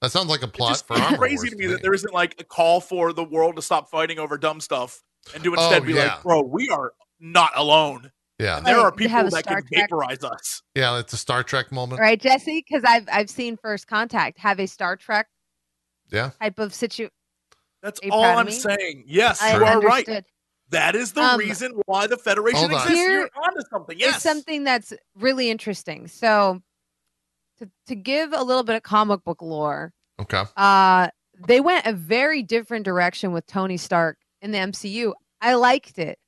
[0.00, 2.14] That sounds like a plot just for Armor crazy Wars to me that there isn't
[2.14, 5.02] like a call for the world to stop fighting over dumb stuff
[5.34, 6.14] and to Oh, instead be yeah.
[6.14, 8.10] like, bro, we are not alone.
[8.38, 8.56] Yeah.
[8.58, 10.62] And there Right, are people have that Star can Trek- vaporize us.
[10.74, 10.98] Yeah.
[10.98, 12.00] It's a Star Trek moment.
[12.00, 12.64] right, Jesse?
[12.66, 15.26] Because I've I've seen First Contact have a Star Trek
[16.10, 16.30] Yeah.
[16.40, 17.12] type of situation.
[17.82, 18.52] That's Are all I'm me?
[18.52, 19.04] saying.
[19.06, 20.24] Yes, I you are right.
[20.70, 22.76] That is the Um, reason why the Federation Hold on.
[22.78, 22.98] exists.
[22.98, 23.96] Here You're onto something.
[23.98, 24.22] is Yes.
[24.22, 26.06] something that's really interesting.
[26.06, 26.62] So,
[27.58, 30.44] to to give a little bit of comic book lore, Okay.
[30.56, 31.08] uh,
[31.46, 35.12] they went a very different direction with Tony Stark in the MCU.
[35.40, 36.18] I liked it,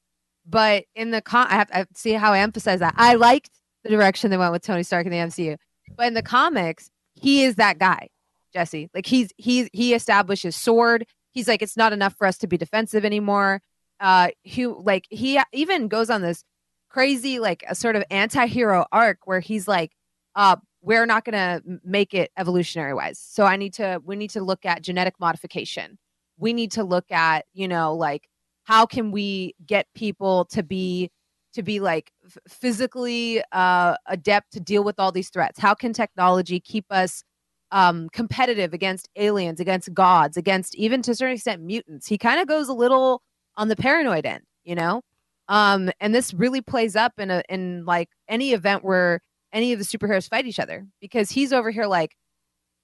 [0.47, 2.95] but in the con, I have, I see how I emphasize that.
[2.97, 3.51] I liked
[3.85, 5.57] the direction they went with Tony Stark in the MCU,
[5.97, 8.09] but in the comics, he is that guy,
[8.53, 8.91] Jesse.
[8.95, 11.07] Like he's he's he established his sword.
[11.33, 13.61] He's like, it's not enough for us to be defensive anymore.
[14.01, 16.45] Uh, he like he even goes on this
[16.93, 19.93] crazy like a sort of anti-hero arc where he's like
[20.37, 24.29] uh we're not going to make it evolutionary wise so i need to we need
[24.29, 25.99] to look at genetic modification
[26.43, 28.29] we need to look at you know like
[28.65, 31.11] how can we get people to be
[31.55, 32.13] to be like
[32.49, 35.59] physically uh adept to deal with all these threats?
[35.61, 37.23] How can technology keep us
[37.71, 42.07] um competitive against aliens against gods against even to a certain extent mutants?
[42.09, 43.23] He kind of goes a little
[43.57, 45.03] on the paranoid end you know?
[45.49, 49.21] Um and this really plays up in a in like any event where
[49.53, 52.17] any of the superheroes fight each other because he's over here like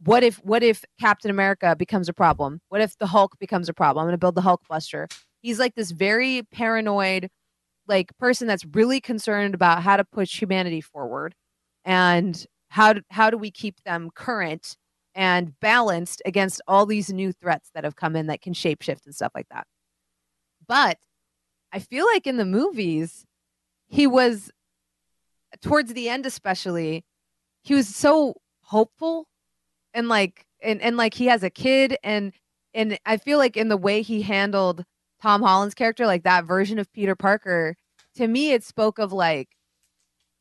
[0.05, 2.61] what if what if captain america becomes a problem?
[2.69, 4.03] What if the hulk becomes a problem?
[4.03, 5.09] I'm gonna build the hulk buster
[5.43, 7.29] he's like this very paranoid
[7.87, 11.35] like person that's really concerned about how to push humanity forward
[11.85, 14.77] and how do, how do we keep them current
[15.15, 19.15] and balanced against all these new threats that have come in that can shapeshift and
[19.15, 19.67] stuff like that.
[20.67, 20.99] But
[21.73, 23.25] I feel like in the movies,
[23.87, 24.51] he was
[25.63, 27.05] towards the end, especially,
[27.63, 29.27] he was so hopeful
[29.95, 32.33] and like and, and like he has a kid and
[32.75, 34.85] and I feel like in the way he handled
[35.23, 37.77] Tom Holland's character, like that version of Peter Parker,
[38.17, 39.49] to me it spoke of like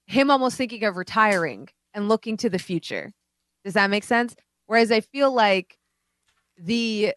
[0.06, 3.12] him almost thinking of retiring and looking to the future.
[3.64, 4.36] Does that make sense?
[4.68, 5.78] Whereas I feel like
[6.58, 7.14] the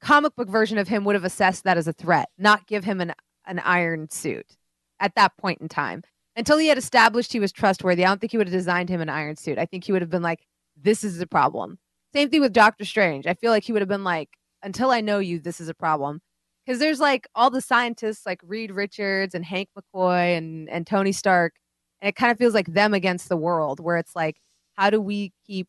[0.00, 3.00] comic book version of him would have assessed that as a threat, not give him
[3.00, 3.12] an
[3.46, 4.56] an iron suit
[5.00, 6.02] at that point in time.
[6.36, 9.00] Until he had established he was trustworthy, I don't think he would have designed him
[9.00, 9.58] an iron suit.
[9.58, 10.46] I think he would have been like,
[10.82, 11.78] "This is a problem."
[12.14, 13.26] Same thing with Doctor Strange.
[13.26, 14.30] I feel like he would have been like,
[14.62, 16.20] "Until I know you, this is a problem."
[16.66, 21.12] because there's like all the scientists like Reed Richards and Hank McCoy and and Tony
[21.12, 21.54] Stark,
[22.00, 24.40] and it kind of feels like them against the world, where it's like,
[24.76, 25.68] how do we keep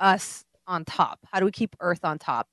[0.00, 1.20] us on top?
[1.32, 2.48] How do we keep Earth on top?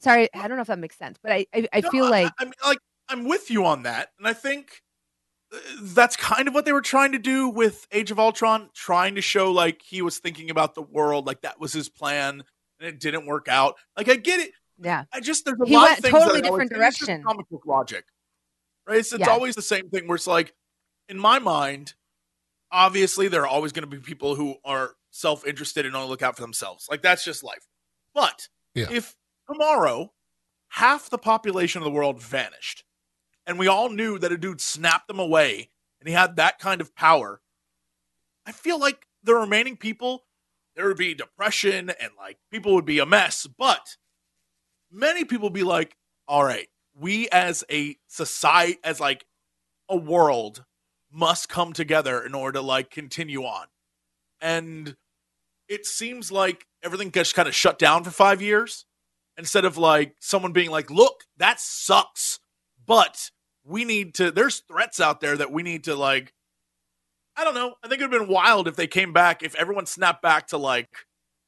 [0.00, 2.32] Sorry, I don't know if that makes sense, but I I, I No, feel like
[2.38, 2.78] I, mean, like
[3.08, 4.82] I'm with you on that, and I think
[5.82, 9.20] that's kind of what they were trying to do with Age of Ultron, trying to
[9.22, 12.42] show like he was thinking about the world, like that was his plan,
[12.80, 13.76] and it didn't work out.
[13.96, 14.52] Like I get it.
[14.78, 16.84] yeah, I just there's a He lot went of things totally that I always- different
[16.88, 17.24] it's just direction.
[17.24, 18.04] Comic book logic,
[18.86, 18.98] right?
[18.98, 19.30] It's, it's Yeah.
[19.30, 20.54] always the same thing where it's like,
[21.08, 21.94] in my mind,
[22.70, 26.36] obviously there are always going to be people who are self-interested and only look out
[26.36, 26.86] for themselves.
[26.90, 27.66] Like that's just life.
[28.14, 28.88] But Yeah.
[28.90, 29.16] if
[29.50, 30.12] tomorrow
[30.68, 32.84] half the population of the world vanished,
[33.48, 36.80] and we all knew that a dude snapped them away, and he had that kind
[36.80, 37.40] of power,
[38.46, 40.22] I feel like the remaining people
[40.78, 43.48] there would be depression and like people would be a mess.
[43.58, 43.96] But
[44.92, 45.96] many people be like,
[46.28, 49.26] all right, we as a society, as like
[49.88, 50.64] a world,
[51.10, 53.66] must come together in order to like continue on.
[54.40, 54.96] And
[55.68, 58.84] it seems like everything gets kind of shut down for five years
[59.36, 62.38] instead of like someone being like, look, that sucks.
[62.86, 63.32] But
[63.68, 66.32] we need to, there's threats out there that we need to like,
[67.36, 67.74] I don't know.
[67.84, 70.48] I think it would have been wild if they came back, if everyone snapped back
[70.48, 70.88] to like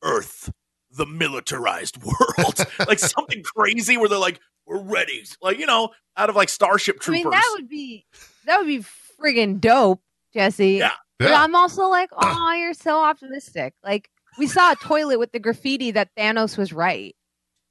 [0.02, 0.52] Earth,
[0.92, 5.24] the militarized world, like something crazy where they're like, we're ready.
[5.42, 7.24] Like, you know, out of like Starship I Troopers.
[7.24, 8.06] mean that would be
[8.46, 8.84] that would be
[9.20, 10.00] friggin' dope,
[10.32, 10.74] Jesse.
[10.74, 10.92] Yeah.
[11.18, 11.42] But Yeah.
[11.42, 13.74] I'm also like, oh, you're so optimistic.
[13.82, 17.16] Like we saw a toilet with the graffiti that Thanos was right.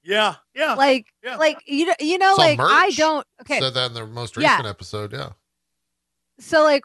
[0.10, 0.36] Yeah.
[0.56, 0.73] Yeah.
[0.73, 1.38] Like, yeah.
[1.38, 3.26] like you know, you know, Saw like I don't.
[3.41, 4.52] Okay, Said that in the most Yeah.
[4.52, 5.14] recent episode.
[5.14, 5.30] Yeah.
[6.40, 6.84] so like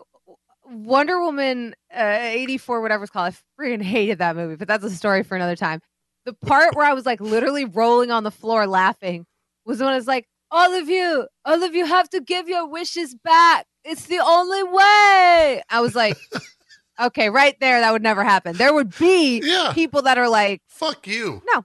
[0.67, 3.35] Wonder Woman uh, 84, whatever it's called.
[3.35, 5.81] I freaking hated that movie, but that's a story for another time.
[6.25, 9.27] The part where I was like literally rolling on the floor laughing
[9.67, 13.15] was when it's like, all of you, all of you have to give your wishes
[13.25, 13.67] back.
[13.85, 15.63] It's the only way.
[15.69, 16.17] I was like,
[17.01, 18.57] okay, right there, that would never happen.
[18.57, 19.73] There would be Yeah.
[19.75, 21.43] people that are like, Fuck you.
[21.53, 21.65] No.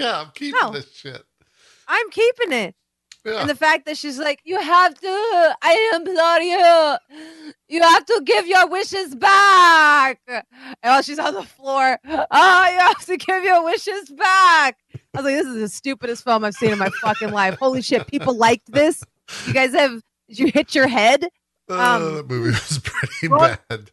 [0.00, 0.70] Yeah, I'm keeping No.
[0.70, 1.22] this shit.
[1.88, 2.74] I'm keeping it.
[3.24, 3.40] Yeah.
[3.40, 8.22] And the fact that she's like, you have to, I implore you, you have to
[8.24, 10.20] give your wishes back.
[10.26, 10.42] And
[10.80, 14.78] while she's on the floor, oh, you have to give your wishes back.
[14.94, 17.58] I was like, this is the stupidest film I've seen in my fucking life.
[17.58, 19.04] Holy shit, people liked this.
[19.46, 21.28] You guys have, did you hit your head?
[21.68, 23.90] Uh, um, that movie was pretty Ron- bad.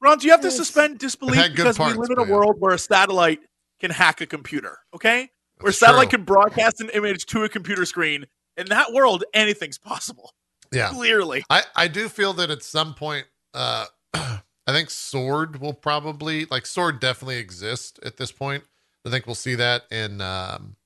[0.00, 2.34] Ron, do you have to suspend disbelief because parts, we live in a yeah.
[2.34, 3.40] world where a satellite
[3.80, 5.30] can hack a computer, okay?
[5.62, 6.18] Where That's satellite true.
[6.18, 8.26] can broadcast an image to a computer screen.
[8.56, 10.34] In that world, anything's possible.
[10.72, 10.90] Yeah.
[10.90, 11.44] Clearly.
[11.50, 16.66] I, I do feel that at some point, uh, I think Sword will probably like
[16.66, 18.64] Sword definitely exists at this point.
[19.06, 20.76] I think we'll see that in um,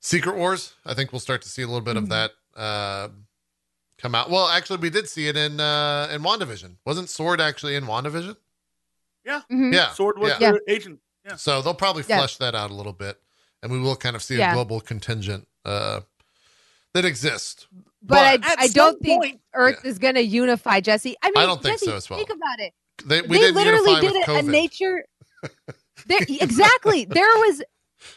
[0.00, 0.74] Secret Wars.
[0.84, 2.08] I think we'll start to see a little bit of Mhm.
[2.10, 3.08] that uh,
[3.98, 4.30] come out.
[4.30, 6.76] Well, actually, we did see it in uh, in Wandavision.
[6.84, 8.36] Wasn't Sword actually in Wandavision?
[9.26, 9.72] Mhm.
[9.74, 10.52] Yeah, Sword was yeah.
[10.52, 11.00] the agent.
[11.28, 11.36] Yeah.
[11.36, 12.18] So they'll probably Yeah.
[12.18, 13.20] flesh that out a little bit,
[13.62, 16.00] and we will kind of see a global contingent uh,
[16.94, 17.66] that exists.
[18.02, 21.16] But, But- I, I don't think point- Earth is going to unify, Jesse.
[21.22, 22.18] I mean, I don't think Jesse, so as well.
[22.18, 22.72] Think about it.
[23.04, 25.04] They, we they literally did with a, a nature
[26.06, 27.62] there exactly there was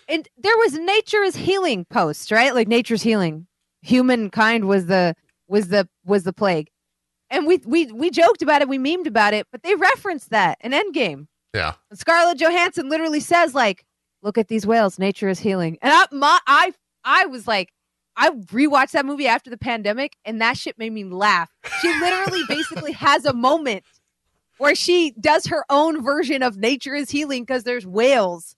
[0.08, 3.46] and there was nature is healing post right like nature's healing
[3.82, 5.16] humankind was the
[5.48, 6.70] was the was the plague
[7.30, 10.58] and we we we joked about it we memed about it but they referenced that
[10.62, 11.74] in endgame Yeah.
[11.90, 13.86] and scarlett johansson literally says like
[14.22, 16.74] look at these whales nature is healing and i my i
[17.04, 17.70] i was like
[18.18, 21.50] I rewatched that movie after the pandemic, and that shit made me laugh.
[21.82, 23.84] She literally basically has a moment
[24.58, 28.54] where she does her own version of nature is healing because there's whales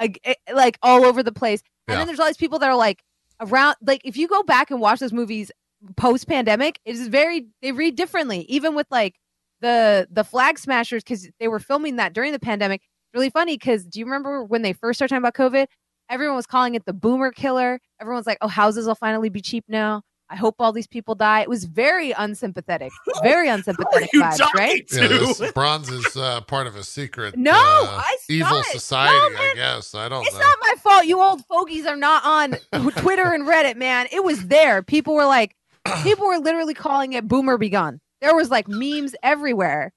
[0.00, 1.60] like, eh, like all over the place.
[1.86, 1.98] And Yeah.
[1.98, 3.04] then there's all these people that are like
[3.40, 5.52] around like if you go back and watch those movies
[5.96, 8.40] post pandemic, it is very they read differently.
[8.48, 9.16] Even with like
[9.60, 12.82] the the flag smashers, because they were filming that during the pandemic.
[13.14, 15.66] Really funny because do you remember when they first started talking about COVID?
[16.10, 17.80] Everyone was calling it the boomer killer.
[18.00, 20.02] Everyone's like, oh, houses will finally be cheap now.
[20.30, 21.40] I hope all these people die.
[21.40, 22.92] It was very unsympathetic.
[23.22, 24.88] Very Who are unsympathetic you vibes, talking right?
[24.88, 25.00] to?
[25.00, 27.34] Yeah, this bronze is uh, part of a secret.
[27.36, 28.66] No, uh, I evil it.
[28.66, 29.34] society.
[29.34, 30.40] No, I guess I don't It's know.
[30.40, 31.06] not my fault.
[31.06, 34.06] You old fogies are not on Twitter and Reddit, man.
[34.12, 34.82] It was there.
[34.82, 35.56] People were like,
[36.02, 39.92] people were literally calling it "Boomer Be Gone." There was like memes everywhere.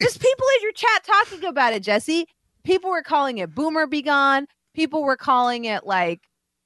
[0.00, 2.26] Just people in your chat talking about it, Jesse.
[2.64, 6.22] People were calling it "Boomer Be Gone." People were calling it like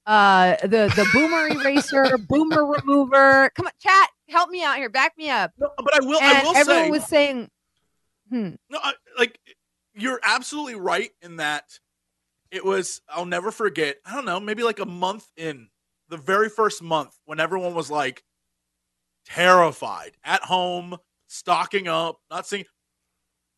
[0.06, 3.50] uh the the Boomer Eraser, Boomer Remover.
[3.54, 4.88] Come on, chat, help me out here.
[4.88, 5.52] Back me up.
[5.58, 6.20] No, but I will.
[6.22, 7.50] I And will everyone say, was saying,
[8.30, 9.38] hmm, No, I, like
[9.94, 11.78] you're absolutely right in that
[12.50, 13.00] it was.
[13.08, 13.96] I'll never forget.
[14.04, 15.68] I don't know, maybe like a month in
[16.08, 18.22] the very first month when everyone was like
[19.27, 20.97] terrified at home,
[21.28, 22.65] stocking up, not seeing.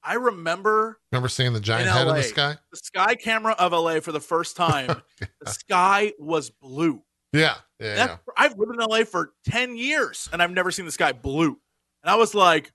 [0.03, 2.57] I remember Remember seeing the giant In head in the sky?
[2.70, 5.03] the sky camera of LA for the first time.
[5.40, 7.03] the sky was blue.
[7.32, 8.16] Yeah, yeah, That- yeah.
[8.36, 11.59] I've lived in LA for 10 years and I've never seen the sky blue.
[12.03, 12.73] And I was like,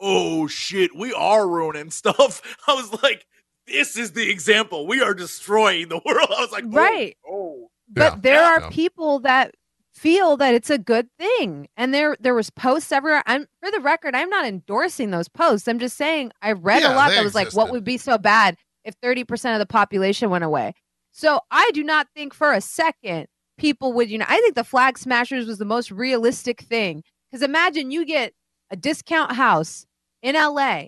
[0.00, 2.42] oh shit, we are ruining stuff.
[2.66, 3.24] I was like,
[3.68, 4.86] this is the example.
[4.86, 6.28] We are destroying the world.
[6.36, 7.16] I was like, oh, Right.
[7.26, 8.18] Oh, But Yeah.
[8.20, 8.66] there Yeah.
[8.66, 9.54] are people that
[9.92, 11.68] feel that it's a good thing.
[11.76, 13.22] And there there was posts everywhere.
[13.26, 15.68] I'm for the record, I'm not endorsing those posts.
[15.68, 18.18] I'm just saying I read Yeah, a lot that was like, what would be so
[18.18, 20.74] bad if 30% of the population went away?
[21.12, 23.26] So I do not think for a second
[23.58, 27.02] people would, you know, I think the flag smashers was the most realistic thing.
[27.30, 28.32] Because imagine you get
[28.70, 29.86] a discount house
[30.22, 30.86] in LA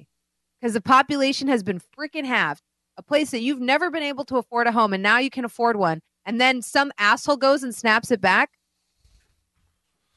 [0.61, 2.63] because the population has been freaking halved,
[2.97, 5.45] a place that you've never been able to afford a home, and now you can
[5.45, 6.01] afford one.
[6.25, 8.51] And then some asshole goes and snaps it back.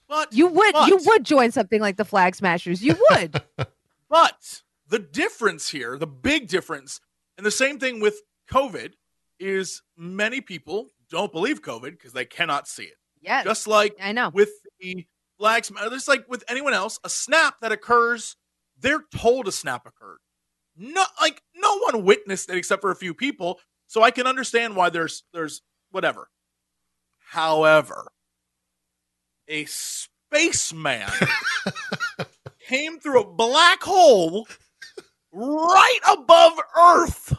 [0.07, 2.81] But You would, you would join something like the Flag Smashers.
[2.81, 3.41] You would.
[4.09, 7.01] But the difference here, the big difference,
[7.37, 8.93] and the same thing with COVID,
[9.39, 12.95] is many people don't believe COVID because they cannot see it.
[13.21, 13.43] Yeah.
[13.43, 14.31] Just like I know.
[14.33, 15.05] with the
[15.37, 18.35] flags, just like with anyone else, a snap that occurs,
[18.79, 20.19] they're told a snap occurred.
[20.77, 23.59] No, like no one witnessed it except for a few people.
[23.87, 25.61] So I can understand why there's there's
[25.91, 26.29] whatever.
[27.19, 28.11] However,
[29.47, 31.09] a spaceman
[32.67, 34.47] came through a black hole
[35.31, 37.35] right above Earth,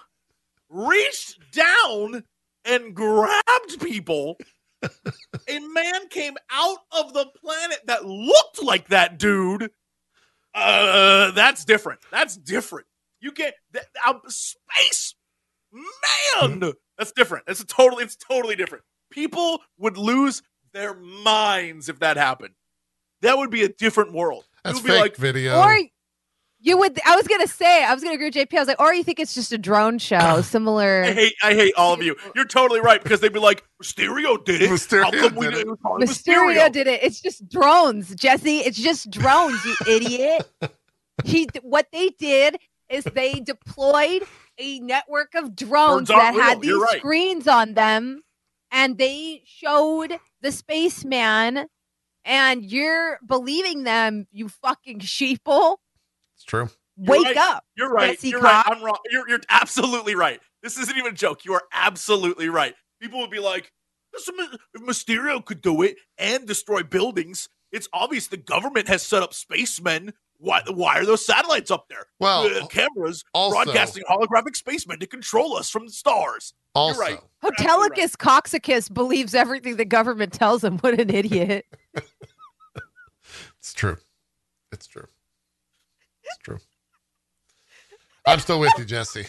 [0.69, 2.25] reached down
[2.65, 4.37] and grabbed people.
[4.83, 9.71] a man came out of the planet that looked like that dude.
[10.55, 12.01] Uh, that's different.
[12.11, 12.87] That's different.
[13.21, 15.15] You get that uh, space
[15.73, 16.73] man.
[16.97, 17.47] That's different.
[17.47, 18.05] That's a totally.
[18.05, 18.85] It's totally different.
[19.11, 20.43] People would lose
[20.73, 22.55] their minds if that happened.
[23.23, 24.45] That would be a different world.
[24.65, 25.61] That's would be fake like video.
[25.61, 25.79] Or
[26.61, 26.99] you would.
[27.07, 27.85] I was gonna say.
[27.85, 28.55] I was gonna agree with JP.
[28.55, 31.05] I was like, or you think it's just a drone show, similar.
[31.05, 31.35] I hate.
[31.43, 32.17] I hate all of you.
[32.35, 34.69] You're totally right because they'd be like, Mysterio did it.
[34.69, 35.57] How Mysterio come we did it.
[35.59, 37.03] didn't call it Mysterio did it.
[37.03, 38.59] It's just drones, Jesse.
[38.59, 40.51] It's just drones, you idiot.
[41.25, 42.59] He what they did
[42.89, 44.23] is they deployed
[44.59, 46.81] a network of drones Birds aren't that had real.
[46.81, 46.99] these right.
[46.99, 48.23] screens on them
[48.71, 51.67] and they showed the spaceman
[52.25, 55.77] and you're believing them, you fucking sheeple.
[56.37, 56.69] It's true.
[56.97, 57.37] You're Wake right.
[57.37, 57.65] up.
[57.77, 58.17] You're right.
[58.17, 58.65] Jesse you're right.
[58.67, 58.99] I'm wrong.
[59.11, 60.41] You're, you're absolutely right.
[60.63, 61.45] This isn't even a joke.
[61.45, 62.75] You are absolutely right.
[63.01, 63.73] People would be like,
[64.13, 69.23] "This if Mysterio could do it and destroy buildings, it's obvious the government has set
[69.23, 70.13] up spacemen.
[70.41, 72.07] Why, why are those satellites up there?
[72.21, 76.53] Well, Uh, cameras also- broadcasting holographic spacemen to control us from the stars.
[76.75, 77.19] Also, right.
[77.43, 80.79] Hotelicus Coxicus believes everything the government tells him.
[80.79, 81.67] What an idiot.
[83.59, 83.97] it's true.
[84.73, 85.07] It's true.
[86.25, 86.59] It's true.
[88.27, 89.27] I'm still with you, Jesse.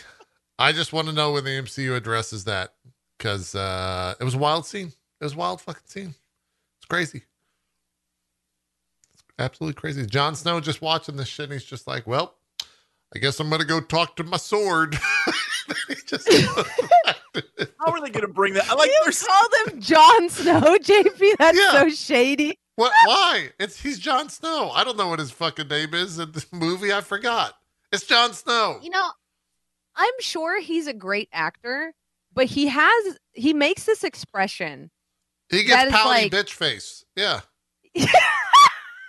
[0.58, 2.74] I just want to know when the MCU addresses that
[3.18, 4.88] because uh, it was a wild scene.
[5.22, 6.16] It was a wild fucking scene.
[6.78, 7.24] It's crazy.
[9.14, 10.06] It's absolutely crazy.
[10.06, 12.36] Jon Snow just watching this shit and he's just like, well,
[13.16, 14.98] I guess I'm going to go talk to my sword.
[15.88, 16.28] He just-
[17.80, 18.70] How are they going to bring that?
[18.70, 21.32] I like you there's called him Jon Snow, JP.
[21.38, 21.72] That's Yeah.
[21.72, 22.58] so shady.
[22.76, 22.92] what?
[23.06, 23.50] Why?
[23.60, 24.72] It's he's Jon Snow.
[24.72, 26.92] I don't know what his fucking name is in the movie.
[26.94, 27.54] I forgot.
[27.92, 28.80] It's Jon Snow.
[28.82, 29.10] You know,
[29.96, 31.94] I'm sure he's a great actor,
[32.34, 34.92] but he has he makes this expression.
[35.50, 37.04] He gets pouty like- bitch face.
[37.16, 37.42] Yeah.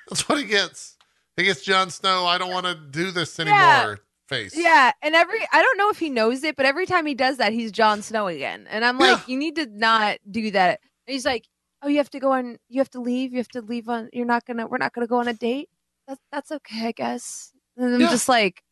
[0.08, 0.96] That's what he gets.
[1.36, 2.26] He gets Jon Snow.
[2.26, 3.58] I don't want to do this anymore.
[3.58, 3.94] Yeah.
[4.30, 4.56] Face.
[4.56, 7.38] Yeah, and every I don't know if he knows it, but every time he does
[7.38, 8.66] that, he's Jon Snow again.
[8.70, 9.22] And I'm like, Yeah.
[9.26, 10.78] you need to not do that.
[11.08, 11.48] And he's like,
[11.82, 12.56] oh, you have to go on.
[12.68, 13.32] You have to leave.
[13.32, 14.08] You have to leave on.
[14.12, 14.68] You're not gonna.
[14.68, 15.68] We're not gonna go on a date.
[16.06, 17.50] That's that's okay, I guess.
[17.76, 18.10] And I'm Yeah.
[18.10, 18.62] just like,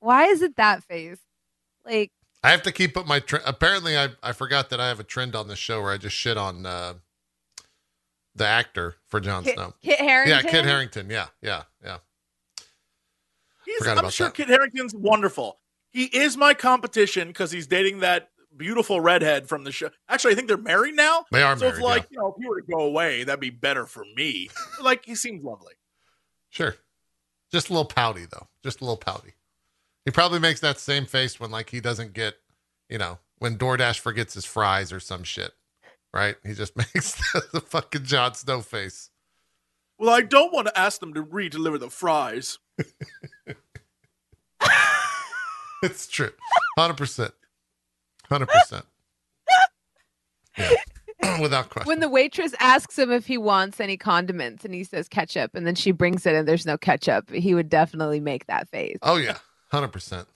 [0.00, 1.20] why is it that face?
[1.84, 2.10] Like,
[2.42, 3.44] I have to keep up my trend.
[3.46, 6.16] Apparently, I I forgot that I have a trend on this show where I just
[6.16, 6.94] shit on uh,
[8.34, 9.74] the actor for Jon Snow.
[9.82, 10.44] Kit Harington.
[10.44, 11.10] Yeah, Kit Harington.
[11.10, 11.98] Yeah, yeah, yeah.
[13.78, 14.34] He's, I'm sure that.
[14.34, 15.58] Kit Harington's wonderful.
[15.90, 19.90] He is my competition because he's dating that beautiful redhead from the show.
[20.08, 21.24] Actually, I think they're married now.
[21.30, 21.74] They are so married.
[21.74, 22.08] So if like yeah.
[22.10, 24.50] you know, if you were to go away, that'd be better for me.
[24.82, 25.74] Like he seems lovely.
[26.50, 26.76] Sure.
[27.50, 28.46] Just a little pouty though.
[28.62, 29.34] Just a little pouty.
[30.04, 32.36] He probably makes that same face when like he doesn't get,
[32.88, 35.52] you know, when DoorDash forgets his fries or some shit.
[36.14, 36.36] Right?
[36.44, 39.10] He just makes the, the fucking Jon Snow face.
[39.98, 42.58] Well, I don't want to ask them to re-deliver the fries.
[45.82, 46.30] It's true.
[46.76, 47.30] 100%.
[48.30, 48.82] 100%.
[50.56, 50.70] Yeah.
[51.40, 51.88] without question.
[51.88, 55.66] When the waitress asks him if he wants any condiments and he says ketchup and
[55.66, 58.98] then she brings it and there's no ketchup, he would definitely make that face.
[59.02, 59.38] oh yeah,
[59.70, 60.26] hundred percent.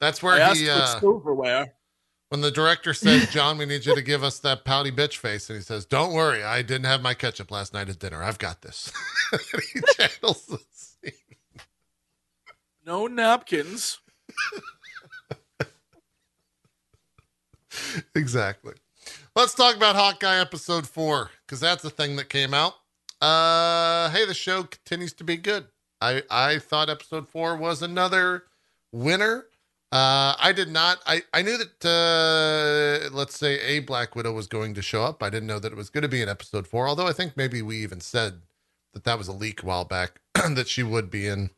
[0.00, 1.74] That's I where asked he for uh, silverware.
[2.30, 5.48] when the director says, "John, we need you to give us that pouty bitch face,"
[5.48, 8.22] and he says, "Don't worry, I didn't have my ketchup last night at dinner.
[8.22, 8.92] I've got this."
[9.72, 10.75] he channels the scene.
[12.86, 13.98] No napkins.
[18.14, 18.74] exactly.
[19.34, 22.74] Let's talk about Hawkeye episode four because that's the thing that came out.
[23.20, 25.66] Uh, hey, the show continues to be good.
[26.00, 28.44] I I thought episode four was another
[28.92, 29.46] winner.
[29.90, 30.98] Uh, I did not.
[31.06, 35.24] I I knew that uh, let's say a Black Widow was going to show up.
[35.24, 36.86] I didn't know that it was going to be in episode four.
[36.86, 38.42] Although I think maybe we even said
[38.94, 41.50] that that was a leak a while back that she would be in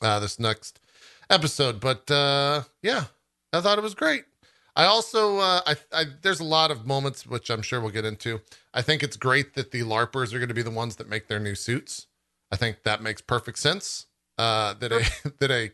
[0.00, 0.80] uh, this next
[1.30, 1.80] episode.
[1.80, 3.04] But uh, yeah,
[3.52, 4.24] I thought it was great.
[4.76, 8.04] I also, uh, I, I, there's a lot of moments which I'm sure we'll get
[8.04, 8.40] into.
[8.72, 11.28] I think it's great that the LARPers are going to be the ones that make
[11.28, 12.08] their new suits.
[12.50, 14.06] I think that makes perfect sense.
[14.36, 15.04] Uh, that a
[15.38, 15.70] that a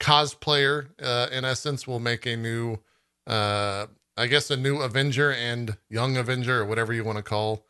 [0.00, 2.78] cosplayer, uh, in essence, will make a new,
[3.26, 3.86] uh,
[4.16, 7.66] I guess, a new Avenger and young Avenger or whatever you want to call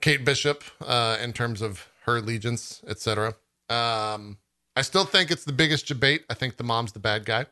[0.00, 3.34] Kate Bishop, uh, in terms of her allegiance, etc.
[3.68, 4.38] Um,
[4.76, 6.24] I still think it's the biggest debate.
[6.30, 7.46] I think the mom's the bad guy.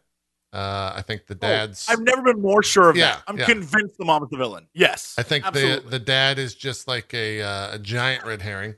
[0.53, 1.87] Uh, I think the dad's.
[1.89, 3.23] I've never been more sure of Yeah, that.
[3.29, 3.45] I'm yeah.
[3.47, 4.67] convinced the mom is the villain.
[4.75, 5.15] Yes.
[5.17, 5.91] I think the absolutely.
[5.91, 8.75] the dad is just like a uh, a giant red herring.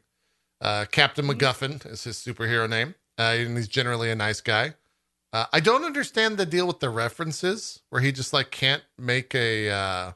[0.61, 1.39] Uh, Captain Mm-hmm.
[1.39, 4.75] MacGuffin is his superhero name, uh, and he's generally a nice guy.
[5.33, 9.35] Uh, I don't understand the deal with the references, where he just like can't make
[9.35, 10.13] a uh,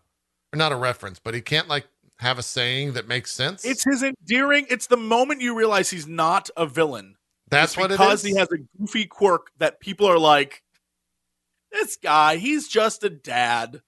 [0.53, 1.87] or not a reference, but he can't like
[2.19, 3.65] have a saying that makes sense.
[3.65, 4.67] It's his endearing.
[4.69, 7.17] It's the moment you realize he's not a villain.
[7.51, 10.63] That's It's what it because he has a goofy quirk that people are like,
[11.73, 13.83] this guy, he's just a dad.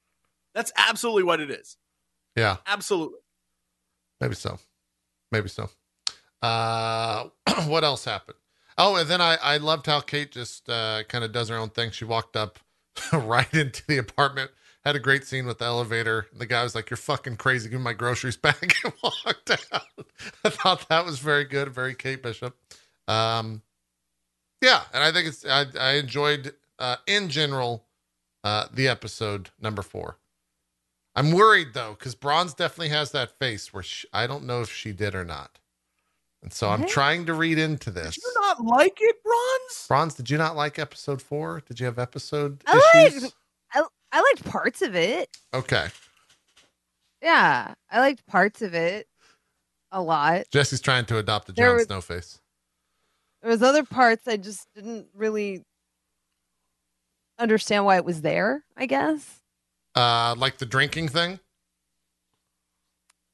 [0.55, 1.77] That's absolutely what it is.
[2.37, 3.19] yeah, Absolutely.
[4.21, 4.59] maybe so,
[5.33, 5.71] maybe so.
[6.43, 7.29] Uh,
[7.67, 8.39] what else happened?
[8.77, 11.71] Oh, and then I I loved how Kate just uh, kind of does her own
[11.71, 11.91] thing.
[11.91, 12.59] She walked up
[13.13, 14.51] right into the apartment.
[14.85, 16.29] Had a great scene with the elevator.
[16.33, 17.69] The guy was like, "You're fucking crazy.
[17.69, 19.83] Give me my groceries back," and walked out.
[20.45, 22.57] I thought that was very good, very Kate Bishop.
[23.09, 23.63] Um,
[24.63, 27.85] yeah, and I think it's I, I enjoyed uh, in general
[28.45, 30.19] uh, the episode number four.
[31.17, 34.71] I'm worried though because Bronze definitely has that face where she, I don't know if
[34.73, 35.59] she did or not,
[36.43, 38.15] and so I'm trying to read into this.
[38.15, 39.87] Did you not like it, Bronze?
[39.89, 41.63] Bronze, did you not like episode four?
[41.67, 43.23] Did you have episode I issues?
[43.25, 43.35] liked-
[43.73, 43.83] I,
[44.13, 45.29] I liked parts of it.
[45.55, 45.89] Okay,
[47.23, 49.09] Yeah, I liked parts of it
[49.91, 50.45] a lot.
[50.53, 52.41] Jesse's trying to adopt Jon were- Snow face.
[53.43, 55.65] There was other parts I just didn't really
[57.39, 58.65] understand why it was there.
[58.77, 59.41] I guess.
[59.95, 61.39] Uh, like the drinking thing.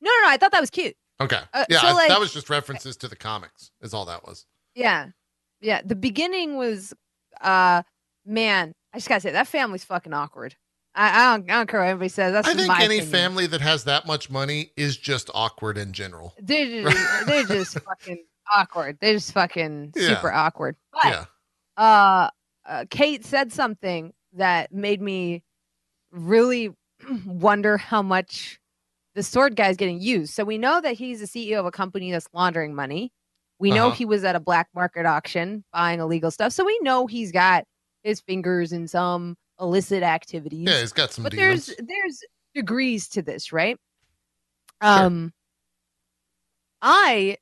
[0.01, 0.29] No, no, no.
[0.29, 0.95] I thought that was cute.
[1.21, 3.71] Okay, Uh, yeah, so, I- like- that was just references to the comics.
[3.81, 4.47] Is all that was.
[4.75, 5.09] Yeah,
[5.61, 5.81] yeah.
[5.85, 6.93] The beginning was,
[7.41, 7.83] uh,
[8.27, 8.73] man.
[8.93, 10.57] I just gotta say that family's fucking awkward.
[10.97, 12.33] I, I don't, I don't care what anybody says.
[12.33, 13.07] That's I think my any opinion.
[13.11, 16.35] family that has that much money is just awkward in general.
[16.41, 18.99] They're just, they're just fucking awkward.
[19.01, 20.09] They're just fucking Yeah.
[20.09, 20.77] super awkward.
[20.93, 21.25] But Yeah,
[21.77, 22.31] uh,
[22.67, 25.43] uh, Kate said something that made me
[26.11, 26.71] really
[27.27, 28.59] wonder how much
[29.15, 30.35] the sword guy is getting used.
[30.35, 33.13] So we know that he's the CEO of a company that's laundering money.
[33.61, 33.97] We know Uh-huh.
[33.97, 36.53] he was at a black market auction buying illegal stuff.
[36.53, 37.65] So we know he's got
[38.03, 41.67] his fingers in some illicit activities yeah, he's got some but demons.
[41.67, 42.21] there's there's
[42.57, 43.79] degrees to this right
[44.81, 45.33] um
[46.83, 47.37] i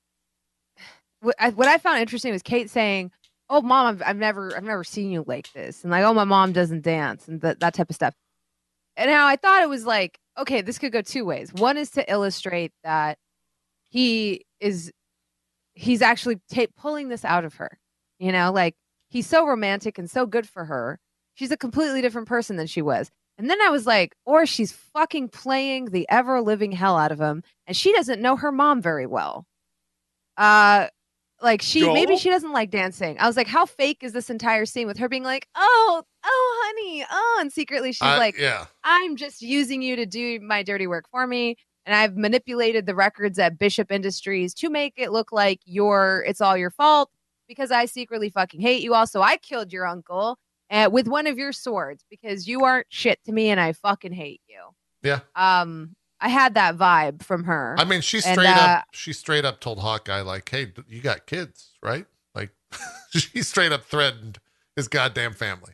[1.22, 3.10] what, I what I found interesting was kate saying
[3.48, 5.82] oh mom I've, I've never i've never seen you like this.
[5.82, 8.14] And like oh my mom doesn't dance and that, that type of stuff.
[8.96, 11.52] And now i thought it was like okay this could go two ways.
[11.52, 13.18] One is to illustrate that
[13.88, 14.92] he is
[15.74, 17.78] he's actually ta- pulling this out of her
[18.22, 18.52] you know?
[18.52, 18.76] Like
[19.08, 21.00] he's so romantic and so good for her.
[21.34, 23.10] She's a completely different person than she was.
[23.36, 27.20] And then I was like, or she's fucking playing the ever living hell out of
[27.20, 29.46] him, and she doesn't know her mom very well.
[30.36, 30.86] Uh,
[31.42, 33.16] like she maybe she doesn't like dancing.
[33.18, 36.62] I was like, how fake is this entire scene with her being like, oh, oh,
[36.66, 40.62] honey, oh, and secretly she's I- like, yeah, I'm just using you to do my
[40.62, 41.56] dirty work for me.
[41.84, 46.40] And I've manipulated the records at Bishop Industries to make it look like you're it's
[46.40, 47.10] all your fault
[47.48, 48.94] because I secretly fucking hate you.
[48.94, 50.38] Also, I killed your uncle
[50.70, 54.12] uh, with one of your swords because you aren't shit to me and I fucking
[54.12, 54.60] hate you.
[55.02, 55.20] yeah.
[55.34, 57.74] Um, I had that vibe from her.
[57.78, 61.00] I mean, she And, straight uh, up, she straight up told Hawkeye like, "Hey, you
[61.02, 62.50] got kids, right?" Like,
[63.10, 64.38] she straight up threatened
[64.76, 65.72] his goddamn family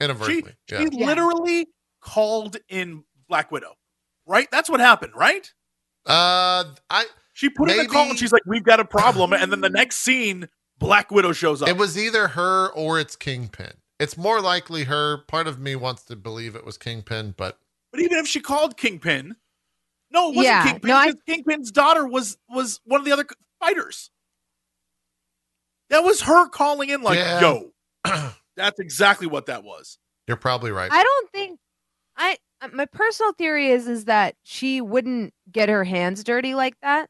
[0.00, 0.56] She, inadvertently.
[0.68, 1.06] she yeah, Yeah.
[1.06, 1.68] literally
[2.00, 3.74] called in Black Widow
[4.26, 4.48] right?
[4.52, 5.52] That's what happened, right?
[6.06, 9.50] Uh, I She put in a call and she's like, "We've got a problem," and
[9.52, 10.48] then the next scene,
[10.78, 11.68] Black Widow shows up.
[11.68, 13.72] it was either her or it's Kingpin.
[13.98, 15.18] It's more likely her.
[15.28, 17.58] Part of me wants to believe it was Kingpin, but
[17.92, 19.36] but even if she called Kingpin,
[20.10, 20.88] no, it wasn't Yeah, Kingpin.
[20.88, 23.26] no, I- Kingpin's daughter was was one of the other
[23.60, 24.10] fighters.
[25.90, 27.40] That was her calling in, like, Yeah.
[27.40, 27.72] "Yo."
[28.56, 29.98] That's exactly what that was.
[30.26, 30.90] you're probably right.
[30.92, 31.58] I don't think
[32.16, 36.74] I uh, my personal theory is is that she wouldn't get her hands dirty like
[36.82, 37.08] that.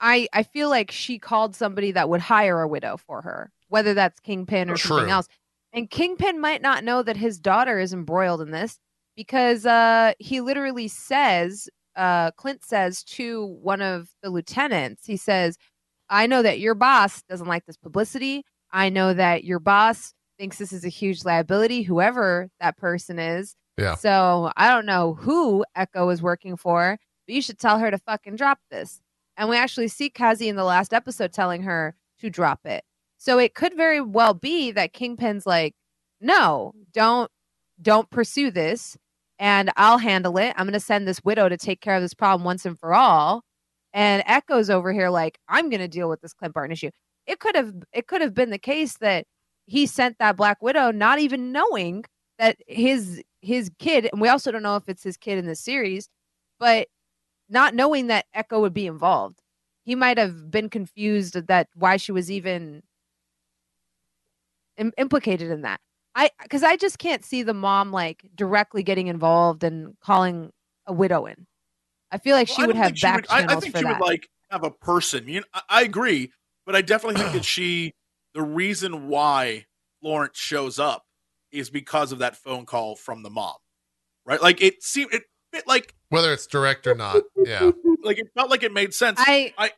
[0.00, 3.94] I I feel like she called somebody that would hire a widow for her, whether
[3.94, 5.26] that's Kingpin or something else.
[5.72, 8.78] And Kingpin might not know that his daughter is embroiled in this
[9.16, 15.56] because uh he literally says uh Clint says to one of the lieutenants, he says,
[16.08, 18.44] I know that your boss doesn't like this publicity.
[18.72, 23.54] I know that your boss thinks this is a huge liability, whoever that person is.
[23.78, 23.94] Yeah.
[23.94, 27.98] So I don't know who Echo is working for, but you should tell her to
[27.98, 29.00] fucking drop this.
[29.36, 32.84] And we actually see Kazi in the last episode telling her to drop it.
[33.16, 35.74] So it could very well be that Kingpin's like,
[36.20, 37.30] no, don't
[37.80, 38.96] don't pursue this
[39.40, 40.54] and I'll handle it.
[40.56, 43.42] I'm gonna send this widow to take care of this problem once and for all.
[43.94, 46.90] And Echo's over here like, I'm gonna deal with this Clint Barton issue.
[47.26, 49.26] It could have it could have been the case that
[49.66, 52.04] he sent that Black Widow not even knowing
[52.38, 55.56] that his his kid, and we also don't know if it's his kid in the
[55.56, 56.08] series,
[56.60, 56.88] but
[57.48, 59.40] not knowing that Echo would be involved.
[59.84, 62.82] He might have been confused that why she was even
[64.78, 65.80] Im- implicated in that.
[66.20, 70.52] I because I just can't see the mom like directly getting involved and calling
[70.86, 71.46] a widow in.
[72.12, 73.72] I feel like Well, she I would have she back would- I- channels I, think
[73.72, 73.98] for she that.
[74.00, 75.28] would like have a person.
[75.28, 76.32] You know, I, I agree,
[76.66, 77.92] but I definitely think that she,
[78.34, 79.66] the reason why
[80.02, 81.04] Florence shows up
[81.52, 83.56] is because of that phone call from the mom,
[84.26, 84.42] right?
[84.42, 85.22] Like it seemed it
[85.52, 87.70] fit like Whether it's direct or not, yeah.
[88.04, 89.18] like it felt like it made sense.
[89.20, 89.72] I I-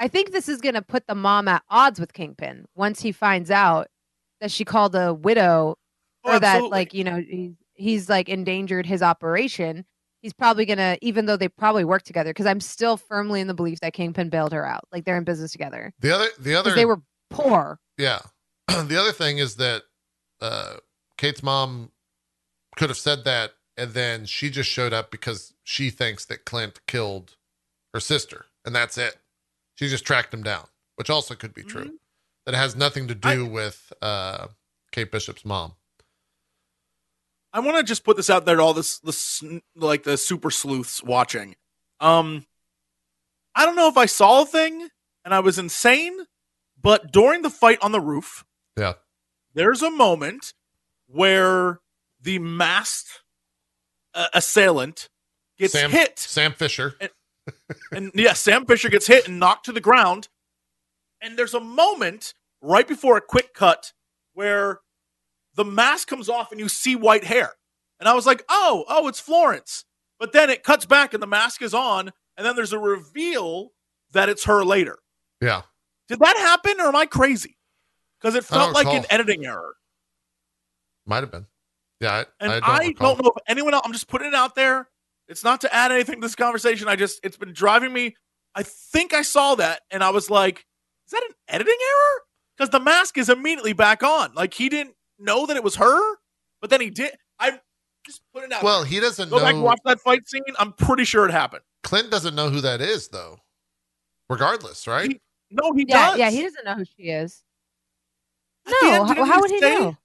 [0.00, 3.10] I think this is going to put the mom at odds with Kingpin once he
[3.10, 3.88] finds out
[4.40, 5.76] that she called a widow
[6.24, 9.84] Oh, or that like you know he's, he's like endangered his operation.
[10.20, 13.54] He's probably gonna, even though they probably work together, because I'm still firmly in the
[13.54, 14.82] belief that Kingpin bailed her out.
[14.90, 17.00] Like they're in business together The other, the other, they were
[17.30, 17.78] poor.
[17.96, 18.18] yeah.
[18.66, 19.84] the other thing is that
[20.40, 20.74] uh,
[21.16, 21.92] Kate's mom
[22.76, 26.80] could have said that, and then she just showed up because she thinks that Clint
[26.88, 27.36] killed
[27.94, 29.18] her sister, and that's it.
[29.76, 30.66] She just tracked him down,
[30.96, 31.92] which also could be true.
[32.48, 34.46] That has nothing to I- do with uh,
[34.90, 35.74] Kate Bishop's mom.
[37.52, 39.44] I want to just put this out there to all this, this
[39.76, 41.56] like the super sleuths watching.
[42.00, 42.46] Um,
[43.54, 44.88] I don't know if I saw a thing
[45.26, 46.20] and I was insane,
[46.80, 48.46] but during the fight on the roof,
[48.78, 48.94] Yeah.
[49.52, 50.54] there's a moment
[51.06, 51.80] where
[52.18, 53.24] the masked
[54.14, 55.10] uh, assailant
[55.58, 56.94] gets Sam- hit, Sam Fisher.
[57.92, 60.28] and yeah, Sam Fisher gets hit and knocked to the ground.
[61.20, 63.92] And there's a moment right before a quick cut
[64.34, 64.80] where
[65.54, 67.52] the mask comes off and you see white hair.
[68.00, 69.84] And I was like, oh, oh, it's Florence.
[70.18, 72.12] But then it cuts back and the mask is on.
[72.36, 73.72] And then there's a reveal
[74.12, 74.98] that it's her later.
[75.40, 75.62] Yeah.
[76.08, 77.56] Did that happen or am I crazy?
[78.20, 79.74] Because it felt like an editing error.
[81.06, 81.46] Might have been.
[82.00, 82.12] Yeah.
[82.12, 84.54] I, And I I, don't, don't, know if anyone else, I'm just putting it out
[84.54, 84.88] there.
[85.28, 86.88] It's not to add anything to this conversation.
[86.88, 88.16] I just, it's been driving me.
[88.54, 90.64] I think I saw that and I was like,
[91.08, 92.22] is that an editing error?
[92.56, 94.34] Because the mask is immediately back on.
[94.34, 96.16] Like he didn't know that it was her,
[96.60, 97.12] but then he did.
[97.38, 97.58] I'm
[98.04, 98.62] just putting it out.
[98.62, 99.38] Well, he doesn't there.
[99.38, 99.64] go back and know.
[99.64, 100.42] watch that fight scene.
[100.58, 101.62] I'm pretty sure it happened.
[101.82, 103.38] Clint doesn't know who that is, though.
[104.28, 105.08] Regardless, right?
[105.10, 105.20] He-
[105.50, 106.18] No, he Yeah, does.
[106.18, 107.42] yeah, he doesn't know who she is.
[108.66, 109.96] At No, end, how, how would he say- know?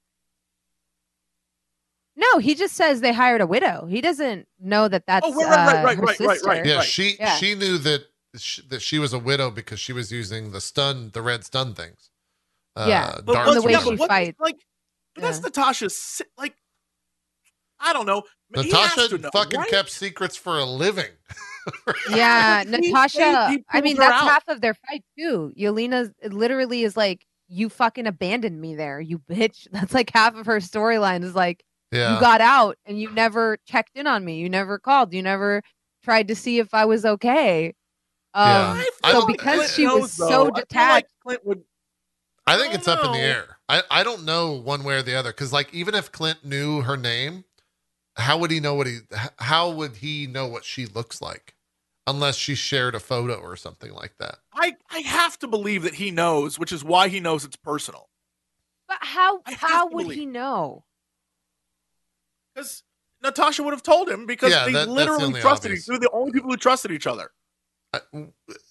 [2.15, 3.87] No, he just says they hired a widow.
[3.87, 6.65] He doesn't know that that's Oh, right, right, uh, right, right, her right, right, right.
[6.65, 7.35] yeah, she Yeah.
[7.37, 8.05] she knew that
[8.37, 11.73] sh- that she was a widow because she was using the stun, the red stun
[11.73, 12.09] things.
[12.75, 14.39] Uh, Yeah, But darts the way yeah, she but fights.
[14.39, 14.57] Like,
[15.15, 15.43] but that's Yeah.
[15.43, 16.21] Natasha's.
[16.37, 16.55] Like,
[17.79, 18.23] I don't know.
[18.55, 19.69] Natasha know, fucking right?
[19.69, 21.11] kept secrets for a living.
[22.09, 23.49] Yeah, He- Natasha.
[23.49, 24.29] he- he I mean, that's out.
[24.29, 25.53] half of their fight too.
[25.57, 30.45] Yelena literally is like, "You fucking abandoned me there, you bitch." That's like half of
[30.45, 34.39] her storyline is like, Yeah, "You got out and you never checked in on me.
[34.39, 35.13] You never called.
[35.13, 35.61] You never
[36.03, 37.73] tried to see if I was okay."
[38.35, 38.41] Yeah.
[38.71, 40.33] Um, I I so don't- because Clint she was knows, so though.
[40.41, 41.63] I like detached, Clint would.
[42.47, 43.57] I I think don't it's up in the air.
[43.69, 46.81] I I don't know one way or the other because like even if Clint knew
[46.81, 47.45] her name,
[48.17, 48.99] how would he know what he?
[49.39, 51.55] How would he know what she looks like?
[52.05, 54.39] Unless she shared a photo or something like that.
[54.53, 58.09] I I have to believe that he knows, which is why he knows it's personal.
[58.89, 60.17] but how how would believe.
[60.19, 60.83] he know?
[62.53, 62.83] Because
[63.21, 65.83] Natasha would have told him because Yeah, they that- that's the literally trusted obvious.
[65.83, 67.31] each They're the only people who trusted each other.
[67.93, 67.99] Uh,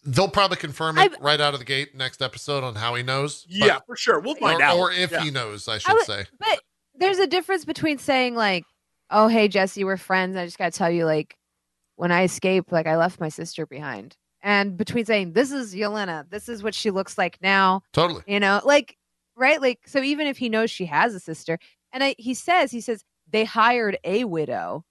[0.05, 3.03] They'll probably confirm it I've- right out of the gate next episode on how he
[3.05, 3.45] knows.
[3.45, 4.19] but- Yeah, for sure.
[4.19, 4.77] We'll find or, out.
[4.77, 5.23] or if Yeah.
[5.23, 6.27] he knows, I should would- say.
[6.41, 6.61] But
[6.95, 8.65] there's a difference between saying like,
[9.11, 10.37] "Oh, hey Jesse, we're friends.
[10.37, 11.37] I just got to tell you, like,
[11.97, 16.29] when I escaped, like, I left my sister behind," and between saying, "This is Yelena.
[16.29, 18.23] This is what she looks like now," Totally.
[18.27, 18.97] you know, like,
[19.37, 19.61] right?
[19.61, 21.59] Like, so even if he knows she has a sister,
[21.93, 24.85] and I, he says, he says they hired a widow,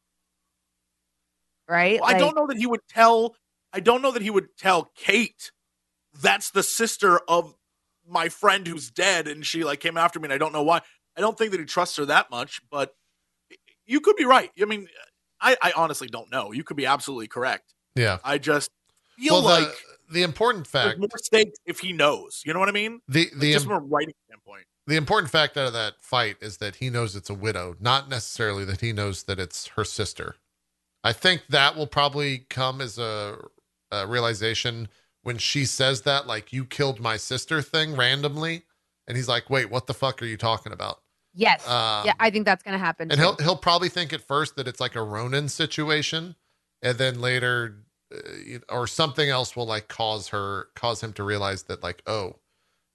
[1.67, 1.99] right?
[2.01, 3.35] Well, I don't know that he would tell.
[3.73, 5.51] I don't know that he would tell Kate
[6.21, 7.55] that's the sister of
[8.07, 10.81] my friend who's dead, and she like came after me, and I don't know why.
[11.17, 12.95] I don't think that he trusts her that much, but
[13.85, 14.49] you could be right.
[14.61, 14.87] I mean,
[15.39, 16.51] I, I honestly don't know.
[16.51, 17.73] You could be absolutely correct.
[17.95, 18.19] Yeah.
[18.23, 18.69] I just
[19.17, 19.67] feel Well, like
[20.09, 22.41] the, the important fact, more stakes if he knows.
[22.45, 23.01] You know what I mean?
[23.07, 24.65] the the just from a writing standpoint.
[24.87, 28.09] the important fact out of that fight is that he knows it's a widow, not
[28.09, 30.35] necessarily that he knows that it's her sister.
[31.03, 33.37] I think that will probably come as a,
[33.91, 34.87] a realization
[35.23, 38.63] when she says that, like, you killed my sister thing randomly.
[39.07, 41.01] And he's like, wait, what the fuck are you talking about?
[41.33, 41.67] Yes.
[41.67, 43.11] Um, yeah, I think that's going to happen.
[43.11, 43.23] and too.
[43.23, 46.35] he'll he'll probably think at first that it's like a Ronin situation,
[46.81, 47.77] and then later,
[48.13, 52.37] uh, or something else will like cause her cause him to realize that like, oh,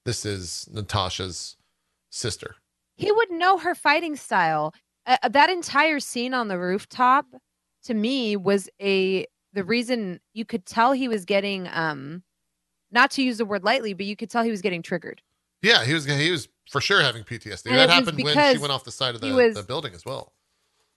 [0.05, 1.57] this is Natasha's
[2.11, 2.57] sister.
[2.95, 4.75] he would know her fighting style.
[5.07, 7.27] Uh, uh, that entire scene on the rooftop,
[7.85, 9.27] to me, was a
[9.57, 12.23] the reason you could tell he was getting um,
[12.93, 15.23] not to use the word lightly, but you could tell he was getting triggered.
[15.63, 17.67] Yeah, he was he was for sure having PTSD.
[17.67, 20.05] And that happened when she went off the side of the, was- the building as
[20.05, 20.35] well.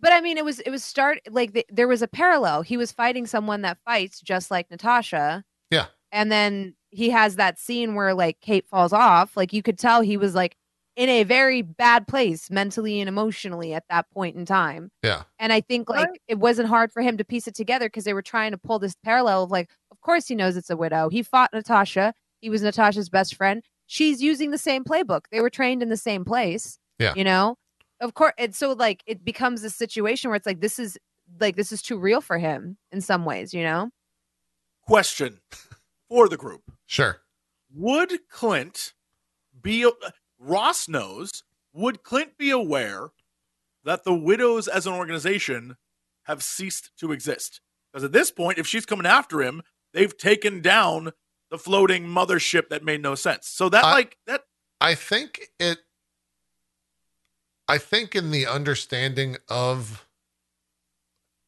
[0.02, 2.62] But I mean, it was it was start like the, there was a parallel.
[2.62, 5.44] He was fighting someone that fights just like Natasha.
[5.72, 5.88] Yeah.
[6.12, 9.36] And then he has that scene where like Kate falls off.
[9.36, 10.56] Like you could tell he was like
[11.00, 14.92] in a very bad place mentally and emotionally at that point in time.
[15.02, 15.24] Yeah.
[15.40, 16.22] And I think like Right.
[16.28, 18.80] it wasn't hard for him to piece it together because they were trying to pull
[18.80, 21.08] this parallel of like, of course he knows it's a widow.
[21.08, 22.14] He fought Natasha.
[22.42, 23.64] He was Natasha's best friend.
[23.86, 25.22] She's using the same playbook.
[25.32, 26.78] They were trained in the same place.
[27.00, 27.14] Yeah.
[27.16, 27.56] You know?
[28.02, 28.34] Of course.
[28.38, 30.98] And so like it becomes a situation where it's like this is
[31.40, 33.90] like this is too real for him in some ways, you know?
[34.86, 35.40] Question
[36.10, 37.22] for the group: Sure.
[37.74, 38.94] Would Clint
[39.62, 39.90] be?
[40.40, 41.44] Ross knows.
[41.74, 43.10] Would Clint be aware
[43.84, 45.78] that the widows as an organization
[46.24, 47.62] have ceased to exist?
[47.92, 49.62] Because at this point, if she's coming after him,
[49.94, 51.12] they've taken down
[51.52, 53.48] the floating mothership that made no sense.
[53.48, 54.44] So that I- like that
[54.82, 55.80] I think it.
[57.68, 60.08] I think in the understanding of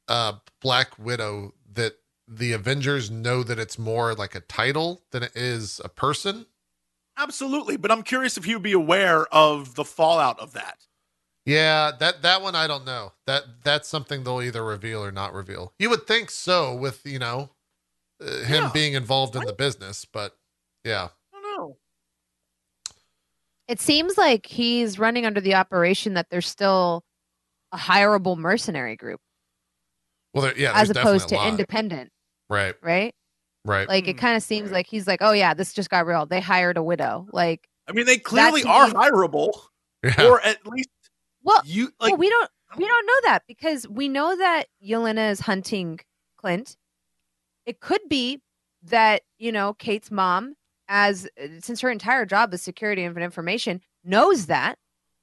[0.08, 1.94] uh, Black Widow that
[2.28, 6.46] the Avengers know that it's more like a title than it is a person.
[7.22, 7.78] Absolutely.
[7.78, 10.80] But I'm curious if he would be aware of the fallout of that.
[11.46, 13.14] Yeah, that that one I don't know.
[13.26, 15.74] That that's something they'll either reveal or not reveal.
[15.80, 17.50] You would think so with you know
[18.22, 18.72] uh, him Yeah.
[18.74, 20.38] being involved in the business, but
[20.86, 21.78] yeah, I don't know.
[23.68, 27.04] It seems like he's running under the operation that there's still
[27.72, 29.22] a hireable mercenary group
[30.34, 31.50] well, there, yeah, as opposed to definitely a lot.
[31.50, 32.12] independent,
[32.50, 33.16] right, right?
[33.66, 33.88] Right.
[33.88, 34.20] Like it Hmm.
[34.20, 36.26] kind of seems like he's like, oh yeah, this just got real.
[36.26, 37.28] They hired a widow.
[37.32, 39.52] Like, I mean, they clearly are me- hireable,
[40.04, 40.90] yeah, or at least
[41.44, 42.12] well, you like.
[42.12, 46.00] well, we don't we don't know that because we know that Yelena is hunting
[46.38, 46.78] Clint.
[47.66, 48.42] It could be
[48.84, 50.56] that you know Kate's mom,
[50.88, 54.78] as uh, since her entire job is security of information, knows that,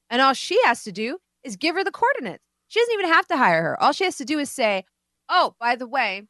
[0.09, 2.43] and all she has to do is give her the coordinates.
[2.67, 3.81] She doesn't even have to hire her.
[3.81, 4.85] All she has to do is say,
[5.27, 6.27] "Oh, by the way,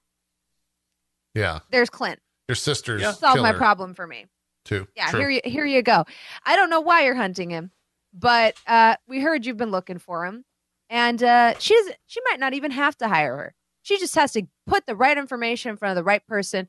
[1.33, 1.59] yeah.
[1.71, 2.19] there's Clint.
[2.47, 3.11] Your sister's Yeah.
[3.11, 4.25] Solve my problem for me."
[4.65, 4.87] too.
[4.95, 5.19] Yeah, True.
[5.21, 6.05] here you here you go.
[6.45, 7.71] I don't know why you're hunting him,
[8.13, 10.43] but uh, we heard you've been looking for him,
[10.89, 11.95] and uh, she doesn't.
[12.05, 13.55] She might not even have to hire her.
[13.81, 16.67] She just has to put the right information in front of the right person,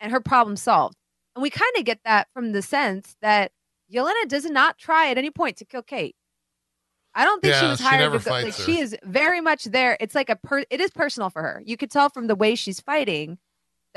[0.00, 0.96] and her problem solved.
[1.36, 3.52] And we kind of get that from the sense that
[3.92, 6.16] Yelena does not try at any point to kill Kate.
[7.14, 8.50] I don't think she Yeah, was she hired never to go, like her.
[8.64, 9.96] she is very much there.
[10.00, 10.64] It's like a per.
[10.70, 11.62] It is personal for her.
[11.64, 13.38] You could tell from the way she's fighting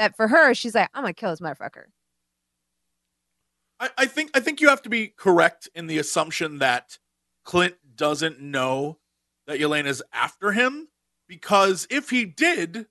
[0.01, 1.85] that for her, she's like, I'm gonna kill this motherfucker.
[3.79, 6.97] I, I think I think you have to be correct in the assumption that
[7.45, 8.97] Clint doesn't know
[9.47, 10.87] that Yelena's after him
[11.27, 12.87] because if he did,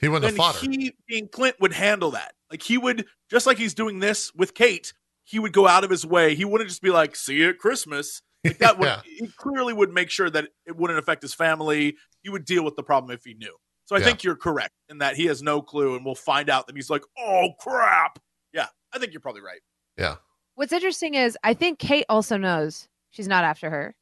[0.00, 0.70] he wouldn't then have fought her.
[0.70, 2.32] he being Clint would handle that.
[2.50, 4.92] Like he would just like he's doing this with Kate,
[5.24, 6.34] he would go out of his way.
[6.34, 9.00] He wouldn't just be like, "See you at Christmas." Like that would Yeah.
[9.04, 11.96] he clearly would make sure that it wouldn't affect his family.
[12.22, 13.56] He would deal with the problem if he knew.
[13.86, 14.04] So I Yeah.
[14.06, 16.90] think you're correct in that he has no clue, and we'll find out that he's
[16.90, 18.18] like, "Oh crap!"
[18.52, 19.60] Yeah, I think you're probably right.
[19.96, 20.16] yeah,
[20.56, 23.94] What's interesting is I think Kate also knows she's not after her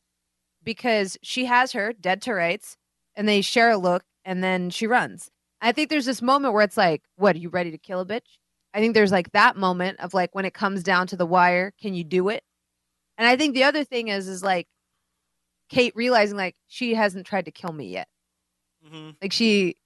[0.63, 2.77] because she has her dead to rights.
[3.17, 5.31] and they share a look, and then she runs.
[5.61, 7.37] I think there's this moment where it's like, "What?
[7.37, 8.39] Are you ready to kill a bitch?"
[8.75, 11.73] I think there's like that moment of like when it comes down to the wire,
[11.81, 12.43] can you do it?
[13.19, 14.67] And I think the other thing is is like
[15.69, 18.09] Kate realizing like she hasn't tried to kill me yet.
[18.85, 19.77] Hmm Like she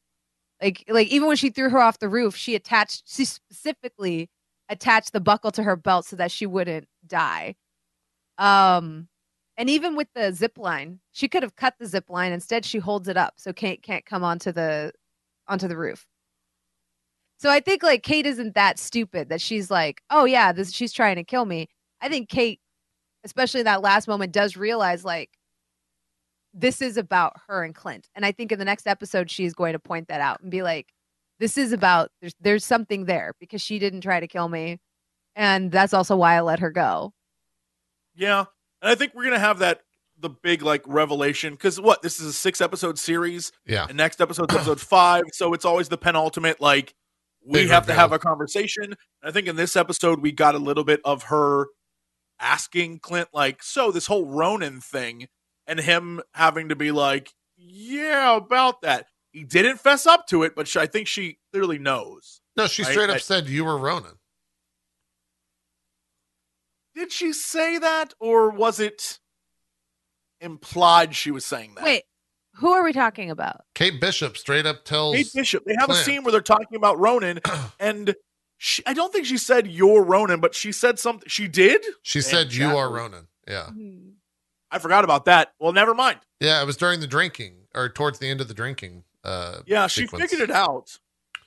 [0.62, 4.30] like like even when she threw her off the roof, she attached she specifically
[4.68, 7.56] attached the buckle to her belt so that she wouldn't die.
[8.38, 9.08] Um
[9.58, 12.32] and even with the zip line, she could have cut the zip line.
[12.32, 14.92] Instead, she holds it up so Kate can't come onto the
[15.48, 16.06] onto the roof.
[17.38, 20.92] So I think like Kate isn't that stupid that she's like, oh yeah, this she's
[20.92, 21.68] trying to kill me.
[22.00, 22.60] I think Kate,
[23.24, 25.30] especially in that last moment, does realize like
[26.58, 28.08] this is about her and Clint.
[28.14, 30.62] And I think in the next episode, she's going to point that out and be
[30.62, 30.88] like,
[31.38, 34.78] this is about there's there's something there because she didn't try to kill me.
[35.36, 37.12] And that's also why I let her go.
[38.16, 38.46] Yeah,
[38.82, 39.82] and I think we're gonna have that
[40.18, 43.86] the big like revelation because what this is a six episode series, Yeah.
[43.88, 46.60] and next episode's episode five, so it's always the penultimate.
[46.60, 46.92] Like
[47.46, 48.84] we Big have to have a conversation.
[48.84, 51.66] And I think in this episode we got a little bit of her
[52.40, 55.28] asking Clint like, so this whole Ronin thing,
[55.68, 59.06] and him having to be like, yeah, about that.
[59.30, 62.40] He didn't fess up to it, but she, I think she clearly knows.
[62.56, 64.14] No, she Right, straight up I- said you were Ronin.
[66.94, 69.20] Did she say that, or was it
[70.40, 71.84] implied she was saying that?
[71.84, 72.02] Wait,
[72.54, 73.60] who are we talking about?
[73.74, 75.64] Kate Bishop straight up tells Kate Bishop.
[75.64, 77.38] They have a scene where they're talking about Ronin,
[77.78, 78.16] and
[78.56, 81.28] she, I don't think she said you're Ronin, but she said something.
[81.28, 81.84] She did.
[82.02, 83.28] she Man, said you Jack are Ronin.
[83.46, 83.66] Yeah.
[83.70, 84.08] Mm-hmm.
[84.70, 85.52] I forgot about that.
[85.58, 86.20] Well, never mind.
[86.40, 89.04] Yeah, it was during the drinking or towards the end of the drinking.
[89.24, 90.98] Uh Yeah, she figured it out.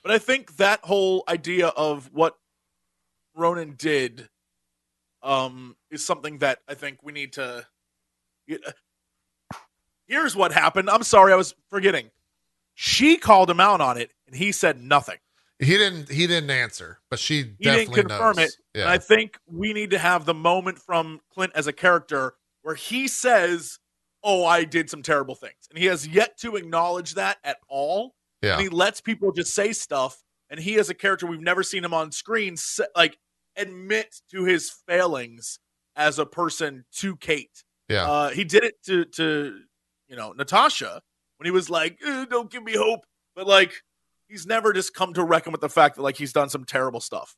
[0.02, 2.36] But I think that whole idea of what
[3.34, 4.28] Ronin did
[5.22, 7.66] um is something that I think we need to
[10.06, 10.90] Here's what happened.
[10.90, 12.10] I'm sorry, I was forgetting.
[12.74, 15.18] She called him out on it and he said nothing.
[15.58, 18.48] He didn't he didn't answer, but she He didn't confirm knows.
[18.48, 18.56] it.
[18.74, 18.82] Yeah.
[18.82, 22.74] And I think we need to have the moment from Clint as a character where
[22.74, 23.78] he says,
[24.22, 28.14] "Oh, I did some terrible things," and he has yet to acknowledge that at all.
[28.42, 28.54] yeah.
[28.54, 31.84] And he lets people just say stuff, and he, as a character, we've never seen
[31.84, 32.56] him on screen,
[32.96, 33.18] like
[33.56, 35.58] admit to his failings
[35.94, 37.64] as a person to Kate.
[37.88, 38.10] Yeah.
[38.10, 39.60] Uh, he did it to to
[40.08, 41.02] you know Natasha
[41.36, 43.04] when he was like, "Eh, "Don't give me hope,"
[43.36, 43.72] but like
[44.28, 47.00] he's never just come to reckon with the fact that like he's done some terrible
[47.00, 47.36] stuff.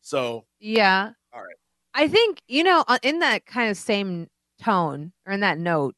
[0.00, 1.10] So Yeah.
[1.32, 1.56] All right.
[1.92, 4.28] I think, you know, uh, in that kind of same
[4.60, 5.96] tone or in that note,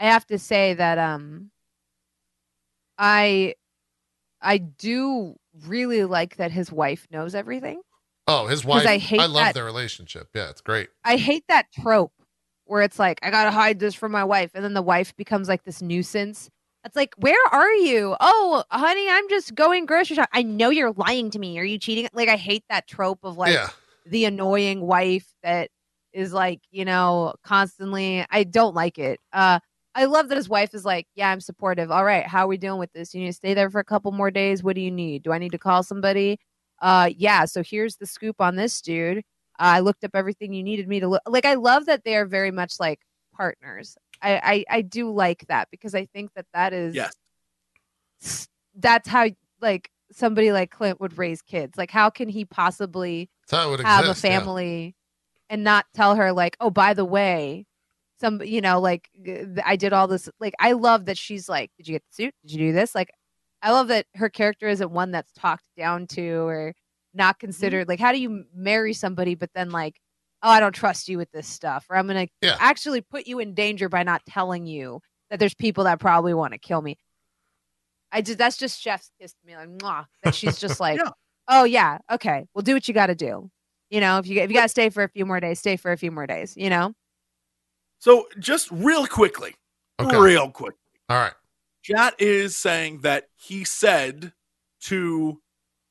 [0.00, 1.50] I have to say that um
[2.98, 3.54] I
[4.40, 5.36] I do
[5.66, 7.80] really like that his wife knows everything.
[8.28, 10.28] oh, his wife I I, hate love that- their relationship.
[10.34, 10.88] Yeah, it's great.
[11.04, 12.12] I hate that trope
[12.64, 15.48] where it's like, I gotta hide this from my wife, and then the wife becomes
[15.48, 16.50] like this nuisance.
[16.84, 18.16] It's like, where are you?
[18.20, 20.28] Oh, honey, I'm just going grocery shop.
[20.32, 21.58] I know you're lying to me.
[21.58, 22.08] Are you cheating?
[22.12, 23.68] Like, I hate that trope of like yeah.
[24.04, 25.70] the annoying wife that
[26.16, 28.24] is like, you know, constantly.
[28.30, 29.20] I don't like it.
[29.32, 29.60] Uh,
[29.94, 31.90] I love that his wife is like, yeah, I'm supportive.
[31.90, 33.14] All right, how are we doing with this?
[33.14, 34.62] You need to stay there for a couple more days.
[34.62, 35.22] What do you need?
[35.22, 36.38] Do I need to call somebody?
[36.80, 37.44] Uh, yeah.
[37.44, 39.22] So here's the scoop on this dude.
[39.58, 41.22] I looked up everything you needed me to look.
[41.26, 43.00] Like, I love that they are very much like
[43.34, 43.96] partners.
[44.22, 49.28] I, I, I do like that because I think that that is yes, that's how
[49.60, 51.76] like somebody like Clint would raise kids.
[51.76, 54.24] Like, how can he possibly That's how it would have exist.
[54.24, 54.95] a family
[55.48, 57.66] and not tell her like, oh, by the way,
[58.20, 59.08] some you know like
[59.64, 60.28] I did all this.
[60.40, 62.34] Like, I love that she's like, did you get the suit?
[62.42, 62.94] Did you do this?
[62.94, 63.10] Like,
[63.62, 66.74] I love that her character isn't one that's talked down to or
[67.14, 67.46] not mm-hmm.
[67.46, 67.88] considered.
[67.88, 69.96] Like, how do you marry somebody but then like,
[70.42, 72.56] oh, I don't trust you with this stuff, or I'm gonna Yeah.
[72.60, 75.00] actually put you in danger by not telling you
[75.30, 76.98] that there's people that probably want to kill me.
[78.12, 81.10] I just that's just chef's kiss to me like mwah, that she's just like, Yeah.
[81.48, 83.50] oh yeah, okay, well do what you got to do.
[83.90, 85.76] You know, if you if you got to stay for a few more days, stay
[85.76, 86.56] for a few more days.
[86.56, 86.94] You know,
[87.98, 89.54] So just real quickly,
[90.00, 90.16] Okay.
[90.18, 90.74] real quick,
[91.08, 91.32] All right.
[91.82, 94.32] Chat is saying that he said
[94.82, 95.40] to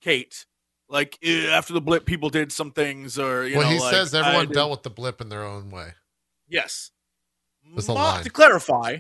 [0.01, 0.45] Kate,
[0.89, 3.93] like eh, after the blip, people did some things, or you well, know, he like,
[3.93, 5.93] says everyone dealt with the blip in their own way.
[6.49, 6.91] Yes.
[7.73, 8.23] That's the Ma- line.
[8.23, 8.97] To clarify,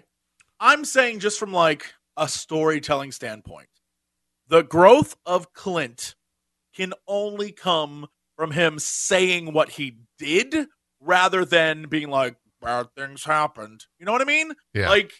[0.59, 3.67] I'm saying just from like a storytelling standpoint,
[4.47, 6.15] the growth of Clint
[6.73, 10.67] can only come from him saying what he did
[10.99, 13.85] rather than being like, bad things happened.
[13.99, 14.53] You know what I mean?
[14.73, 14.89] Yeah.
[14.89, 15.11] Like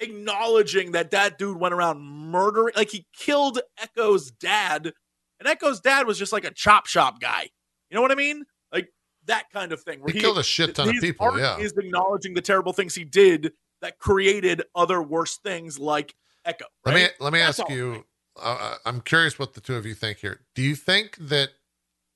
[0.00, 4.92] acknowledging that that dude went around murdering, like he killed Echo's dad,
[5.38, 7.48] and Echo's dad was just like a chop shop guy.
[7.90, 8.44] You know what I mean?
[8.72, 8.88] Like
[9.26, 10.00] that kind of thing.
[10.00, 11.58] Where He killed a shit ton of people, yeah.
[11.58, 16.14] is acknowledging the terrible things he did that created other worse things like
[16.44, 16.66] Echo.
[16.84, 18.04] Let me let me That's ask you.
[18.40, 20.40] Uh, I'm curious what the two of you think here.
[20.54, 21.50] Do you think that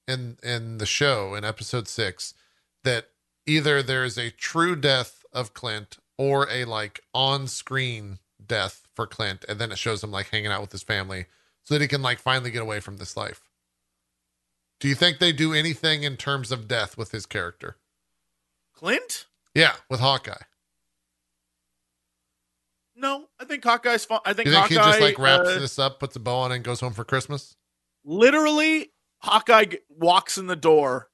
[0.06, 2.34] in in the show in episode six
[2.82, 3.08] that
[3.46, 9.06] either there is a true death of Clint or a like on screen death for
[9.06, 11.26] Clint, and then it shows him like hanging out with his family
[11.64, 13.42] so that he can like finally get away from this life?
[14.80, 17.76] Do you think they do anything in terms of death with his character?
[18.74, 19.26] Clint?
[19.54, 20.42] Yeah, with Hawkeye.
[22.96, 24.20] No, I think Hawkeye's fun.
[24.24, 26.36] I think, You think he Hawkeye, just like wraps uh, this up, puts a bow
[26.36, 27.56] on, it, and goes home for Christmas?
[28.04, 28.92] literally
[29.24, 31.08] Hawkeye g- walks in the door,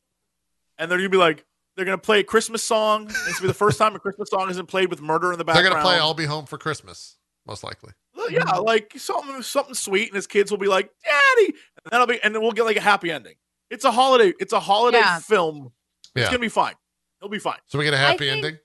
[0.78, 1.44] and they're gonna be like,
[1.76, 3.06] they're gonna play a Christmas song.
[3.08, 5.44] It's gonna be the first time a Christmas song isn't played with murder in the
[5.44, 5.66] background.
[5.66, 7.16] They're gonna play "I'll Be Home for Christmas,"
[7.46, 7.92] most likely.
[8.14, 11.46] Well, yeah, like something something sweet, and his kids will be like, "Daddy,"
[11.84, 13.34] and that'll be, and then we'll get like a happy ending.
[13.70, 14.34] It's a holiday.
[14.40, 15.20] It's a holiday Yeah.
[15.20, 15.72] film.
[16.14, 16.26] It's Yeah.
[16.26, 16.74] gonna be fine.
[17.20, 17.58] It'll be fine.
[17.66, 18.58] So we get a happy think- ending.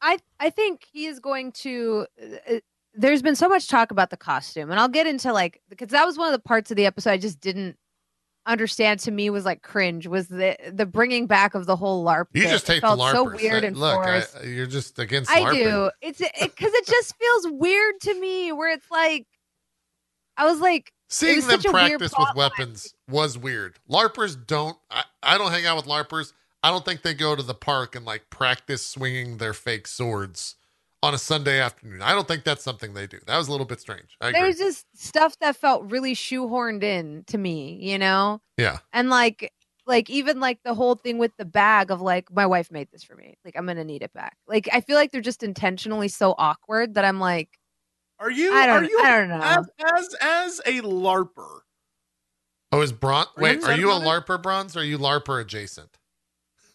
[0.00, 2.06] I I think he is going to.
[2.50, 2.54] Uh,
[2.94, 6.04] there's been so much talk about the costume, and I'll get into like because that
[6.06, 7.76] was one of the parts of the episode I just didn't
[8.46, 9.00] understand.
[9.00, 10.06] To me, was like cringe.
[10.06, 12.26] Was the the bringing back of the whole LARP?
[12.32, 13.12] You just It hate the felt LARPers.
[13.12, 15.52] So weird and look, I, uh, you're just against I LARPing.
[15.54, 15.90] do.
[16.00, 18.52] It's because it just feels weird to me.
[18.52, 19.26] Where it's like,
[20.36, 22.50] I was like, Seeing was them such a weird practice with plot line.
[22.58, 23.78] weapons was weird.
[23.90, 24.76] LARPers don't.
[24.90, 26.32] I, I don't hang out with LARPers.
[26.62, 30.54] I don't think they go to the park and like practice swinging their fake swords
[31.02, 32.00] on a Sunday afternoon.
[32.02, 33.18] I don't think that's something they do.
[33.26, 34.16] That was a little bit strange.
[34.20, 34.40] I agree.
[34.40, 38.40] there's just stuff that felt really shoehorned in to me, you know.
[38.56, 38.78] yeah.
[38.92, 39.52] and like
[39.86, 43.02] like even like the whole thing with the bag of like my wife made this
[43.02, 46.06] for me like i'm gonna need it back like i feel like they're just intentionally
[46.06, 47.58] so awkward that i'm like
[48.20, 48.54] Are you?
[48.54, 51.60] i don't Are you i don't know as as as a larper?
[52.70, 53.26] Oh, is Bron?
[53.36, 54.76] Wait, are you a LARPer, Bronze?
[54.76, 55.98] Or are you LARPer adjacent?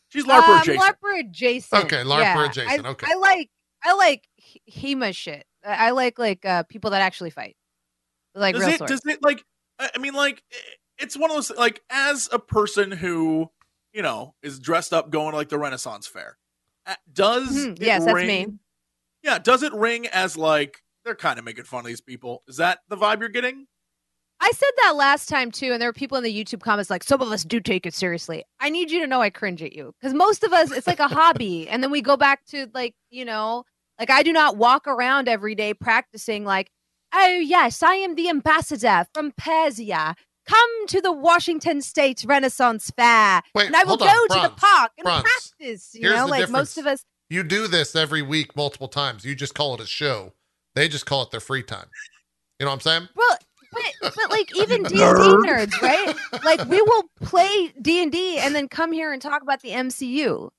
[0.10, 0.80] She's larper um, adjacent.
[0.80, 2.46] larper adjacent Okay, LARPer yeah.
[2.46, 3.08] adjacent, I, okay.
[3.10, 3.50] i like
[3.84, 4.28] i like
[4.72, 7.56] HEMA shit i like like uh people that actually fight
[8.38, 8.78] like does real it?
[8.78, 8.92] swords.
[8.92, 9.44] Does it like?
[9.80, 10.44] I mean, like,
[10.98, 13.50] it's one of those like as a person who
[13.94, 16.38] you know is dressed up going to like the Renaissance fair.
[17.12, 18.48] Does Mhm, it yes, that's me.
[19.24, 22.44] Yeah, does it ring as like they're kind of making fun of these people?
[22.48, 23.68] Is that the vibe you're getting?
[24.40, 27.04] I said that last time too, and there were people in the YouTube comments like,
[27.04, 28.44] some of us do take it seriously.
[28.60, 31.00] I need you to know I cringe at you because most of us, it's like
[31.00, 31.68] a hobby.
[31.78, 33.64] And then we go back to like, you know,
[34.00, 36.72] like I do not walk around every day practicing like,
[37.14, 40.16] oh, yes, I am the ambassador from Persia.
[40.48, 43.42] Come to the Washington State Renaissance Fair.
[43.54, 45.24] Wait, and I will go on, to the park and Bronze.
[45.24, 45.92] practice.
[45.94, 46.52] You Here's know, like difference.
[46.52, 47.04] most of us.
[47.30, 49.26] You do this every week, multiple times.
[49.26, 50.34] You just call it a show.
[50.76, 51.88] They just call it their free time.
[52.60, 53.10] You know what I'm saying?
[53.16, 53.38] Well,
[53.72, 55.44] but, but like even D&D Nerd.
[55.46, 56.16] nerds, right?
[56.44, 60.50] like we will play D&D and then come here and talk about the MCU.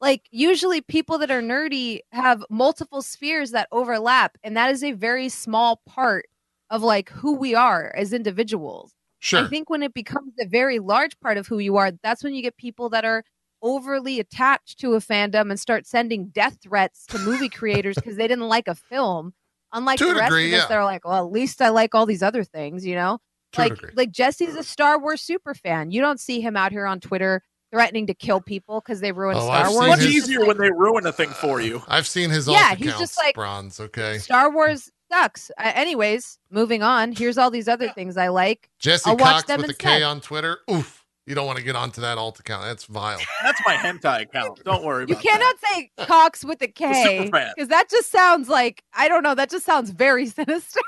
[0.00, 4.92] Like usually people that are nerdy have multiple spheres that overlap and that is a
[4.92, 6.26] very small part
[6.70, 8.92] of like who we are as individuals.
[9.20, 9.44] Sure.
[9.44, 12.34] I think when it becomes a very large part of who you are, that's when
[12.34, 13.24] you get people that are
[13.62, 18.28] overly attached to a fandom and start sending death threats to movie creators because they
[18.28, 19.32] didn't like a film.
[19.74, 20.66] Unlike To the rest degree, of us, yeah.
[20.68, 23.18] they're like, well, at least I like all these other things, you know?
[23.52, 25.90] To like, like Jesse's a Star Wars super fan.
[25.90, 27.42] You don't see him out here on Twitter
[27.72, 29.86] threatening to kill people because they ruined Oh, Star I've Wars.
[29.88, 31.82] Much his- easier like, when they ruin a thing for you.
[31.88, 33.78] I've seen his Yeah, he's just like- bronze.
[33.80, 34.18] Okay.
[34.18, 35.50] Star Wars sucks.
[35.58, 37.12] Uh, anyways, moving on.
[37.12, 38.70] Here's all these other things I like.
[38.78, 40.02] Jesse I'll watch Cox them with a K instead.
[40.04, 40.58] on Twitter.
[40.70, 41.03] Oof.
[41.26, 42.64] You don't want to get onto that alt account.
[42.64, 43.18] That's vile.
[43.42, 44.62] That's my hentai account.
[44.64, 45.06] Don't worry.
[45.08, 49.22] You about cannot say Cox with a K because that just sounds like I don't
[49.22, 49.34] know.
[49.34, 50.80] That just sounds very sinister.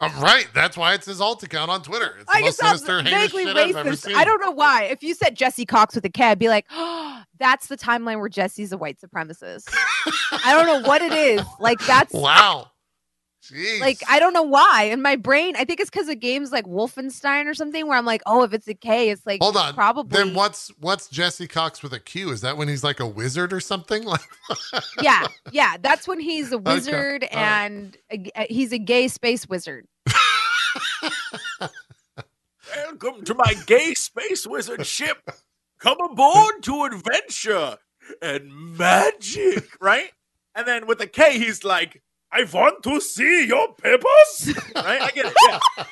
[0.00, 0.46] I'm right.
[0.52, 2.16] That's why it's his alt account on Twitter.
[2.20, 4.04] It's the I most just sinister, vaguely shit I've ever racist.
[4.06, 4.16] seen.
[4.16, 4.82] I don't know why.
[4.84, 8.18] If you said Jesse Cox with a K, I'd be like, oh, that's the timeline
[8.18, 9.72] where Jesse's a white supremacist.
[10.44, 11.40] I don't know what it is.
[11.60, 12.72] Like that's Wow.
[13.52, 13.80] Jeez.
[13.80, 14.84] like I don't know why.
[14.90, 18.04] In my brain, I think it's because of games like Wolfenstein or something where I'm
[18.04, 19.74] like, oh, if it's a K, it's like Hold on.
[19.74, 22.30] probably Then what's what's Jesse Cox with a Q?
[22.30, 24.04] Is that when he's like a wizard or something?
[24.16, 24.20] Like
[25.02, 25.76] yeah, yeah.
[25.80, 27.64] That's when he's a wizard All right.
[27.66, 29.86] and a, a- uh, he's a gay space wizard.
[32.76, 35.18] Welcome to my gay space wizard ship.
[35.78, 37.76] Come aboard to adventure
[38.22, 40.10] and magic, right?
[40.54, 42.02] And then with a K, he's like,
[42.38, 44.54] I want to see your papers.
[44.74, 45.00] Right?
[45.00, 45.34] I get it.
[45.48, 45.58] Yeah.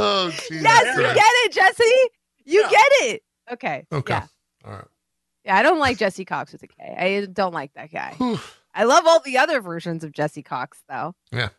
[0.00, 2.10] oh Jesus Yes, you get it, Jesse.
[2.44, 2.68] You Yeah.
[2.70, 3.22] get it.
[3.52, 3.86] Okay.
[3.92, 4.14] Okay.
[4.14, 4.26] Yeah.
[4.64, 4.84] All right.
[5.44, 6.74] Yeah, I don't like Jesse Cox with a K.
[6.98, 8.16] I don't like that guy.
[8.74, 11.14] I love all the other versions of Jesse Cox though.
[11.32, 11.50] Yeah.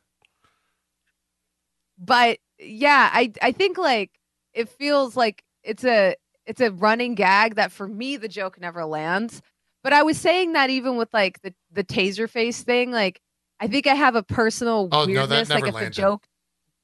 [1.97, 4.11] But yeah, I I think like
[4.53, 6.15] it feels like it's a
[6.45, 9.41] it's a running gag that for me the joke never lands.
[9.83, 13.21] But I was saying that even with like the the Taserface thing, like
[13.59, 15.49] I think I have a personal Oh, no, weirdness.
[15.49, 15.93] like if landed.
[15.93, 16.25] the joke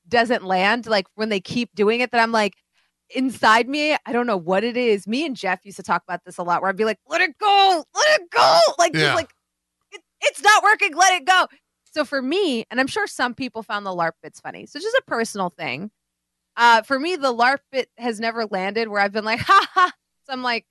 [0.08, 2.54] doesn't land, like when they keep doing it, that I'm like
[3.16, 5.08] inside me, I don't know what it is.
[5.08, 7.22] Me and Jeff used to talk about this a lot, where I'd be like, "Let
[7.22, 9.16] it go, let it go," like just Yeah.
[9.16, 9.32] like
[9.92, 11.48] it, it's not working, let it go.
[11.94, 14.66] So for me, and I'm sure some people found the LARP bits funny.
[14.66, 15.92] So just a personal thing.
[16.58, 19.92] Uh, for me, the LARP bit has never landed where I've been like, ha ha.
[20.26, 20.66] So I'm like,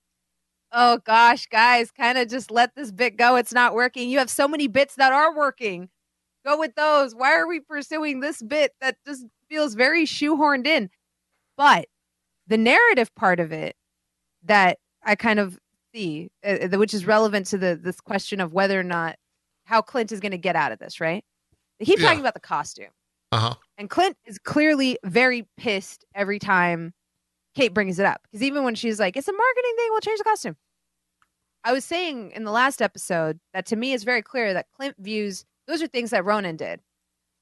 [0.73, 3.37] oh gosh, guys, kind of just let this bit go.
[3.37, 4.11] It's not working.
[4.11, 5.89] You have so many bits that are working.
[6.45, 7.15] Go with those.
[7.15, 10.91] Why are we pursuing this bit that just feels very shoehorned in?
[11.57, 11.87] But
[12.47, 13.77] the narrative part of it
[14.45, 15.59] that I kind of
[15.95, 19.17] see, uh, uh, which is relevant to the this question of whether or not
[19.65, 21.25] how Clint is going to get out of this, right?
[21.79, 22.07] They keep Yeah.
[22.09, 22.91] talking about the costume.
[23.33, 23.55] Uh huh.
[23.79, 26.93] And Clint is clearly very pissed every time
[27.55, 28.21] Kate brings it up.
[28.25, 30.57] Because even when she's like, it's a marketing thing, we'll change the costume.
[31.65, 34.97] I was saying in the last episode that to me it's very clear that Clint
[34.99, 36.81] views those are things that Ronin did,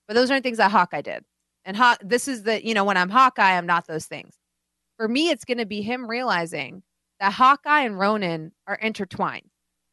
[0.07, 1.25] but those aren't things that Hawkeye did.
[1.65, 4.35] And Haw- this is the, you know, when I'm Hawkeye, I'm not those things.
[4.97, 6.83] For me, it's going to be him realizing
[7.21, 9.49] that Hawkeye and Ronin are intertwined.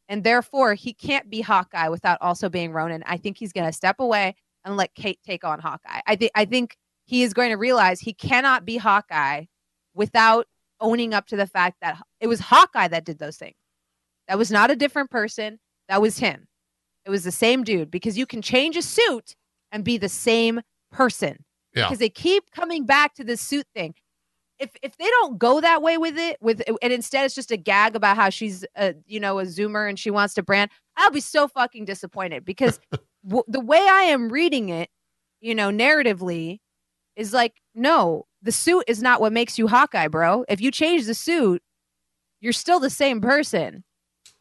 [0.08, 3.04] And therefore, he can't be Hawkeye without also being Ronin.
[3.06, 4.34] I think he's going to step away
[4.64, 6.00] and let Kate take on Hawkeye.
[6.06, 9.44] I think I think he is going to realize he cannot be Hawkeye
[9.94, 10.46] without
[10.80, 13.56] owning up to the fact that it was Hawkeye that did those things.
[14.26, 15.58] That was not a different person.
[15.88, 16.46] That was him.
[17.04, 19.34] It was the same dude because you can change a suit
[19.72, 20.60] and be the same
[20.90, 21.44] person.
[21.74, 21.84] Yeah.
[21.84, 23.94] Because they keep coming back to this suit thing.
[24.58, 27.56] If if they don't go that way with it, with and instead it's just a
[27.56, 31.10] gag about how she's a you know a zoomer and she wants to brand, I'll
[31.10, 32.78] be so fucking disappointed because
[33.26, 34.90] w- the way I am reading it,
[35.40, 36.58] you know, narratively,
[37.16, 40.44] is like no, the suit is not what makes you Hawkeye, bro.
[40.48, 41.62] If you change the suit,
[42.40, 43.84] you're still the same person.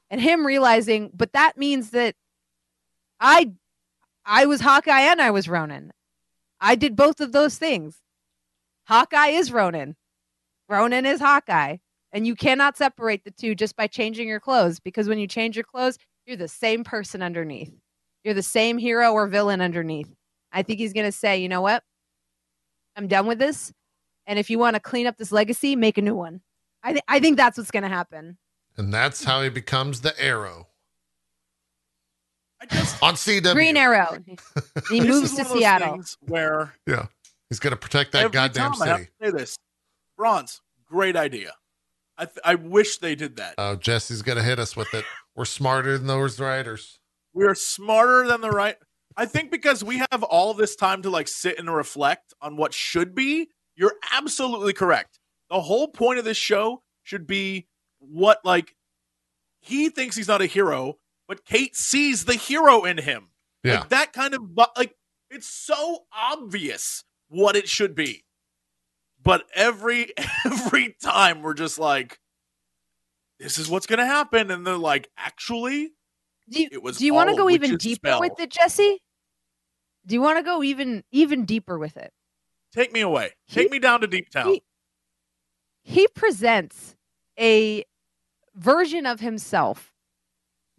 [0.10, 2.15] And him realizing, but that means that
[3.20, 3.54] I
[4.26, 5.91] I was Hawkeye and I was Ronin.
[6.62, 8.02] I did both of those things.
[8.86, 9.96] Hawkeye is Ronin.
[10.68, 11.78] Ronin is Hawkeye.
[12.12, 15.56] And you cannot separate the two just by changing your clothes because when you change
[15.56, 17.72] your clothes, you're the same person underneath.
[18.24, 20.12] You're the same hero or villain underneath.
[20.52, 21.84] I think he's going to say, you know what?
[22.96, 23.72] I'm done with this.
[24.26, 26.41] And if you want to clean up this legacy, make a new one.
[26.84, 28.38] I, th- I think that's what's going to happen.
[28.76, 30.69] And that's how he becomes the Arrow
[32.69, 33.53] just on CW.
[33.53, 34.18] Green Arrow.
[34.90, 36.03] He moves to one of those Seattle.
[36.22, 37.06] Where yeah,
[37.49, 39.11] He's going to protect that goddamn time I have city.
[39.22, 39.57] to say this,
[40.18, 41.53] Bronze, great idea.
[42.18, 43.56] I th- I wish they did that.
[43.57, 45.06] Oh, Jesse's going to hit us with it.
[45.36, 46.99] We're smarter than those writers.
[47.34, 48.76] We are smarter than the right.
[49.15, 52.73] I think because we have all this time to like sit and reflect on what
[52.73, 53.49] should be.
[53.76, 55.19] You're absolutely correct.
[55.49, 57.68] The whole point of this show should be
[57.99, 58.76] what like
[59.61, 60.98] he thinks he's not a hero,
[61.30, 63.30] but Kate sees the hero in him.
[63.64, 63.80] Yeah.
[63.81, 64.41] Like that kind of
[64.76, 64.95] like
[65.30, 68.26] it's so obvious what it should be.
[69.23, 70.11] But every
[70.45, 72.19] every time we're just like
[73.39, 75.91] this is what's going to happen and they're like actually
[76.49, 78.19] Do you, It was do you want to go even deeper spell.
[78.19, 79.01] with it, Jesse?
[80.06, 82.11] Do you want to go even even deeper with it?
[82.73, 83.31] take me away.
[83.45, 84.47] He- Take me down to Deep Town.
[84.47, 84.64] he-
[85.84, 86.95] He presents
[87.39, 87.84] a
[88.56, 89.89] version of himself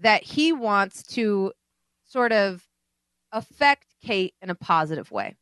[0.00, 1.52] that he wants to
[2.06, 2.64] sort of
[3.32, 5.36] affect Kate in a positive way,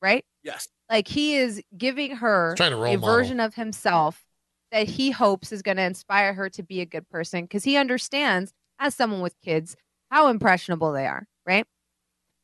[0.00, 0.24] right?
[0.42, 0.68] yes.
[0.90, 3.16] Like he is giving her Trying to role a model.
[3.16, 4.22] version of himself
[4.70, 7.76] that he hopes is going to inspire her to be a good person because he
[7.76, 9.76] understands, as someone with kids,
[10.10, 11.66] how impressionable they are, right?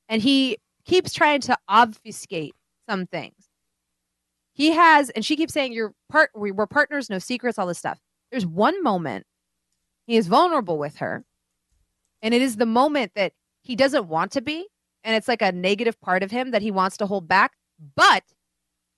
[0.08, 2.54] And he keeps trying to obfuscate
[2.88, 3.34] some things.
[4.54, 6.30] He has, and she keeps saying, "You're part.
[6.34, 8.00] We were partners, no secrets, all this stuff."
[8.30, 9.26] There's one moment
[10.06, 11.24] he is vulnerable with her,
[12.22, 13.32] and it is the moment that
[13.62, 14.66] he doesn't want to be,
[15.04, 17.52] and it's like a negative part of him that he wants to hold back,
[17.94, 18.24] but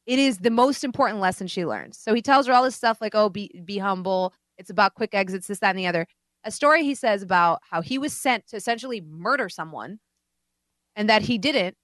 [0.06, 1.98] it is the most important lesson she learns.
[1.98, 4.34] So he tells her all this stuff like, oh, be be humble.
[4.59, 6.06] It's about quick exits, this, that, and the other.
[6.44, 10.01] A story he says about how he was sent to essentially murder someone
[10.97, 11.76] and that he didn't,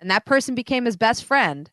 [0.00, 1.70] and that person became his best friend,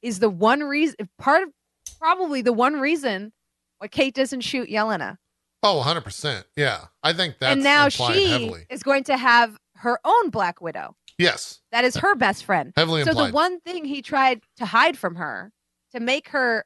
[0.00, 1.50] is the one reason part of
[1.98, 3.32] probably the one reason
[3.78, 5.18] why Kate doesn't shoot Yelena.
[5.62, 6.44] Oh, 100%.
[6.56, 6.86] Yeah.
[7.02, 8.66] I think that's and now she heavily.
[8.70, 10.96] is going to have her own Black Widow.
[11.18, 11.60] Yes.
[11.70, 12.72] That is her best friend.
[12.76, 13.28] Heavily so implied.
[13.28, 15.52] the one thing he tried to hide from her
[15.92, 16.64] to make her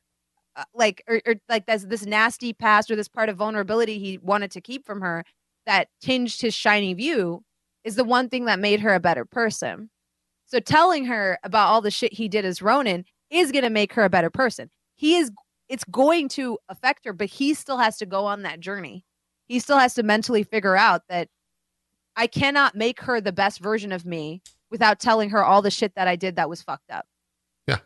[0.57, 4.19] uh, like or, or like this this nasty past or this part of vulnerability he
[4.19, 5.25] wanted to keep from her
[5.66, 7.43] that tinged his shiny view
[7.83, 9.91] is the one thing that made her a better person
[10.47, 13.95] so telling her about all the shit he did as ronin is going to make
[13.95, 15.33] her a better person he is
[15.75, 19.05] it's going to affect her but he still has to go on that journey
[19.47, 21.29] he still has to mentally figure out that
[22.17, 24.41] I cannot make her the best version of me
[24.71, 27.07] without telling her all the shit that I did that was fucked up.
[27.67, 27.79] Yeah,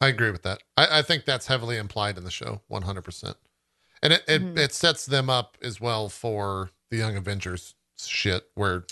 [0.00, 0.62] I agree with that.
[0.76, 3.34] I, I think that's heavily implied in the show, 100%.
[4.00, 4.56] And it, it, Mhm.
[4.56, 8.84] it sets them up as well for the Young Avengers shit where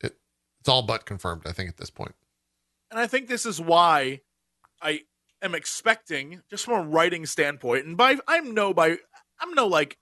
[0.00, 0.16] it,
[0.60, 2.14] it's all but confirmed, I think, at this point.
[2.90, 4.22] And I think this is why
[4.80, 5.02] I
[5.46, 8.98] am expecting, just from a writing standpoint, and by I'm no by
[9.40, 9.96] I'm no like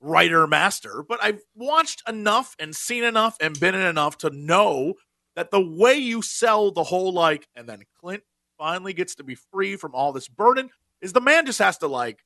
[0.00, 4.94] writer master, but I've watched enough and seen enough and been in enough to know
[5.36, 8.22] that the way you sell the whole like, and then Clint
[8.58, 10.70] finally gets to be free from all this burden
[11.00, 12.24] is the man just has to like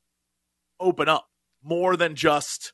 [0.80, 1.26] open up
[1.62, 2.72] more than just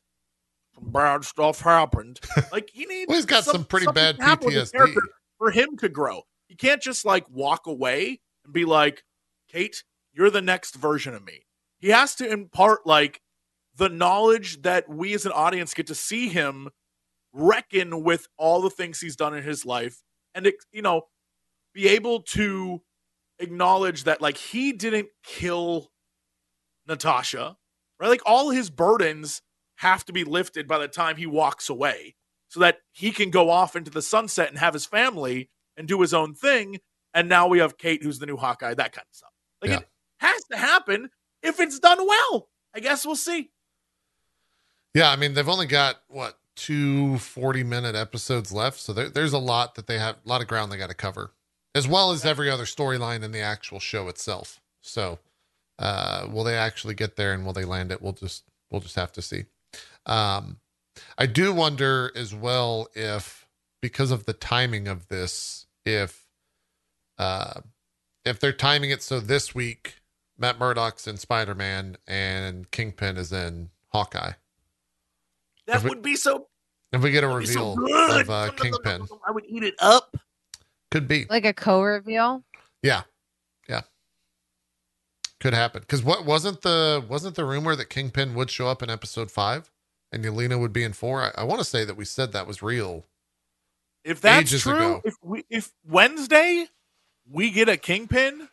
[0.75, 2.19] some bad stuff happened.
[2.51, 4.95] Like he needs Well, he's got some pretty bad to happen with his PTSD.
[5.37, 6.23] for him to grow.
[6.47, 9.03] He can't just like walk away and be like,
[9.51, 9.83] Kate,
[10.13, 11.45] you're the next version of me.
[11.79, 13.21] He has to impart like
[13.75, 16.69] the knowledge that we as an audience get to see him
[17.33, 20.03] reckon with all the things he's done in his life
[20.35, 21.03] and you know
[21.73, 22.81] be able to
[23.39, 25.91] acknowledge that like he didn't kill
[26.87, 27.57] Natasha
[28.01, 28.09] right?
[28.09, 29.41] Like all his burdens
[29.77, 32.15] have to be lifted by the time he walks away
[32.49, 36.01] so that he can go off into the sunset and have his family and do
[36.01, 36.79] his own thing.
[37.13, 39.30] And now we have Kate who's the new Hawkeye that kind of stuff
[39.61, 39.77] like Yeah.
[39.79, 39.87] it
[40.19, 41.09] has to happen
[41.43, 43.51] if it's done well I guess we'll see
[44.93, 49.33] Yeah, I mean, they've only got what two 40 minute episodes left, so there, there's
[49.33, 51.31] a lot that they have, a lot of ground they got to cover,
[51.73, 54.59] as well as every other storyline in the actual show itself.
[54.81, 55.19] So,
[55.79, 58.01] uh, will they actually get there and will they land it?
[58.01, 59.45] We'll just we'll just have to see.
[60.05, 60.57] Um,
[61.17, 63.47] I do wonder as well if
[63.81, 66.27] because of the timing of this, if
[67.17, 67.61] uh,
[68.25, 69.95] if they're timing it so this week
[70.37, 74.33] Matt Murdock's in Spider Man and Kingpin is in Hawkeye.
[75.67, 76.47] that If we- would be so
[76.91, 80.15] If we get a that'd so reveal of uh, Kingpin, I would eat it up
[80.89, 81.25] could be.
[81.29, 82.43] Like a co reveal.
[82.83, 83.03] Yeah,
[83.69, 83.81] yeah,
[85.39, 85.81] could happen.
[85.81, 89.71] Because what wasn't the wasn't the rumor that Kingpin would show up in episode five
[90.11, 91.21] and Yelena would be in four?
[91.23, 93.05] I, I want to say that we said that was real.
[94.03, 95.01] If that's Ages true, ago.
[95.05, 96.65] if we if Wednesday
[97.31, 98.47] we get a kingpin,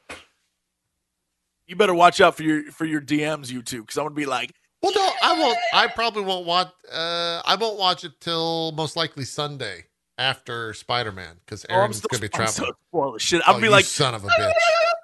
[1.66, 4.26] you better watch out for your for your DMs, you two, because I'm gonna be
[4.26, 4.52] like,
[4.82, 5.58] Well, no, I won't.
[5.72, 6.68] I probably won't watch.
[6.92, 9.84] Uh, I won't watch it till most likely Sunday
[10.16, 12.74] after Spider Man because oh, Aaron's still gonna be I'm so traveling.
[12.88, 13.42] spoil shit.
[13.46, 14.52] Oh, I'll be like, son of a bitch!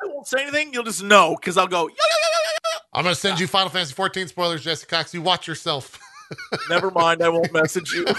[0.02, 0.72] I won't say anything.
[0.72, 1.90] You'll just know because I'll go.
[2.92, 5.12] I'm gonna send you Final Fantasy 14 spoilers, Jesse Cox.
[5.12, 5.98] You watch yourself.
[6.70, 8.06] Never mind, I won't message you.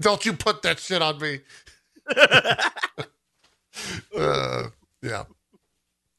[0.00, 1.40] Don't you put that shit on me.
[4.16, 4.68] Uh,
[5.02, 5.24] yeah.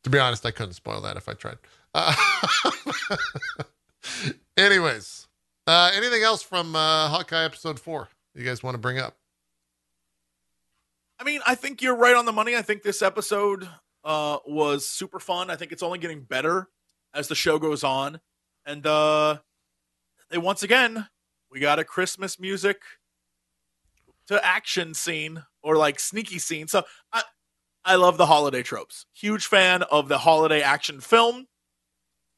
[0.04, 1.58] To be honest, I couldn't spoil that if I tried.
[1.94, 2.14] Uh,
[4.58, 5.28] anyways,
[5.68, 9.16] uh, anything else from uh, Hawkeye episode four you guys want to bring up?
[11.20, 12.56] I mean, I think you're right on the money.
[12.56, 13.70] I think this episode
[14.04, 15.50] uh, was super fun.
[15.50, 16.68] I think it's only getting better
[17.14, 18.20] as the show goes on.
[18.66, 19.38] And uh,
[20.30, 21.08] they once again,
[21.52, 22.82] we got a Christmas music
[24.28, 26.68] to action scene or like sneaky scene.
[26.68, 27.24] So I,
[27.86, 29.06] I love the holiday tropes.
[29.14, 31.48] Huge fan of the holiday action film.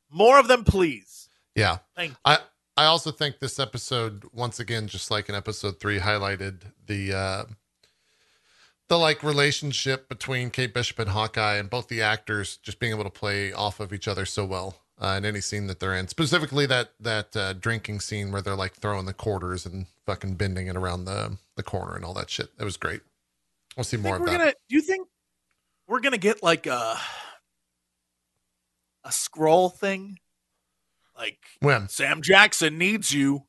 [0.10, 1.30] More of them, please.
[1.56, 1.80] Yeah.
[1.96, 2.18] Thank you.
[2.26, 2.40] I
[2.78, 7.44] I also think this episode once again, just like in episode three, highlighted the uh
[8.88, 13.04] the like relationship between Kate Bishop and Hawkeye and both the actors just being able
[13.04, 16.08] to play off of each other so well uh, in any scene that they're in.
[16.08, 20.68] Specifically that that uh, drinking scene where they're like throwing the quarters and fucking bending
[20.68, 22.50] it around the the corner and all that shit.
[22.60, 23.02] It was great.
[23.76, 24.32] We'll see more of that.
[24.38, 24.54] gonna.
[24.70, 25.08] Do you think
[25.88, 26.98] we're gonna get like a
[29.04, 30.18] a scroll thing?
[31.18, 31.88] Like When?
[31.90, 33.44] Sam Jackson needs you.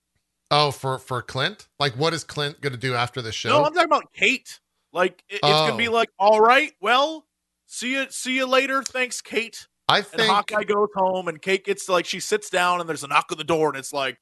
[0.50, 1.68] Oh, for for Clint?
[1.78, 3.48] Like what is Clint gonna do after the show?
[3.48, 4.60] No, I'm talking about Kate.
[4.92, 5.92] Like it- it's gonna be Oh.
[5.92, 7.26] like, all right, well,
[7.66, 8.82] see you, see you later.
[8.82, 9.66] Thanks, Kate.
[9.88, 12.88] I And think Hawkeye goes home, and Kate gets to, like she sits down, and
[12.88, 14.18] there's a knock on the door, and it's like,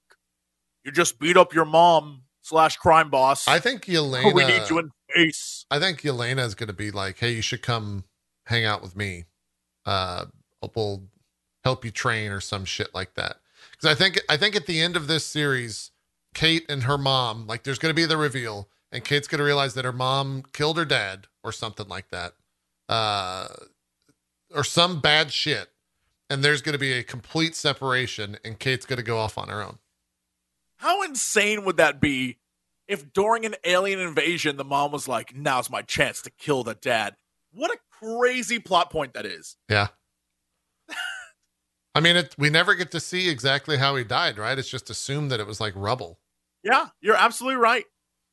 [0.85, 3.47] you just beat up your mom slash crime boss.
[3.49, 5.67] I think Yelena we need you in face.
[5.71, 8.05] I think Yelena is going to be like, "Hey, you should come
[8.47, 9.25] hang out with me.
[9.87, 10.27] Uh,
[10.75, 11.05] we'll
[11.63, 13.37] help you train or some shit like that."
[13.71, 15.91] Because I think I think at the end of this series,
[16.35, 19.45] Kate and her mom, like, there's going to be the reveal, and Kate's going to
[19.45, 22.35] realize that her mom killed her dad or something like that,
[22.89, 23.49] uh,
[24.55, 25.71] or some bad shit,
[26.29, 29.49] and there's going to be a complete separation, and Kate's going to go off on
[29.49, 29.79] her own.
[30.79, 32.39] How insane would that be
[32.89, 36.75] if during an alien invasion the mom was like, "Now's my chance to kill the
[36.75, 37.15] dad"?
[37.53, 39.57] What a crazy plot point that is.
[39.69, 39.89] Yeah.
[41.95, 44.59] I mean, it, we never get to see exactly how he died, right?
[44.59, 46.19] It's just assumed that it was like rubble.
[46.65, 47.85] Yeah, you're absolutely right.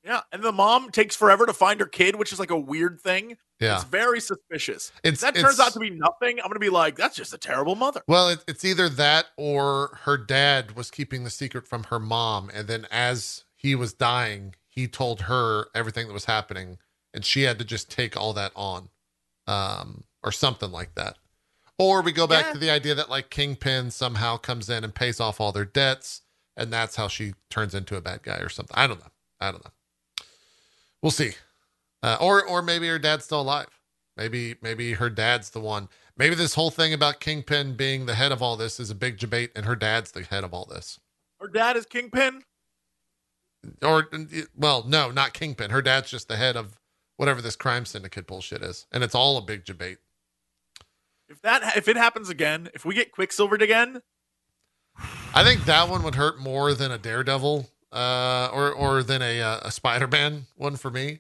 [0.04, 3.00] Yeah, and the mom takes forever to find her kid, which is like a weird
[3.02, 3.38] thing.
[3.60, 3.76] Yeah.
[3.76, 4.92] It's very suspicious.
[5.04, 7.36] It's, If that it's- turns out to be nothing, I'm gonna be like, that's just
[7.36, 8.02] a terrible mother.
[8.08, 12.50] Well, it, it's either that or her dad was keeping the secret from her mom.
[12.52, 16.78] And then as he was dying, he told her everything that was happening.
[17.14, 18.90] And she had to just take all that on
[19.46, 21.18] um, or something like that.
[21.78, 22.54] Or we go back Yeah.
[22.54, 26.22] to the idea that like Kingpin somehow comes in and pays off all their debts.
[26.56, 28.76] And that's how she turns into a bad guy or something.
[28.78, 29.12] I don't know.
[29.40, 29.72] I don't know.
[31.02, 31.34] We'll see.
[32.04, 33.68] Uh, or or maybe her dad's still alive.
[34.18, 35.88] Maybe maybe her dad's the one.
[36.18, 39.18] Maybe this whole thing about Kingpin being the head of all this is a big
[39.18, 41.00] debate, and her dad's the head of all this.
[41.40, 42.44] Her dad is Kingpin.
[43.82, 44.10] Or
[44.56, 45.72] well, no, not Kingpin.
[45.72, 46.80] Her dad's just the head of
[47.18, 50.00] whatever this crime syndicate bullshit is, and it's all a big debate.
[51.30, 54.02] If that if it happens again, if we get Quicksilvered again,
[55.34, 59.42] I think that one would hurt more than a Daredevil, uh, or or than a
[59.42, 61.20] uh, a Spider Man one for me,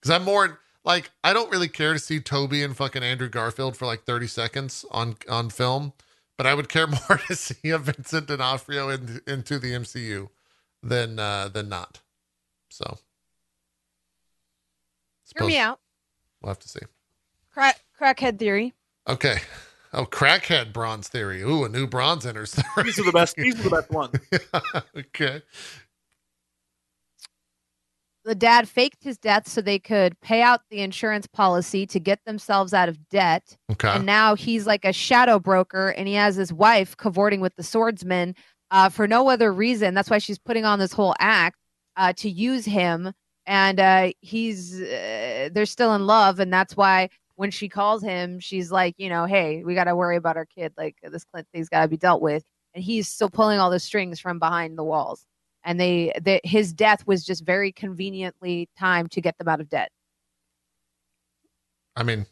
[0.00, 3.76] because I'm more like I don't really care to see Tobey and fucking Andrew Garfield
[3.76, 5.94] for like 30 seconds on on film,
[6.36, 10.28] but I would care more to see a Vincent D'Onofrio in, into the MCU
[10.82, 12.00] than uh, than not.
[12.70, 12.98] So,
[15.38, 15.80] Hear me out.
[16.40, 16.80] We'll have to see.
[17.52, 18.74] Crack, crackhead theory.
[19.08, 19.38] Okay.
[19.92, 21.42] Oh, crackhead bronze theory.
[21.42, 22.52] Ooh, a new bronze enters.
[22.52, 23.36] the these are the best.
[23.36, 24.14] These are the best ones.
[24.96, 25.42] okay.
[28.24, 32.24] The dad faked his death so they could pay out the insurance policy to get
[32.24, 33.56] themselves out of debt.
[33.72, 33.88] Okay.
[33.88, 37.62] and now he's like a shadow broker and he has his wife cavorting with the
[37.62, 38.34] swordsman
[38.70, 39.94] uh, for no other reason.
[39.94, 41.56] That's why she's putting on this whole act
[41.96, 43.12] uh, to use him.
[43.46, 46.40] And uh, he's uh, they're still in love.
[46.40, 49.96] And that's why when she calls him she's like you know hey we got to
[49.96, 50.72] worry about our kid.
[50.76, 52.44] Like this clint thing's got to be dealt with.
[52.74, 55.26] And he's still pulling all the strings from behind the walls.
[55.64, 59.68] And they, they his death was just very conveniently timed to get them out of
[59.68, 59.90] debt.
[61.96, 62.26] I mean,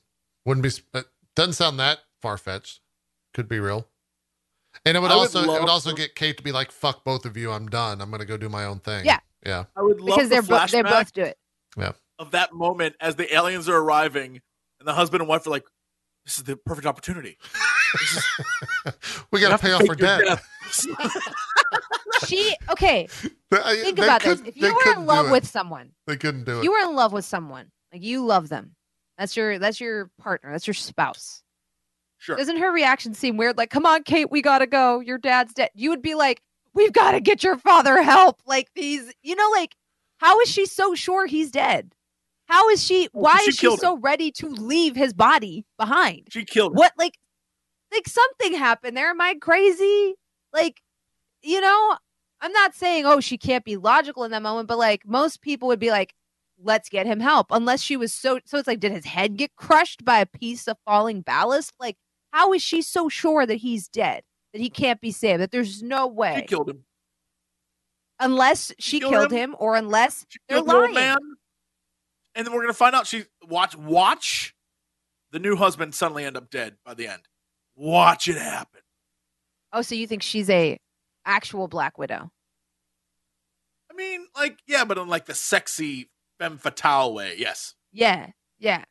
[0.44, 1.02] wouldn't be,
[1.34, 2.80] doesn't sound that far fetched.
[3.34, 3.86] Could be real.
[4.84, 7.04] And it would I would also, it would also get Kate to be like, "Fuck
[7.04, 8.00] both of you, I'm done.
[8.00, 9.18] I'm gonna go do my own thing." Yeah.
[9.44, 9.64] yeah.
[9.76, 11.38] I would love because the they're both they flashback both do it
[11.76, 11.92] Yeah.
[12.18, 14.40] of that moment as the aliens are arriving,
[14.78, 15.64] and the husband and wife are like,
[16.24, 17.36] "This is the perfect opportunity.
[18.02, 18.24] Is,
[19.30, 20.42] we gotta pay off fake our your debt.
[22.26, 23.08] she okay
[23.50, 24.38] They- uh, think they about this.
[24.40, 26.64] couldn't- If you were in love with someone, they couldn't do it.
[26.64, 28.74] you were in love with someone, like you love them.
[29.16, 30.52] That's your that's your partner.
[30.52, 31.42] That's your spouse.
[32.18, 32.36] Sure.
[32.36, 33.56] Doesn't her reaction seem weird?
[33.56, 35.00] Like, come on, Kate, we gotta go.
[35.00, 35.70] Your dad's dead.
[35.74, 36.42] You would be like,
[36.74, 38.40] we've got to get your father help.
[38.46, 39.74] Like these, you know, like
[40.18, 41.92] how is she so sure he's dead?
[42.46, 43.08] How is she?
[43.14, 46.28] Oh, why she is she so ready to leave his body behind?
[46.30, 46.72] She killed.
[46.72, 46.76] him.
[46.76, 47.18] What like
[47.92, 49.10] like something happened there?
[49.10, 50.14] Am I crazy?
[50.52, 50.80] Like,
[51.42, 51.96] you know,
[52.40, 55.68] I'm not saying oh she can't be logical in that moment, but like most people
[55.68, 56.14] would be like,
[56.62, 57.48] let's get him help.
[57.50, 60.66] Unless she was so so it's like, did his head get crushed by a piece
[60.68, 61.74] of falling ballast?
[61.78, 61.96] Like,
[62.38, 64.22] how is she so sure that he's dead?
[64.52, 65.42] That he can't be saved?
[65.42, 66.36] That there's no way.
[66.36, 66.84] She killed him.
[68.20, 69.50] Unless she killed killed him.
[69.50, 70.94] him, or unless She They're lying.
[70.94, 71.18] man.
[72.36, 74.54] And then we're gonna find out she watch watch
[75.32, 77.22] the new husband suddenly end up dead by the end.
[77.74, 78.82] Watch it happen.
[79.72, 80.78] oh, so you think she's a
[81.26, 82.30] actual Black Widow?
[83.90, 86.08] I mean, like, yeah, but in like the sexy
[86.38, 87.34] femme fatale way.
[87.36, 87.74] Yes.
[87.92, 88.84] Yeah, yeah,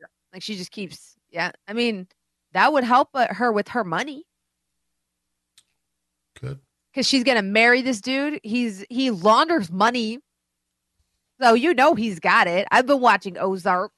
[0.00, 0.06] Yeah.
[0.32, 1.14] Like she just keeps.
[1.30, 2.08] Yeah, I mean
[2.56, 4.24] that would help uh, her with her money
[6.40, 6.58] Good.
[6.92, 8.40] because she's gonna marry this dude.
[8.42, 10.18] He's he launders money,
[11.40, 12.66] so you know he's got it.
[12.70, 13.92] I've been watching Ozark.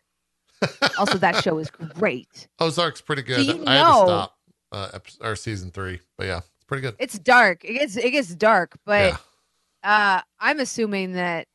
[0.98, 2.48] Also, that show is great.
[2.58, 3.46] Ozark's pretty good.
[3.46, 4.38] you I had to know- stop
[4.72, 6.96] uh, or season three, but yeah, it's pretty good.
[6.98, 7.64] It's dark.
[7.64, 9.12] It gets it gets dark, but
[9.84, 10.16] yeah.
[10.18, 11.46] uh, I'm assuming that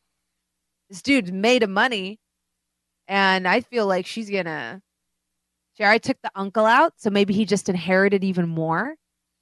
[0.90, 2.22] this dude made a money,
[3.10, 4.82] and I feel like she's gonna.
[5.74, 8.96] She already took the uncle out, so maybe he just inherited even more,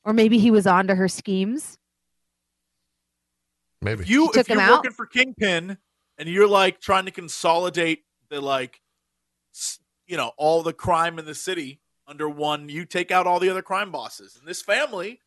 [0.04, 1.78] or maybe he was onto her schemes.
[3.82, 4.06] Maybe.
[4.06, 4.78] You if you're him out.
[4.78, 5.78] working for Kingpin
[6.18, 8.80] and you're like trying to consolidate the like
[10.12, 13.50] you know, all the crime in the city under one, you take out all the
[13.50, 14.36] other crime bosses.
[14.38, 15.22] And this family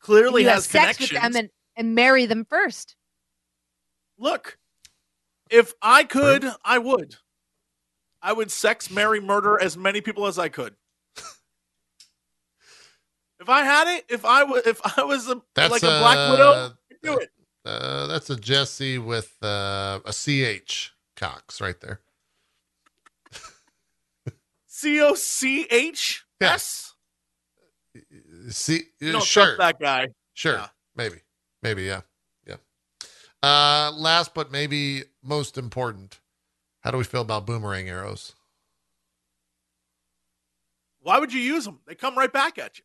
[0.00, 1.34] clearly has sex with connections.
[1.34, 2.96] them and, and marry them first.
[4.18, 4.58] Look,
[5.50, 7.16] if I could, I would.
[8.22, 10.74] I would sex, marry, murder as many people as I could.
[13.40, 16.30] if I had it, if I was, if I was a That's like a Black
[16.30, 17.30] Widow, uh, I'd do it.
[17.64, 22.00] Uh, that's a Jesse with uh, a CH Cox right there.
[24.66, 26.94] C O C H S.
[28.48, 30.08] See, You sure, that guy.
[30.32, 30.68] sure, Yeah.
[30.96, 31.16] maybe,
[31.62, 32.00] maybe, yeah,
[32.46, 32.56] yeah.
[33.42, 36.19] Uh, last but maybe most important,
[36.80, 38.34] how do we feel about boomerang arrows?
[41.02, 41.80] Why would you use them?
[41.86, 42.84] They come right back at you.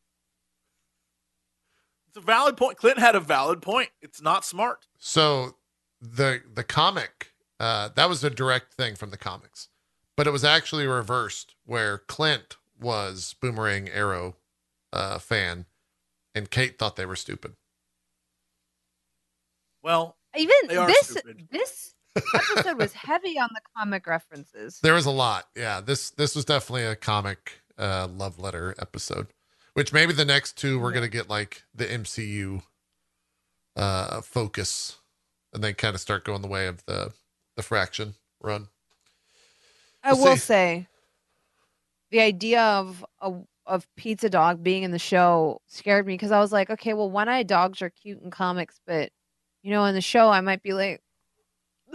[2.08, 2.78] It's a valid point.
[2.78, 3.90] Clint had a valid point.
[4.02, 4.88] It's not smart.
[4.98, 5.56] So
[6.02, 9.68] the the comic uh, that was a direct thing from the comics,
[10.16, 14.36] but it was actually reversed where Clint was boomerang arrow
[14.94, 15.66] uh, fan,
[16.34, 17.56] and Kate thought they were stupid.
[19.82, 21.48] Well, Even They are this stupid.
[21.52, 24.80] this episode was heavy on the comic references.
[24.82, 25.46] There was a lot.
[25.56, 29.28] Yeah, this this was definitely a comic uh, love letter episode.
[29.74, 32.62] Which maybe the next two we're gonna get like the MCU
[33.76, 34.98] uh, focus,
[35.54, 37.12] and then kind of start going the way of the
[37.58, 38.68] the fraction run.
[40.04, 40.40] I We'll will see.
[40.42, 40.88] say,
[42.12, 43.34] the idea of a
[43.66, 47.10] of Pizza Dog being in the show scared me because I was like, okay, well,
[47.10, 49.12] one eyed dogs are cute in comics, but
[49.64, 51.02] you know, in the show, I might be like,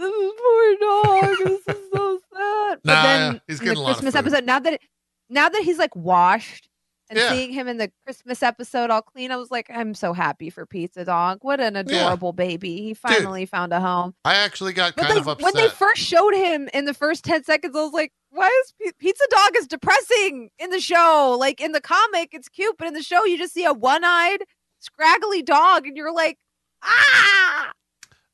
[0.01, 1.37] this is poor dog.
[1.37, 2.79] this is so sad.
[2.83, 4.73] But Nah, then yeah, he's in getting the a lot of Christmas episode, now that
[4.73, 4.81] it,
[5.29, 6.67] now that he's like washed.
[7.09, 7.29] And Yeah.
[7.29, 10.65] seeing him in the Christmas episode all clean, I was like, I'm so happy for
[10.65, 11.39] Pizza Dog.
[11.41, 12.77] What an adorable baby.
[12.83, 14.13] He finally found a home.
[14.23, 15.43] I actually got But kind like, of upset.
[15.43, 18.73] when they first showed him in the first 10 seconds, I was like, why is
[18.81, 21.35] P- Pizza Dog is depressing in the show?
[21.37, 24.05] Like in the comic, it's cute, but in the show, you just see a one
[24.05, 24.43] eyed,
[24.79, 26.37] scraggly dog, and you're like,
[26.81, 27.71] ah,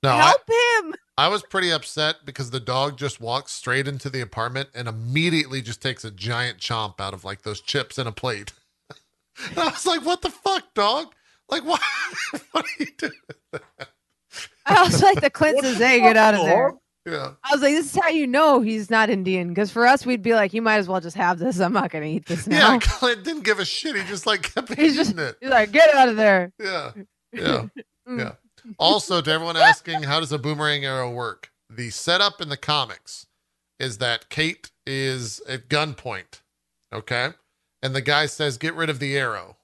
[0.03, 0.41] no, I, help
[0.85, 0.95] him.
[1.17, 5.61] I was pretty upset because the dog just walks straight into the apartment and immediately
[5.63, 8.53] just takes a giant chomp out of like those chips in a plate.
[9.49, 11.13] and I was like, what the fuck, dog?
[11.49, 11.81] Like, what?
[12.51, 13.11] what are you doing?
[14.65, 16.73] I was like, the Clint says, hey, get out of there.
[17.05, 17.31] Yeah.
[17.41, 19.47] I was like, this is how you know he's not Indian.
[19.47, 21.59] Because for us, we'd be like, you might as well just have this.
[21.59, 22.73] I'm not going to eat this now.
[22.73, 22.79] Yeah.
[22.81, 23.95] Clint didn't give a shit.
[23.95, 25.37] He just like kept He's eating just- it.
[25.39, 26.51] He's like, get out of there.
[26.59, 26.91] Yeah.
[27.31, 27.67] Yeah.
[28.07, 28.19] Mm.
[28.19, 28.31] Yeah.
[28.77, 31.51] Also, to everyone asking, how does a boomerang arrow work?
[31.69, 33.27] The setup in the comics
[33.79, 36.41] is that Kate is at gunpoint,
[36.93, 37.29] okay?
[37.81, 39.57] And the guy says, get rid of the arrow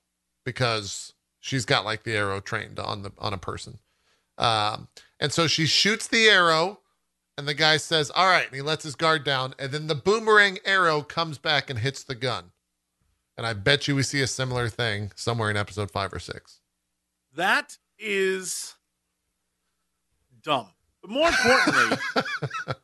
[0.46, 3.80] because she's got like the arrow trained on the on a person.
[4.38, 4.88] Um,
[5.20, 6.80] and so she shoots the arrow,
[7.38, 9.96] and the guy says, All right, and he lets his guard down, and then the
[9.96, 12.52] boomerang arrow comes back and hits the gun.
[13.38, 16.60] And I bet you we see a similar thing somewhere in episode five or six.
[17.36, 18.73] that is
[20.44, 20.68] dumb.
[21.02, 21.98] But more importantly,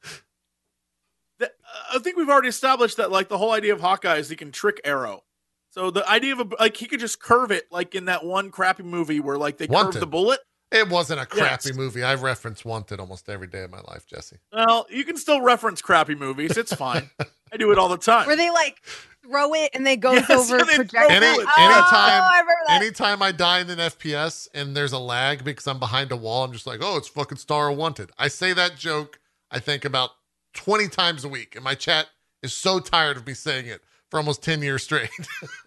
[1.39, 1.51] the,
[1.93, 4.51] I think we've already established that like the whole idea of Hawkeye is he can
[4.51, 5.23] trick Arrow.
[5.71, 8.49] So the idea of a, like he could just curve it like in that one
[8.51, 9.93] crappy movie where like they Wanted.
[9.93, 10.39] curve the bullet.
[10.71, 11.75] It wasn't a crappy Yes.
[11.77, 12.03] movie.
[12.03, 14.37] I reference Wanted almost every day of my life, Jesse.
[14.53, 16.57] Well, you can still reference crappy movies.
[16.57, 17.09] It's fine.
[17.51, 18.27] I do it all the time.
[18.27, 18.83] Were they like
[19.23, 21.09] throw it and they goes Yes, over they projectile.
[21.11, 21.51] Any- bullets.
[21.57, 22.43] oh, anytime- I.
[22.69, 26.43] Anytime I die in an FPS and there's a lag because I'm behind a wall,
[26.43, 28.11] I'm just like, oh, it's fucking Star Wanted.
[28.17, 29.19] I say that joke,
[29.49, 30.11] I think, about
[30.53, 31.55] 20 times a week.
[31.55, 32.07] And my chat
[32.43, 33.81] is so tired of me saying it
[34.11, 35.09] for almost 10 years straight.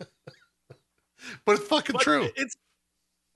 [1.44, 2.28] but it's fucking But true.
[2.36, 2.56] It's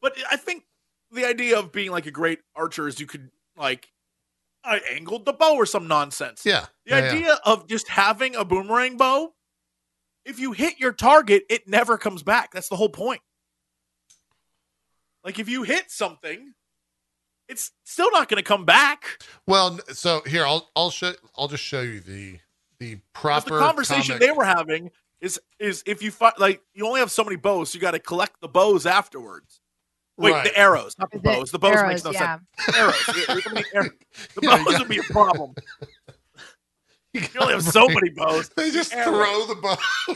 [0.00, 0.64] but I think
[1.10, 3.88] the idea of being like a great archer is you could like
[4.64, 6.42] I angled the bow or some nonsense.
[6.44, 6.66] Yeah.
[6.86, 7.10] The yeah, yeah.
[7.10, 9.32] idea of just having a boomerang bow,
[10.26, 12.52] if you hit your target, it never comes back.
[12.52, 13.20] That's the whole point.
[15.24, 16.52] Like if you hit something,
[17.48, 19.22] it's still not going to come back.
[19.46, 22.38] Well, so here I'll I'll show I'll just show you the
[22.78, 24.90] the 'Cause proper the conversation comic- they were having
[25.20, 27.92] is is if you find like you only have so many bows, so you got
[27.92, 29.60] to collect the bows afterwards.
[30.18, 30.44] Wait, Right.
[30.44, 31.50] the arrows, not the The bows.
[31.50, 32.38] The bows arrows, makes no yeah.
[32.66, 32.76] sense.
[32.78, 33.04] Arrows.
[33.28, 33.42] Yeah, you
[33.72, 33.90] can.
[34.34, 35.54] The Yeah, bows got- would be a problem.
[37.22, 38.48] You You only have so many bows.
[38.50, 39.06] They just Arrows.
[39.06, 40.14] throw the bow.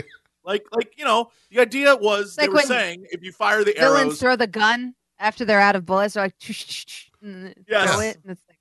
[0.44, 4.00] Like, like you know, the idea was they were saying if you fire the Villains
[4.04, 6.14] arrows, throw the gun after they're out of bullets.
[6.14, 7.90] They're like, Yes.
[7.90, 8.58] throw it, and it's like,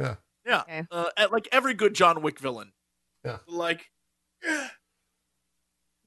[0.00, 0.16] oh,
[0.46, 0.86] yeah, okay.
[0.90, 2.72] uh, at, like every good John Wick villain,
[3.26, 3.38] Yeah.
[3.46, 3.90] like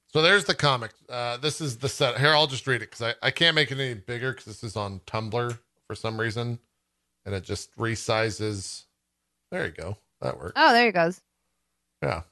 [0.08, 0.90] So there's the comic.
[1.08, 2.18] Uh, this is the set.
[2.18, 4.64] Here, I'll just read it because I, I can't make it any bigger because this
[4.64, 5.56] is on Tumblr
[5.86, 6.58] for some reason.
[7.24, 8.84] And it just resizes.
[9.52, 9.98] There you go.
[10.20, 10.52] That works.
[10.56, 11.20] oh, there he goes.
[12.02, 12.22] Yeah.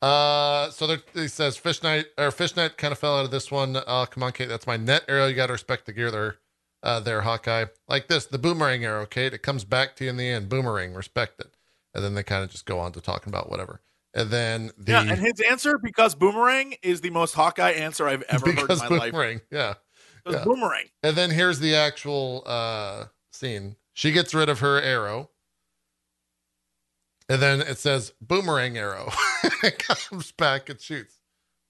[0.00, 3.76] Uh, so there, he says Fishnight or Fishnight kind of fell out of this one.
[3.76, 4.48] Uh, come on, Kate.
[4.48, 5.26] That's my net arrow.
[5.26, 6.36] You got to respect the gear there.
[6.82, 7.64] Uh, there, Hawkeye.
[7.88, 9.34] Like this, the boomerang arrow, Kate.
[9.34, 10.48] It comes back to you in the end.
[10.48, 11.56] Boomerang, respect it.
[11.94, 13.80] And then they kind of just go on to talking about whatever.
[14.14, 15.00] And then the yeah.
[15.02, 18.88] And his answer, because boomerang, is the most Hawkeye answer I've ever heard in because
[18.90, 19.40] my life.
[19.50, 19.74] yeah.
[20.28, 20.44] Yeah.
[20.44, 23.76] boomerang, And then here's the actual uh scene.
[23.94, 25.30] She gets rid of her arrow.
[27.28, 29.10] And then it says boomerang arrow.
[29.62, 31.16] it comes back and shoots.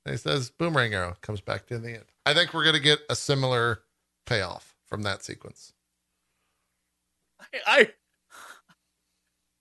[0.05, 2.05] And he says boomerang arrow comes back to the end.
[2.25, 3.81] I think we're gonna get a similar
[4.27, 5.73] payoff from that sequence.
[7.41, 7.89] I, I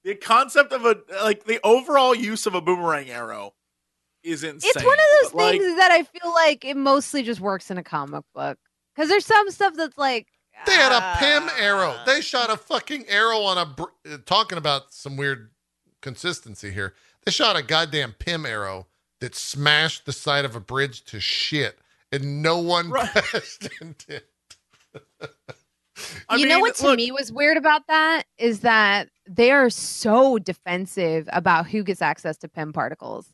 [0.04, 3.54] the concept of a like the overall use of a boomerang arrow
[4.24, 4.72] is insane.
[4.76, 7.72] It's one of those but, like, things that I feel like it mostly just works
[7.72, 8.58] in a comic book
[8.96, 10.28] because there's some stuff that's like
[10.66, 11.56] They had a Pym ah.
[11.60, 11.96] arrow.
[12.06, 13.66] They shot a fucking arrow on a.
[13.66, 15.52] Br- talking about some weird
[16.08, 16.94] consistency here.
[17.26, 18.88] They shot a goddamn Pym arrow
[19.20, 21.80] that smashed the side of a bridge to shit,
[22.12, 23.10] and no one Right.
[23.12, 24.30] questioned it.
[26.30, 29.52] I you know mean, what to look, me was weird about that is that they
[29.52, 33.32] are so defensive about who gets access to Pym particles.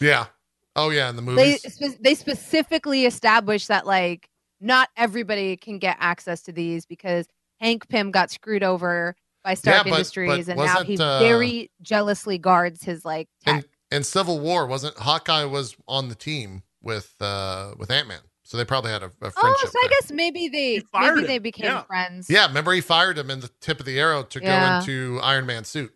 [0.00, 0.26] Yeah.
[0.74, 1.62] Oh yeah, in the They movies.
[1.74, 4.28] spe- they specifically established that like
[4.60, 7.26] not everybody can get access to these because
[7.60, 9.14] Hank Pym got screwed over
[9.44, 13.28] by Stark Yeah, but- Industries but and now he uh, very jealously guards his like
[13.44, 13.64] tech.
[13.90, 18.20] in, in Civil War, wasn't Hawkeye was on the team with uh with Ant Man,
[18.42, 19.90] so they probably had a, a oh, so I there.
[19.90, 21.82] guess maybe they maybe him, they became yeah.
[21.82, 22.28] friends.
[22.30, 24.80] Yeah, remember he fired him in the tip of the arrow to Yeah.
[24.84, 25.92] go into Iron Man suit.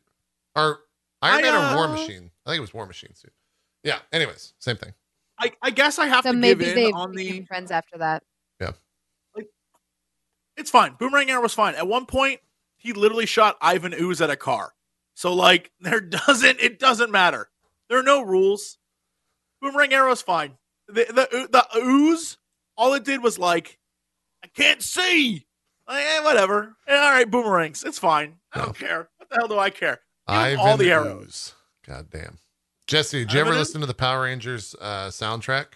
[0.54, 0.80] Or
[1.22, 2.30] Iron I, Man or War uh, Machine.
[2.46, 3.32] I think it was War Machine suit.
[3.84, 4.92] Yeah, anyways, same thing.
[5.38, 7.46] I, I guess I have So to maybe give they in on became the.
[7.46, 8.22] friends after that.
[8.60, 8.70] Yeah.
[9.36, 9.48] Like,
[10.56, 10.94] it's fine.
[10.98, 11.74] Boomerang arrow was fine.
[11.74, 12.40] At one point,
[12.76, 14.72] he literally shot Ivan Ooze at a car.
[15.14, 17.48] So like, there doesn't it doesn't matter.
[17.88, 18.78] There are no rules.
[19.60, 20.56] Boomerang arrow's fine.
[20.88, 22.38] The the the ooze,
[22.76, 23.78] all it did was like,
[24.44, 25.46] I can't see.
[25.88, 26.76] Like, eh, whatever.
[26.86, 27.84] Eh, all right, boomerangs.
[27.84, 28.36] It's fine.
[28.52, 29.08] I don't care.
[29.16, 30.00] What the hell do I care?
[30.26, 31.24] Ivan all the arrows.
[31.24, 31.54] Ooze.
[31.86, 32.38] God damn.
[32.86, 35.66] Jesse, did you ever Ivan listen to the Power Rangers uh, soundtrack?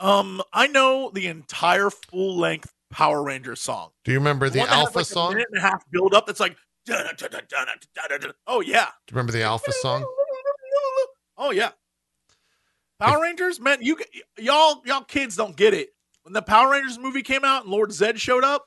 [0.00, 3.90] Um, I know the entire full length Power Rangers song.
[4.04, 5.32] Do you remember the has, Alpha like, song?
[5.32, 6.26] A minute and a half build up.
[6.26, 6.56] That's like.
[8.46, 8.86] Oh yeah.
[9.06, 10.06] Do you remember the Alpha song?
[11.36, 11.70] Oh yeah.
[12.98, 13.96] Power Rangers, man, you
[14.38, 15.90] y'all y'all kids don't get it.
[16.22, 18.66] When the Power Rangers movie came out and Lord Zedd showed up,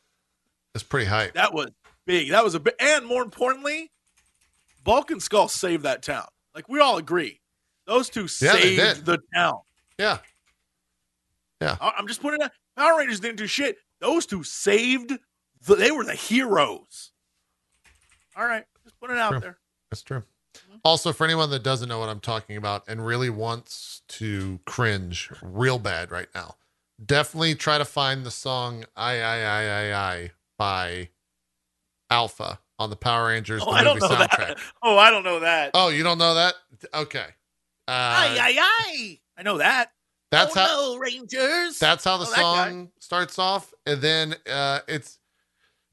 [0.74, 1.34] that's pretty hype.
[1.34, 1.72] that was
[2.06, 2.30] big.
[2.30, 3.92] That was a big, and more importantly,
[4.84, 6.28] Bulk and Skull saved that town.
[6.56, 7.42] Like we all agree,
[7.88, 9.60] those two Yeah, saved the town.
[10.00, 10.20] Yeah.
[11.62, 12.52] I- I'm just putting it.
[12.78, 13.78] Power Rangers didn't do shit.
[14.02, 15.14] Those two saved.
[15.66, 17.12] The, they were the heroes.
[18.36, 19.40] All right, just put it out True.
[19.40, 19.58] there.
[19.90, 20.24] That's true.
[20.56, 20.78] Mm-hmm.
[20.84, 25.30] Also, for anyone that doesn't know what I'm talking about and really wants to cringe
[25.42, 26.56] real bad right now,
[27.06, 29.64] definitely try to find the song I I I
[29.94, 31.10] I I by
[32.10, 34.38] Alpha on the Power Rangers Oh, the I don't movie know soundtrack.
[34.48, 34.58] that.
[34.82, 35.72] Oh, I don't know that.
[35.74, 36.56] Oh, you don't know that?
[36.94, 37.26] Okay.
[37.88, 39.20] Uh, aye, aye, aye.
[39.38, 39.92] I know that.
[40.32, 41.78] That's oh, how no, Rangers.
[41.80, 45.20] that's how the Oh, song starts off, and then uh, it's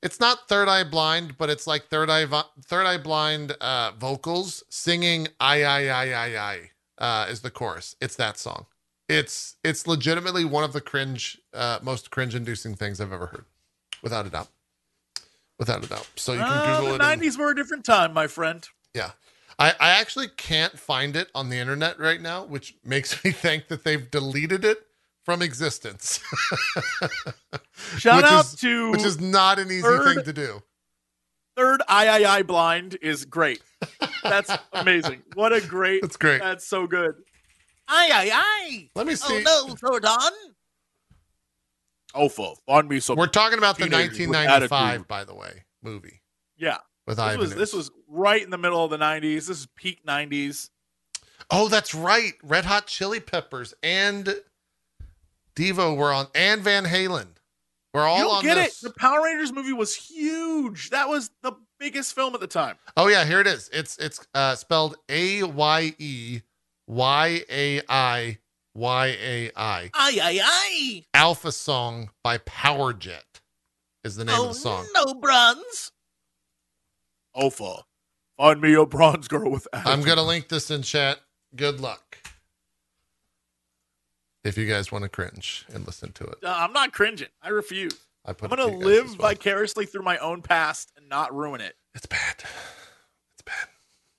[0.02, 2.24] it's not Third Eye Blind, but it's like Third Eye
[2.66, 6.70] Third Eye Blind uh, vocals singing "I I I I I"
[7.04, 7.96] uh, is the chorus.
[8.00, 8.66] It's that song.
[9.08, 13.46] It's it's legitimately one of the cringe, uh, most cringe-inducing things I've ever heard,
[14.02, 14.48] without a doubt,
[15.58, 16.06] without a doubt.
[16.16, 17.12] So you can Uh, Google the it.
[17.12, 18.68] and- 90s were a different time, my friend.
[18.94, 19.12] yeah.
[19.58, 23.68] I, I actually can't find it on the internet right now, which makes me think
[23.68, 24.78] that they've deleted it
[25.24, 26.20] from existence.
[27.98, 30.62] Shout Which out is- to which is not an easy Third- thing to do.
[31.56, 33.60] third III blind is great.
[34.22, 35.22] That's amazing.
[35.34, 36.02] What a great.
[36.02, 36.40] That's great.
[36.40, 37.14] That's so good.
[37.88, 38.88] Aye, aye, aye.
[38.94, 39.42] Let me see.
[39.46, 40.30] Oh, no, Zordon.
[42.14, 43.16] Alpha, find me some.
[43.16, 46.22] We're talking about the 1995, by the way, movie
[46.58, 46.78] yeah,
[47.08, 47.40] with this Ivan.
[47.40, 49.34] was this was right in the middle of the 90s.
[49.34, 50.70] This is peak 90s.
[51.50, 52.34] Oh, that's right.
[52.42, 54.36] Red Hot Chili Peppers and
[55.56, 57.28] Devo were on, and Van Halen.
[57.94, 58.82] We're all you don't on get this.
[58.82, 58.88] it.
[58.88, 60.90] The Power Rangers movie was huge.
[60.90, 62.76] That was the biggest film at the time.
[62.96, 63.70] Oh yeah, here it is.
[63.72, 66.40] It's it's uh, spelled A Y E
[66.86, 68.38] Y A I
[68.74, 69.90] Y A I.
[69.94, 71.04] Aye, aye, aye.
[71.14, 73.40] Alpha Song by Power Jet
[74.04, 74.86] is the name oh, of the song.
[74.94, 75.92] no, bronze.
[77.38, 77.84] Alpha,
[78.36, 79.92] find me a bronze girl with attitude.
[79.92, 81.20] I'm gonna link this in chat.
[81.54, 82.18] Good luck.
[84.44, 87.28] If you guys want to cringe and listen to it, Uh, I'm not cringing.
[87.42, 87.98] I refuse.
[88.24, 88.50] I put.
[88.52, 89.30] I'm gonna live well.
[89.30, 91.76] vicariously through my own past and not ruin it.
[91.94, 92.36] It's bad.
[93.34, 93.68] It's bad.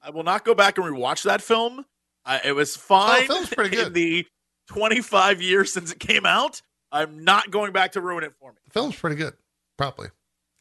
[0.01, 1.85] I will not go back and rewatch that film.
[2.25, 3.23] I, it was fine.
[3.23, 4.25] Oh, film's pretty In the
[4.67, 8.57] 25 years since it came out, I'm not going back to ruin it for me.
[8.65, 9.33] The film's pretty good.
[9.77, 10.09] Probably.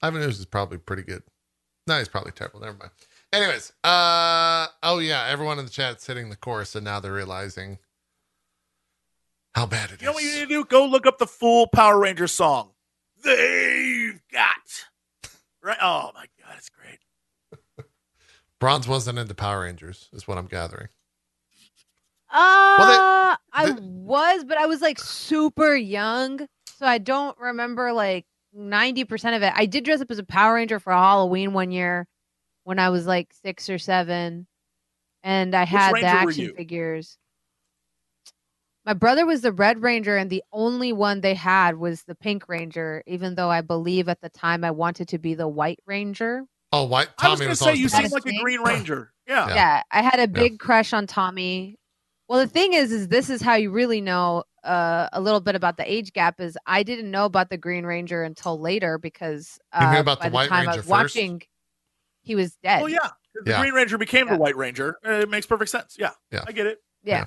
[0.03, 1.23] Ivan is probably pretty good.
[1.89, 2.61] No, he's probably terrible.
[2.61, 2.91] Never mind.
[3.33, 7.79] Anyways, uh oh yeah, everyone in the chat's hitting the chorus and now they're realizing
[9.55, 10.03] how bad it is.
[10.03, 10.65] You know what you need to do?
[10.65, 12.71] Go look up the full Power Ranger song.
[13.25, 14.87] They've got.
[15.63, 15.79] Right?
[15.83, 16.99] Oh my God, it's great.
[18.61, 20.89] Bronze wasn't into Power Rangers, is what I'm gathering.
[22.31, 28.27] Uh, I was, but I was like super young, so I don't remember like
[28.59, 29.53] ninety percent of it.
[29.55, 32.07] I did dress up as a Power Ranger for Halloween one year
[32.65, 34.47] when I was like six or seven,
[35.23, 37.19] and I had the Ranger were action figures.
[38.85, 42.49] My brother was the Red Ranger, and the only one they had was the Pink
[42.49, 43.03] Ranger.
[43.07, 46.45] Even though I believe at the time I wanted to be the White Ranger.
[46.73, 49.13] Oh, White Tommy I was gonna say you the seem like a Green Ranger.
[49.29, 49.49] Yeah.
[49.49, 49.55] Yeah.
[49.55, 51.77] yeah i had a big crush on tommy
[52.29, 55.55] well the thing is is this is how you really know uh, a little bit
[55.55, 59.59] about the age gap is i didn't know about the green ranger until later because
[59.73, 60.89] uh, You about by the White time i was first?
[60.89, 61.43] watching
[62.23, 62.99] he was dead Well, yeah.
[62.99, 63.61] 'cause The Yeah.
[63.61, 64.35] Green Ranger became Yeah.
[64.35, 64.99] the White Ranger.
[65.05, 65.97] It makes perfect sense.
[65.99, 66.11] Yeah.
[66.33, 66.45] Yeah.
[66.47, 66.79] I get it.
[67.05, 67.19] yeah.
[67.19, 67.25] Yeah.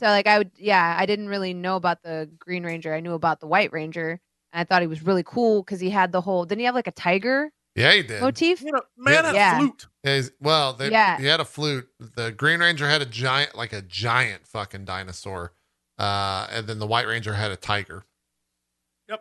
[0.00, 3.12] so like i would yeah i didn't really know about the green ranger i knew
[3.14, 4.18] about the white ranger
[4.52, 6.74] and i thought he was really cool because he had the whole didn't he have
[6.74, 8.20] like a tiger Yeah, he did.
[8.20, 9.54] motif You know, man had Yeah.
[9.56, 9.86] a flute.
[10.04, 11.18] Yeah, well, they, Yeah.
[11.18, 11.88] he had a flute.
[12.16, 15.52] The Green Ranger had a giant, like a giant fucking dinosaur,
[15.98, 18.04] uh, and then the White Ranger had a tiger.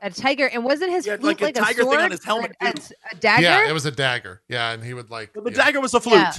[0.01, 2.51] a tiger and wasn't his flute like, like, a tiger sword thing on his helmet,
[2.61, 2.73] a, a,
[3.11, 4.41] a dagger Yeah, it was a dagger.
[4.47, 5.31] Yeah, and he would like.
[5.35, 5.57] Well, the yeah.
[5.65, 6.33] dagger was a flute, Yeah.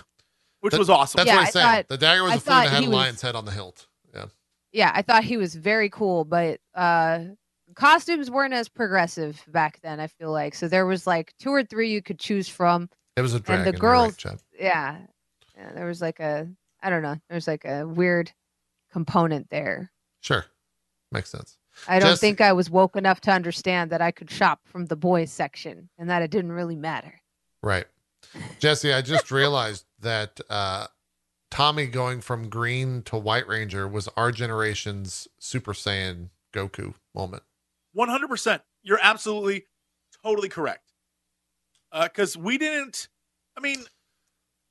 [0.60, 1.18] which That- was awesome.
[1.18, 1.66] That's Yeah, what I I'm saying.
[1.66, 3.20] thought- the dagger was I a flute and thought it had a he was- lion's
[3.22, 3.86] head on the hilt.
[4.14, 4.24] Yeah.
[4.72, 7.20] yeah, I thought he was very cool, but uh
[7.74, 10.54] costumes weren't as progressive back then, I feel like.
[10.54, 12.88] So there was like two or three you could choose from.
[13.16, 13.64] It was a dragon.
[13.64, 14.16] you're right, girls-
[14.58, 14.98] Yeah.
[15.56, 16.48] yeah there was like a
[16.82, 18.32] I don't know, there was like a weird
[18.92, 19.91] component there.
[20.22, 20.46] Sure.
[21.10, 21.58] Makes sense.
[21.86, 24.86] I don't Jesse- think I was woke enough to understand that I could shop from
[24.86, 27.20] the boys section and that it didn't really matter.
[27.62, 27.86] Right.
[28.58, 30.86] Jesse, I just realized that uh,
[31.50, 37.42] Tommy going from green to White Ranger was our generation's Super Saiyan Goku moment.
[37.92, 38.62] One hundred percent.
[38.82, 39.66] You're absolutely,
[40.24, 40.92] totally correct.
[41.92, 43.08] Because we didn't.
[43.56, 43.84] I mean,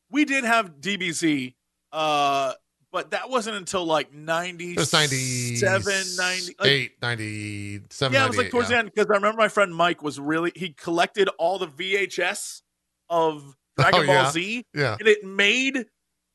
[0.09, 1.53] we did have DBZ,
[1.92, 2.53] uh,
[2.92, 8.28] but that wasn't until like ninety It was 97, 90, like, 98, 97, yeah, it
[8.28, 8.76] was like towards yeah.
[8.76, 12.61] the end because I remember my friend Mike was really he collected all the VHS
[13.10, 14.32] of Dragon Oh, Ball yeah.
[14.32, 14.95] Z, Yeah.
[15.00, 15.86] and it made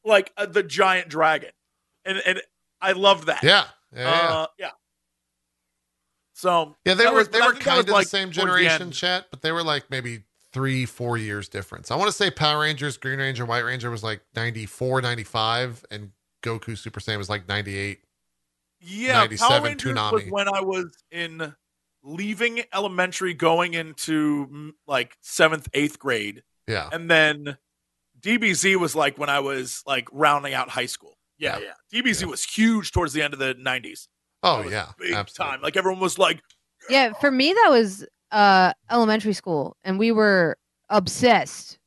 [0.04, 1.50] like uh, the giant dragon,
[2.04, 2.40] and and
[2.80, 3.42] I loved that.
[3.42, 3.64] Yeah.
[3.94, 4.00] Yeah.
[4.02, 4.34] yeah.
[4.34, 4.70] uh, yeah.
[6.34, 8.90] So Yeah, they were was- they were kind of like, the same towards the generation,
[8.90, 11.90] chat, but they were like maybe three, four years difference.
[11.90, 16.12] I want to say Power Rangers, Green Ranger, White Ranger was like 94, 95, and
[16.46, 18.00] Goku Super Saiyan was like 98.
[18.80, 21.54] Yeah, 97 Power Rangers was when I was in
[22.02, 26.88] leaving elementary, going into like seventh, eighth grade, Yeah.
[26.92, 27.56] and then
[28.20, 31.14] DBZ was like when I was like rounding out high school.
[31.38, 31.64] Yeah, Yeah.
[31.92, 32.02] yeah.
[32.02, 32.26] DBZ Yeah.
[32.28, 34.08] was huge towards the end of the '90s.
[34.42, 34.92] Oh, yeah.
[34.98, 35.52] big Absolutely.
[35.56, 35.62] time.
[35.62, 36.40] Like everyone was like,
[36.88, 40.58] Yeah, for me that was uh elementary school and we were
[40.90, 41.78] obsessed.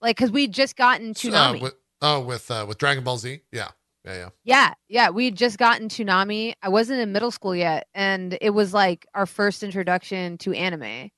[0.00, 1.60] Like cuz we just gotten Uh, Toonami.
[1.60, 3.40] with, oh, with uh, with Dragon Ball Z?
[3.52, 3.68] Yeah.
[4.04, 4.28] Yeah, yeah.
[4.44, 6.54] Yeah, yeah, we just gotten Toonami.
[6.62, 11.10] I wasn't in middle school yet, and it was like our first introduction to anime.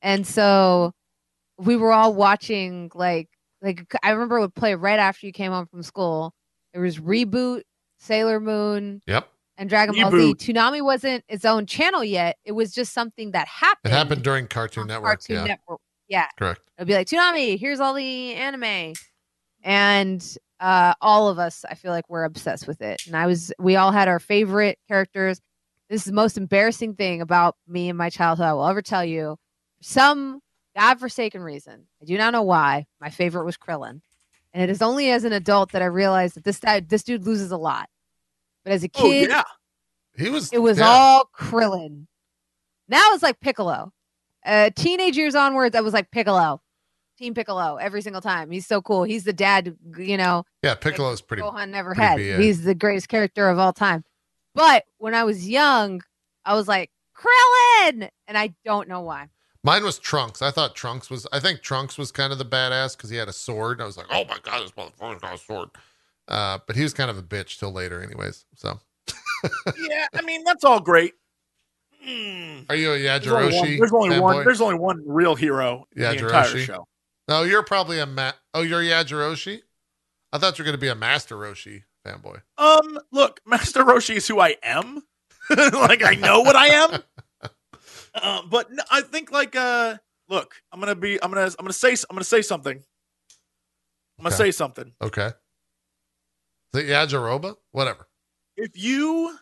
[0.00, 0.92] And so
[1.58, 3.28] we were all watching like
[3.60, 6.32] like I remember it would play right after you came home from school.
[6.72, 7.62] There was Reboot,
[7.98, 9.28] Sailor Moon, Yep.
[9.58, 10.16] and Dragon Ball Z.
[10.16, 10.36] Reboot.
[10.36, 12.38] Toonami wasn't its own channel yet.
[12.44, 13.80] It was just something that happened.
[13.84, 14.08] It happened.
[14.08, 15.20] happened during Cartoon Network.
[15.20, 15.44] Cartoon yeah.
[15.44, 15.80] Network.
[16.08, 16.26] Yeah.
[16.38, 16.62] Correct.
[16.78, 18.94] It'd be like Toonami, here's all the anime,
[19.62, 23.06] and uh, all of us, I feel like we're obsessed with it.
[23.06, 25.40] And I was, we all had our favorite characters.
[25.88, 29.04] This is the most embarrassing thing about me and my childhood I will ever tell
[29.04, 29.36] you.
[29.78, 30.40] For some
[30.76, 32.86] godforsaken reason, I do not know why.
[33.00, 34.00] My favorite was Krillin,
[34.52, 37.50] and it is only as an adult that I realized that this this dude loses
[37.50, 37.88] a lot.
[38.64, 39.42] But as a "Oh kid, yeah,
[40.16, 40.86] He was it was yeah.
[40.86, 42.06] all Krillin.
[42.88, 43.92] Now it's like Piccolo.
[44.44, 46.60] Uh, teenage years onwards, I was like Piccolo,
[47.20, 48.50] Team Piccolo every single time.
[48.50, 49.04] He's so cool.
[49.04, 52.38] He's the dad, you know, Yeah, Piccolo's pretty Gohan never pretty had.
[52.38, 52.42] BA.
[52.42, 54.04] He's the greatest character of all time.
[54.54, 56.02] But when I was young,
[56.46, 59.28] I was like Krillin, and I don't know why.
[59.62, 60.40] Mine was Trunks.
[60.40, 61.26] I thought Trunks was.
[61.30, 63.82] I think Trunks was kind of the badass because he had a sword.
[63.82, 65.68] I was like, oh my god, this motherfucker's got a sword.
[66.26, 68.46] Uh, but he was kind of a bitch till later, anyways.
[68.54, 68.80] So,
[69.78, 70.06] yeah.
[70.14, 71.12] I mean, that's all great.
[72.02, 72.60] Hmm.
[72.70, 73.76] are you a There's only one.
[73.76, 74.44] There's only one.
[74.44, 76.88] There's only one real hero in the entire show.
[77.30, 79.60] No, you're probably a ma- Oh, you're Yajiroshi.
[80.32, 82.42] I thought you were going to be a Master Roshi fanboy.
[82.58, 85.02] Um, look, Master Roshi is who I am.
[85.50, 87.02] like I know what I am.
[88.20, 89.96] Um, but no, I think like uh,
[90.28, 92.76] look, I'm gonna be, I'm gonna, I'm gonna say, I'm gonna say something.
[94.18, 94.44] I'm gonna Okay.
[94.44, 94.92] say something.
[95.00, 95.30] Okay.
[96.72, 97.56] The Yajiroba?
[97.70, 98.08] Whatever.
[98.56, 99.36] If you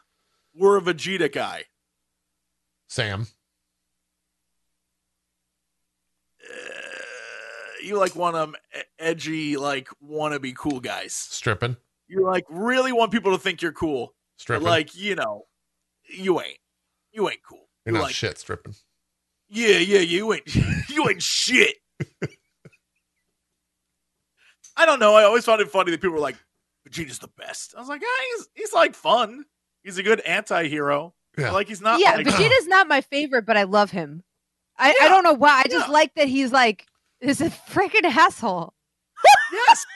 [0.55, 1.65] were a Vegeta guy,
[2.89, 3.27] Sam.
[6.43, 6.55] uh,
[7.83, 8.55] you like want them
[8.99, 11.13] edgy, like wannabe cool guys.
[11.15, 11.77] Stripping.
[12.09, 14.67] You like really want people to think you're cool, but Stripping.
[14.67, 15.45] like you know,
[16.09, 16.59] you ain't.
[17.13, 17.69] You ain't cool.
[17.85, 18.75] You're not like, shit stripping.
[19.49, 20.47] yeah, yeah, you ain't.
[20.89, 21.77] you ain't shit.
[24.77, 25.15] I don't know.
[25.15, 26.37] I always found it funny that people were like,
[26.89, 29.45] "Vegeta's the best." I was like, "Yeah, he's he's like fun.
[29.83, 31.15] He's a good anti-hero.
[31.37, 31.51] Yeah.
[31.53, 32.01] Like he's not.
[32.01, 34.23] yeah, like, Vegeta's not my favorite, but I love him.
[34.79, 35.63] I, I don't know why.
[35.65, 35.93] I just Yeah.
[35.93, 36.87] like that he's like
[37.21, 38.73] is a freaking asshole.
[39.53, 39.87] yes,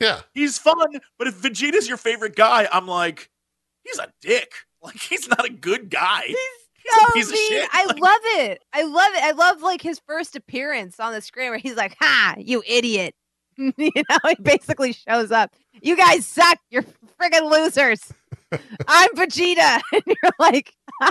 [0.00, 0.20] Yeah.
[0.32, 0.76] he's fun.
[1.18, 3.30] But if Vegeta's your favorite guy, I'm like,
[3.84, 4.52] he's a dick.
[4.82, 6.24] Like he's not a good guy.
[6.26, 7.48] He's a So piece of mean.
[7.48, 7.68] shit.
[7.72, 8.62] I Like- love it.
[8.72, 9.22] I love it.
[9.24, 13.14] I love like his first appearance on the screen where he's like, "Ha, you idiot."
[13.56, 15.54] you know, he basically shows up.
[15.80, 16.58] You guys suck.
[16.70, 16.82] You're
[17.18, 18.12] friggin' losers.
[18.88, 19.80] I'm Vegeta.
[19.92, 21.10] And you're like, ah,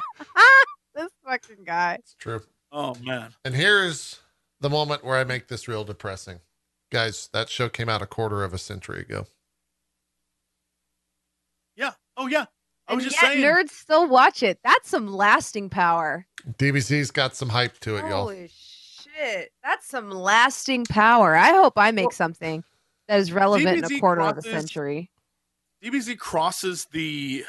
[0.93, 1.95] this fucking guy.
[2.00, 2.42] It's true.
[2.72, 3.33] Oh man.
[3.45, 4.19] And here's
[4.64, 6.40] the moment where I make this real depressing.
[6.90, 9.25] Guys, that show came out a quarter of a century ago.
[11.75, 11.92] Yeah.
[12.16, 12.45] Oh yeah.
[12.88, 13.43] I was And just yet saying.
[13.43, 14.59] nerds still watch it.
[14.64, 16.25] That's some lasting power.
[16.58, 18.24] DBZ's got some hype to it, y'all.
[18.24, 19.51] Holy shit.
[19.64, 21.35] That's some lasting power.
[21.35, 22.64] I hope I make Well, something
[23.09, 25.09] that is relevant in a DBZ quarter of a century.
[25.83, 27.43] DBZ crosses the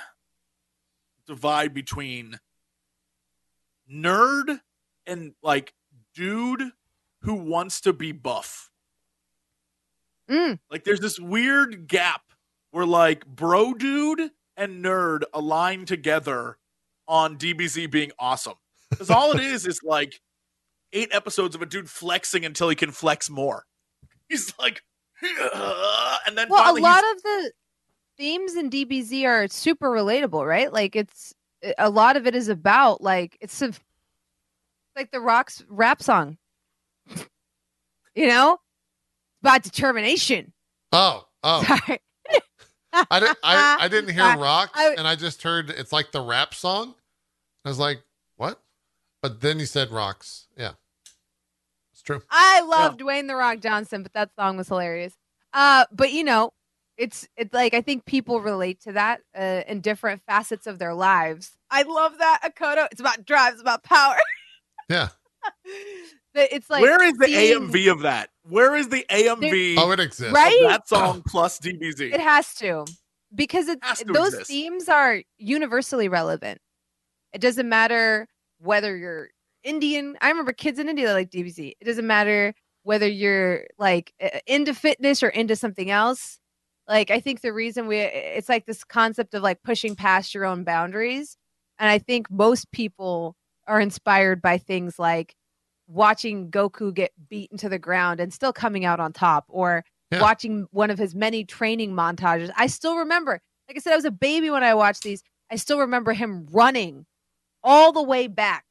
[1.29, 2.41] divide between
[3.89, 4.61] nerd
[5.07, 5.75] and like
[6.15, 6.73] dude
[7.25, 8.71] who wants to be buff.
[10.31, 10.59] Mm.
[10.71, 12.23] Like there's this weird gap
[12.71, 16.59] where like bro dude and nerd align together
[17.07, 18.55] on DBZ being awesome.
[18.91, 20.21] Because all it is is like
[20.93, 23.65] eight episodes of a dude flexing until he can flex more.
[24.29, 24.83] He's like,
[25.23, 27.53] and then Well, a lot of the
[28.17, 30.73] themes in DBZ are super relatable, right?
[30.73, 31.35] Like it's
[31.79, 33.73] a lot of it is about like it's a,
[34.97, 36.39] like the Rock's rap song.
[38.15, 38.59] You know?
[39.43, 40.53] About determination.
[40.93, 41.63] Oh, oh.
[41.87, 42.01] Sorry.
[43.11, 46.13] I, didn't, I, I didn't hear I- rocks, I- and I just heard it's like
[46.13, 46.95] the rap song.
[47.65, 48.03] I was like,
[48.37, 48.61] what?
[49.23, 50.47] But then he said rocks.
[50.57, 50.73] Yeah.
[51.93, 52.23] It's true.
[52.31, 55.15] I love Dwayne the Rock Johnson, but that song was hilarious.
[55.53, 56.53] Uh, but you know,
[56.99, 60.93] it's it's like I think people relate to that uh, in different facets of their
[60.95, 61.53] lives.
[61.71, 62.87] I love that Akoto.
[62.93, 64.17] It's about drives, about power.
[64.89, 65.09] Yeah.
[66.35, 68.31] But it's like where is the seeing- AMV of that?
[68.43, 70.33] Where is the AMV Oh, it exists.
[70.35, 70.63] Right?
[70.63, 71.29] of that song oh.
[71.31, 72.13] plus DBZ?
[72.13, 72.85] It has to
[73.35, 74.51] because it, Has to those exist.
[74.51, 76.59] themes are universally relevant.
[77.33, 79.31] It doesn't matter whether you're
[79.63, 80.17] Indian.
[80.21, 81.73] I remember kids in India that like DBZ.
[81.81, 84.13] It doesn't matter whether you're like
[84.47, 86.39] into fitness or into something else.
[86.87, 90.45] Like I think the reason we it's like this concept of like pushing past your
[90.45, 91.37] own boundaries,
[91.79, 95.35] and I think most people are inspired by things like
[95.95, 100.21] watching Goku get beaten to the ground and still coming out on top, or Yeah.
[100.21, 102.51] watching one of his many training montages.
[102.57, 105.23] I still remember, like I said, I was a baby when I watched these.
[105.51, 107.07] I still remember him running
[107.63, 108.65] all the way back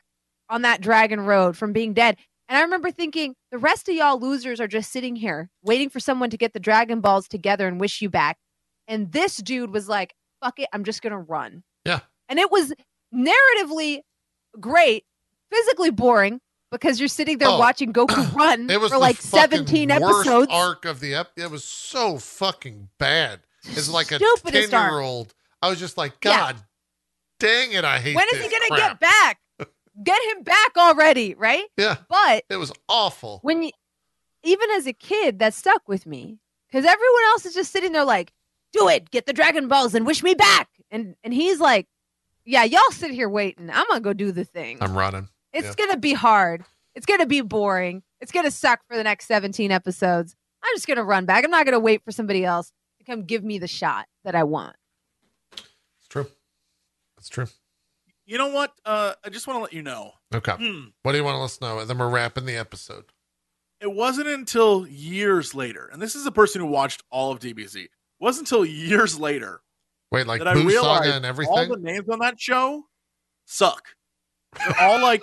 [0.49, 2.17] on that dragon road from being dead.
[2.49, 5.99] And I remember thinking, the rest of y'all losers are just sitting here waiting for
[5.99, 8.37] someone to get the Dragon Balls together and wish you back.
[8.87, 11.63] And this dude was like, fuck it, I'm just going to run.
[11.85, 12.01] Yeah.
[12.29, 12.73] And it was
[13.13, 14.01] narratively
[14.59, 15.05] great,
[15.51, 16.41] physically boring
[16.73, 20.03] because you're sitting there Oh, watching Goku run It was for like fucking 17 worst
[20.27, 20.47] episodes.
[20.51, 21.31] arc of the ep.
[21.37, 23.39] It was so fucking bad.
[23.65, 24.91] It's like a Stupidest ten arc.
[24.91, 25.33] year old.
[25.61, 26.37] I was just like, Yeah.
[26.37, 26.55] God
[27.39, 28.11] dang it, I hate.
[28.11, 28.15] It.
[28.15, 29.39] When is he going to get back?
[30.03, 31.65] Get him back already, right?
[31.77, 33.39] Yeah, But it was awful.
[33.43, 33.71] when you,
[34.43, 38.03] even as a kid, that stuck with me because everyone else is just sitting there
[38.03, 38.33] like,
[38.71, 41.85] "Do it, get the Dragon Balls and wish me back," and and he's like,
[42.43, 43.69] "Yeah, y'all sit here waiting.
[43.69, 44.79] I'm gonna go do the thing.
[44.81, 45.29] I'm running.
[45.53, 45.85] It's yeah.
[45.85, 46.65] gonna be hard.
[46.95, 48.03] It's gonna be boring.
[48.19, 50.35] It's gonna suck for the next 17 episodes.
[50.63, 51.43] I'm just gonna run back.
[51.43, 54.43] I'm not gonna wait for somebody else to come give me the shot that I
[54.43, 54.75] want."
[55.53, 56.27] It's true.
[57.17, 57.47] It's true.
[58.25, 58.73] You know what?
[58.85, 60.11] Uh, I just want to let you know.
[60.33, 60.53] Okay.
[60.53, 60.85] Hmm.
[61.03, 61.79] What do you want to let us know?
[61.79, 63.05] And then we're wrapping the episode.
[63.81, 67.83] It wasn't until years later, and this is a person who watched all of DBZ.
[67.83, 69.61] It wasn't until years later
[70.13, 72.83] Wait, like that I Boo realized Saga and all the names on that show
[73.45, 73.83] suck.
[74.57, 75.21] They're all like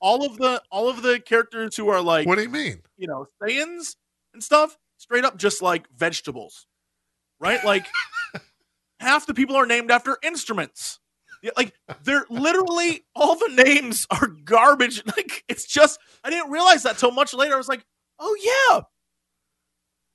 [0.00, 2.82] all of the all of the characters who are like what do you mean?
[2.96, 3.96] you know Saiyans
[4.34, 6.66] and stuff, straight up just like vegetables,
[7.40, 7.62] right?
[7.64, 7.86] Like
[9.00, 10.98] half the people are named after instruments.
[11.42, 15.02] Yeah, like they're literally all the names are garbage.
[15.16, 17.54] Like it's just I didn't realize that till much later.
[17.54, 17.84] I was like,
[18.18, 18.36] oh
[18.72, 18.80] yeah,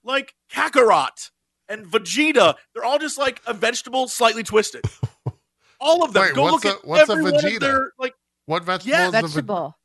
[0.04, 1.32] like Kakarot
[1.70, 2.56] and Vegeta.
[2.74, 4.84] They're all just like a vegetable, slightly twisted.
[5.80, 6.24] All of them.
[6.24, 7.56] Wait, Go look a- at what's a every one Vegeta?
[7.56, 8.14] of their like
[8.48, 9.78] What vegetable Yeah, is the Vegetable.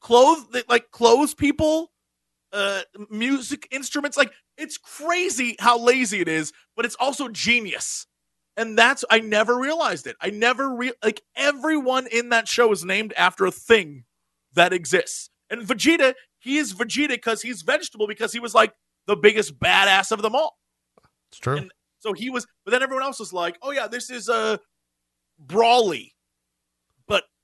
[0.00, 1.92] clothes, that like clothes people.
[2.50, 4.16] uh, music instruments.
[4.16, 8.06] Like it's crazy how lazy it is, but it's also genius.
[8.56, 10.16] And that's I never realized it.
[10.22, 14.04] I never re- like everyone in that show is named after a thing
[14.54, 15.28] that exists.
[15.50, 18.72] And Vegeta, he is Vegeta because he's vegetable because he was like
[19.06, 20.56] the biggest badass of them all.
[21.30, 21.58] It's true.
[21.58, 24.56] And- So he was, but then everyone else was like, "Oh yeah, this is uh
[25.44, 26.17] Broly," but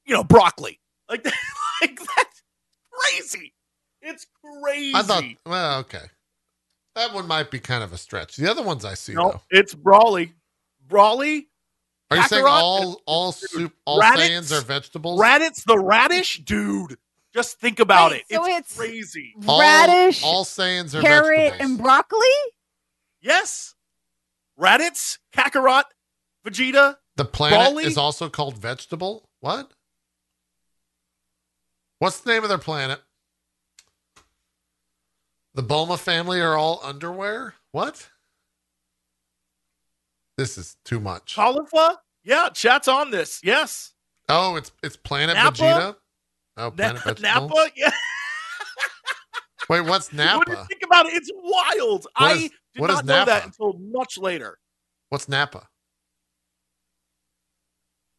[0.07, 0.81] you know, broccoli.
[1.09, 1.25] Like,
[1.83, 2.43] like that's
[2.93, 3.53] crazy.
[4.03, 4.27] It's
[4.63, 4.95] crazy.
[4.95, 6.05] I thought, well, okay.
[6.95, 8.37] That one might be kind of a stretch.
[8.37, 9.41] The other ones I see, no, though.
[9.51, 10.33] it's Broly.
[10.87, 11.47] Broly,
[12.11, 14.53] Are you saying all all soup all Raditz?
[14.57, 15.21] Are vegetables?
[15.21, 16.97] Raditz the radish, dude.
[17.33, 18.35] Just think about Wait, it.
[18.37, 19.35] so it's, it's- crazy.
[19.49, 21.71] all, Radish, all Saiyans are carrot, vegetables.
[21.71, 22.29] and broccoli.
[23.21, 23.75] Yes,
[24.61, 25.85] Raditz, Kakarot,
[26.47, 26.97] Vegeta.
[27.17, 27.85] the planet Broly?
[27.87, 29.29] is also called vegetable.
[29.41, 29.73] What?
[31.99, 33.01] What's the name of their planet?
[35.55, 37.55] The Bulma family are all underwear.
[37.73, 38.09] What?
[40.37, 41.37] This is too much.
[41.37, 42.01] Khalifa?
[42.25, 43.41] Yeah, chat's on this.
[43.45, 43.93] Yes.
[44.29, 45.51] Oh, it's it's Planet Napa?
[45.57, 45.97] Vegeta.
[46.57, 47.49] Oh, Na- Planet Vegetable.
[47.49, 47.71] Napa?
[47.77, 47.91] Yeah.
[49.69, 52.07] Wait, what's When you think about it, it's wild.
[52.17, 54.59] I is- did what not know that until much later.
[55.11, 55.69] What's Napa?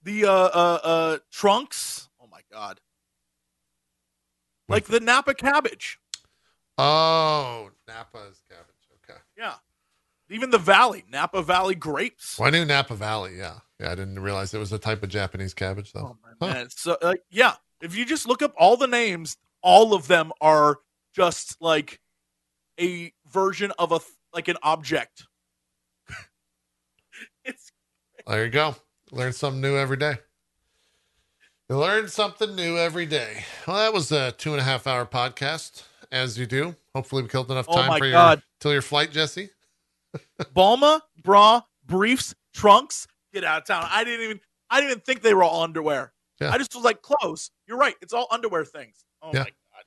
[0.03, 2.09] The uh uh uh trunks.
[2.21, 2.79] Oh my god.
[4.67, 5.99] Like the Napa cabbage.
[6.77, 8.75] Oh, Napa is cabbage.
[9.03, 9.19] Okay.
[9.37, 9.55] Yeah.
[10.29, 12.39] Even the valley, Napa Valley grapes.
[12.39, 13.37] Well, I knew Napa Valley.
[13.37, 13.91] Yeah, yeah.
[13.91, 16.15] I didn't realize it was a type of Japanese cabbage, though.
[16.15, 16.67] Oh my man.
[16.71, 20.79] So like yeah, if you just look up all the names, all of them are
[21.13, 21.99] just like
[22.79, 23.99] a version of a
[24.33, 25.27] like an object.
[27.45, 27.71] it's
[28.25, 28.75] There you go.
[29.11, 30.17] Learn something new every day.
[31.69, 33.43] You learn something new every day.
[33.67, 36.75] Well, that was a two and a half hour podcast, as you do.
[36.93, 38.43] Hopefully, we killed enough Oh time my for your God.
[38.59, 39.49] till your flight, Jesse.
[40.55, 43.07] Bulma, bra, briefs, trunks.
[43.33, 43.87] Get out of town.
[43.89, 46.13] I didn't even I didn't even think they were all underwear.
[46.39, 46.51] Yeah.
[46.51, 47.49] I just was like clothes.
[47.67, 47.95] You're right.
[48.01, 49.03] It's all underwear things.
[49.23, 49.39] Oh Yeah.
[49.39, 49.83] my god.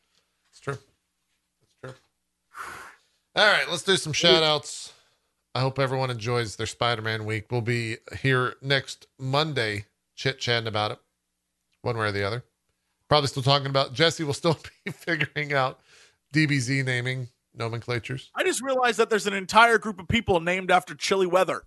[0.51, 0.79] It's true.
[1.63, 1.95] It's true.
[3.37, 4.93] All right, let's do some shout outs.
[5.55, 7.47] I hope everyone enjoys their Spider Man week.
[7.53, 9.85] We'll be here next Monday
[10.17, 10.99] chit chatting about it,
[11.83, 12.45] one way or the other.
[13.09, 15.81] Probably still talking about Jesse will still be figuring out
[16.35, 18.31] DBZ naming nomenclatures.
[18.35, 21.63] I just realized that there's an entire group of people named after chilly weather.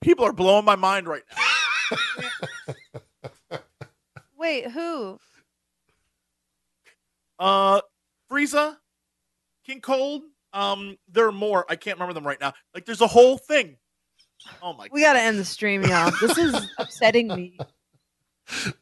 [0.00, 1.22] People are blowing my mind right
[1.90, 3.58] now.
[4.38, 5.18] Wait, who?
[7.38, 7.80] Uh
[8.30, 8.76] Frieza,
[9.64, 11.66] King Cold, um, there are more.
[11.68, 12.52] I can't remember them right now.
[12.74, 13.76] Like there's a whole thing.
[14.62, 16.12] Oh my We gotta end the stream, y'all.
[16.20, 17.58] This is upsetting me.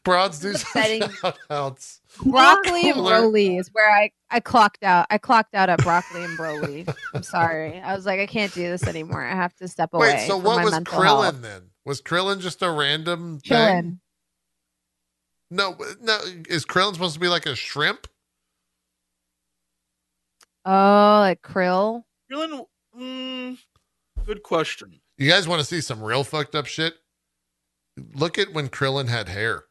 [0.03, 2.01] Broads do some shout outs.
[2.23, 2.99] Broccoli and.
[2.99, 5.07] Broly is where I I clocked out.
[5.09, 6.93] I clocked out at broccoli and Broly.
[7.13, 7.79] I'm sorry.
[7.79, 9.23] I was like, I can't do this anymore.
[9.23, 10.13] I have to step away.
[10.15, 11.41] Wait, so what my was mental Krillin health.
[11.41, 11.61] then?
[11.85, 13.99] Was Krillin just a random thing?
[15.51, 16.19] No, no.
[16.47, 18.07] Is Krillin supposed to be like a shrimp?
[20.65, 22.03] Oh, like krill.
[22.31, 22.65] Krillin,
[22.99, 23.57] mm,
[24.25, 24.99] good question.
[25.17, 26.93] You guys want to see some real fucked up shit?
[28.13, 29.63] Look at when Krillin had hair.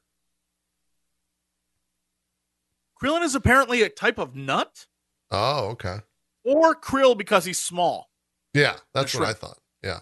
[3.02, 4.86] Krillin is apparently a type of nut
[5.30, 5.98] Oh, okay.
[6.44, 8.10] or krill because he's small.
[8.54, 9.58] Yeah, that's what I thought.
[9.84, 10.00] Yeah.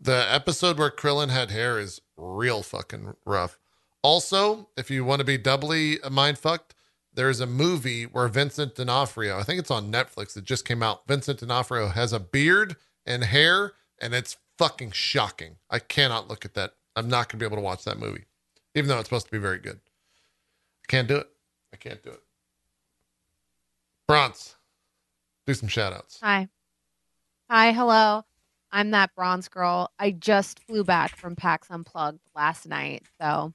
[0.00, 3.58] The episode where Krillin had hair is real fucking rough.
[4.02, 6.74] Also, if you want to be doubly mind fucked,
[7.14, 11.06] there's a movie where Vincent D'Onofrio, I think it's on Netflix, it just came out.
[11.06, 15.56] Vincent D'Onofrio has a beard and hair, and it's fucking shocking.
[15.68, 16.72] I cannot look at that.
[16.96, 18.24] I'm not going to be able to watch that movie,
[18.74, 19.80] even though it's supposed to be very good.
[20.84, 21.28] I can't do it.
[21.72, 22.20] I can't do it.
[24.06, 24.56] Bronze,
[25.46, 26.18] do some shout outs.
[26.22, 26.48] Hi.
[27.48, 28.24] Hi, hello.
[28.70, 29.90] I'm that bronze girl.
[29.98, 33.02] I just flew back from PAX Unplugged last night.
[33.20, 33.52] So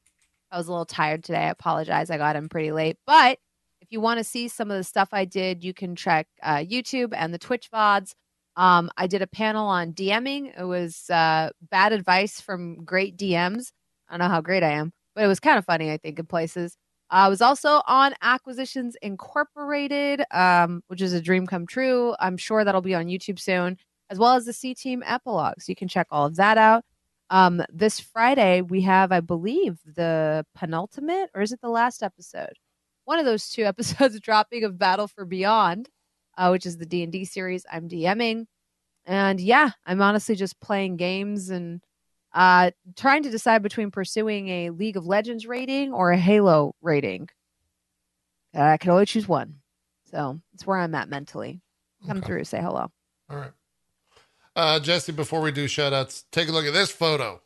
[0.52, 1.46] I was a little tired today.
[1.46, 2.10] I apologize.
[2.10, 2.98] I got in pretty late.
[3.06, 3.40] But
[3.82, 6.58] if you want to see some of the stuff I did, you can check uh,
[6.58, 8.14] YouTube and the Twitch VODs.
[8.58, 10.60] Um, I did a panel on DMing.
[10.60, 13.72] It was uh, bad advice from great DMs.
[14.10, 16.18] I don't know how great I am, but it was kind of funny, I think,
[16.18, 16.76] in places.
[17.10, 22.16] I was also on Acquisitions Incorporated, um, which is a dream come true.
[22.20, 23.78] I'm sure that'll be on YouTube soon,
[24.10, 25.70] as well as the C Team epilogues.
[25.70, 26.84] You can check all of that out.
[27.30, 32.54] Um, this Friday we have, I believe, the penultimate, or is it the last episode?
[33.06, 35.90] One of those two episodes dropping of Battle for Beyond,
[36.38, 38.46] uh, which is the D and D series I'm DMing,
[39.06, 41.82] and yeah, I'm honestly just playing games and
[42.34, 47.30] uh, trying to decide between pursuing a League of Legends rating or a Halo rating.
[48.56, 49.56] Uh, I can only choose one.
[50.12, 51.62] So it's where I'm at mentally.
[52.06, 52.28] Come Okay.
[52.28, 52.92] through, say hello.
[53.30, 53.52] All right.
[54.56, 57.42] Uh, Jesse, before we do shout outs, take a look at this photo.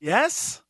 [0.00, 0.62] Yes.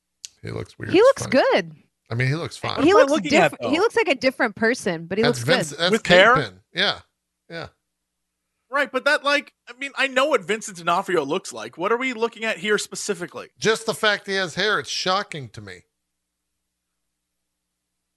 [0.42, 0.92] He looks weird.
[0.92, 1.30] He looks fuck.
[1.32, 1.72] good.
[2.12, 2.82] I mean, he looks fine.
[2.82, 3.72] He looks looking at, different.
[3.72, 5.70] He looks like a different person, but he that's looks Vince.
[5.70, 5.78] good.
[5.78, 6.52] That's With hair?
[6.74, 6.98] Yeah.
[7.48, 7.68] Yeah.
[8.70, 11.78] Right, but that like I mean I know what Vincent D'Onofrio looks like.
[11.78, 13.48] What are we looking at here specifically?
[13.58, 15.84] Just the fact he has hair, it's shocking to me.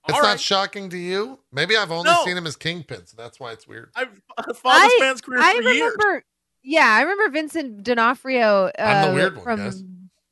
[0.07, 0.39] It's All not right.
[0.39, 1.39] shocking to you.
[1.53, 2.21] Maybe I've only No.
[2.25, 3.91] seen him as Kingpin, so that's why it's weird.
[3.95, 4.21] I've
[4.57, 6.23] followed this man's career I for years.
[6.63, 9.83] Yeah, I remember Vincent D'Onofrio uh, I'm the weird one, from guys.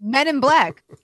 [0.01, 0.83] Men in Black.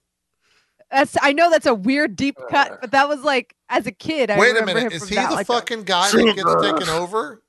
[0.92, 3.92] That's I know that's a weird deep uh, cut, but that was like as a
[3.92, 4.32] kid.
[4.32, 4.84] I Wait a minute.
[4.84, 6.62] him Is he that, the like, fucking guy that gets Sugar.
[6.62, 7.44] taken over?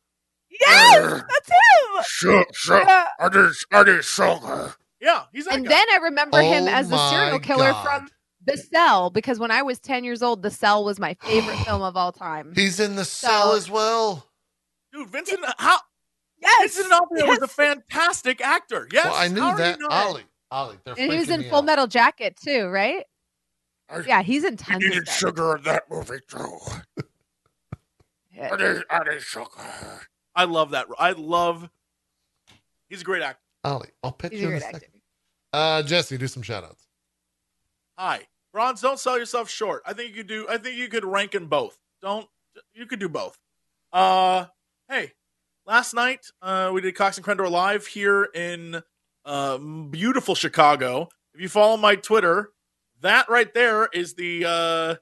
[0.60, 2.02] Yes, that's him.
[2.06, 2.84] Shut, shut.
[2.86, 3.06] Yeah.
[3.18, 4.74] I did, I did sugar.
[5.00, 5.70] Yeah, he's that And guy.
[5.70, 7.82] then I remember him Oh as the serial killer God.
[7.82, 8.08] from
[8.44, 11.80] The Cell because when I was ten years old, The Cell was my favorite film
[11.82, 12.52] of all time.
[12.54, 14.26] He's in the cell So- as well.
[14.92, 15.78] Dude, Vincent uh, how
[16.42, 18.88] Yes, Vincent D'Onofrio was a fantastic actor.
[18.92, 19.04] Yes.
[19.04, 19.78] well, I knew how that.
[19.78, 20.24] you know Ollie.
[20.50, 20.76] Ollie.
[20.84, 21.64] They're and he was in Full out.
[21.64, 23.04] Metal Jacket too, right?
[23.90, 24.68] I, Yeah, he's intense.
[24.68, 26.58] I tons of needed sugar in that movie too.
[28.34, 28.50] Yeah.
[28.52, 29.50] I did, I did sugar.
[30.34, 30.86] I love that.
[30.98, 31.68] I love
[32.88, 33.40] He's a great actor.
[33.62, 34.76] Ollie, I'll pitch He's a you in a second.
[34.84, 34.98] actor.
[35.52, 36.86] Uh, Jesse, do some shout outs.
[37.98, 38.26] Hi.
[38.52, 39.82] Bronze, don't sell yourself short.
[39.86, 41.78] I think you could do I think you could rank in both.
[42.02, 42.26] Don't
[42.74, 43.38] you could do both.
[43.92, 44.46] Uh
[44.88, 45.12] hey,
[45.66, 48.82] last night uh we did Cox and Crendor live here in
[49.24, 51.08] uh beautiful Chicago.
[51.34, 52.50] If you follow my Twitter,
[53.02, 54.94] that right there is the uh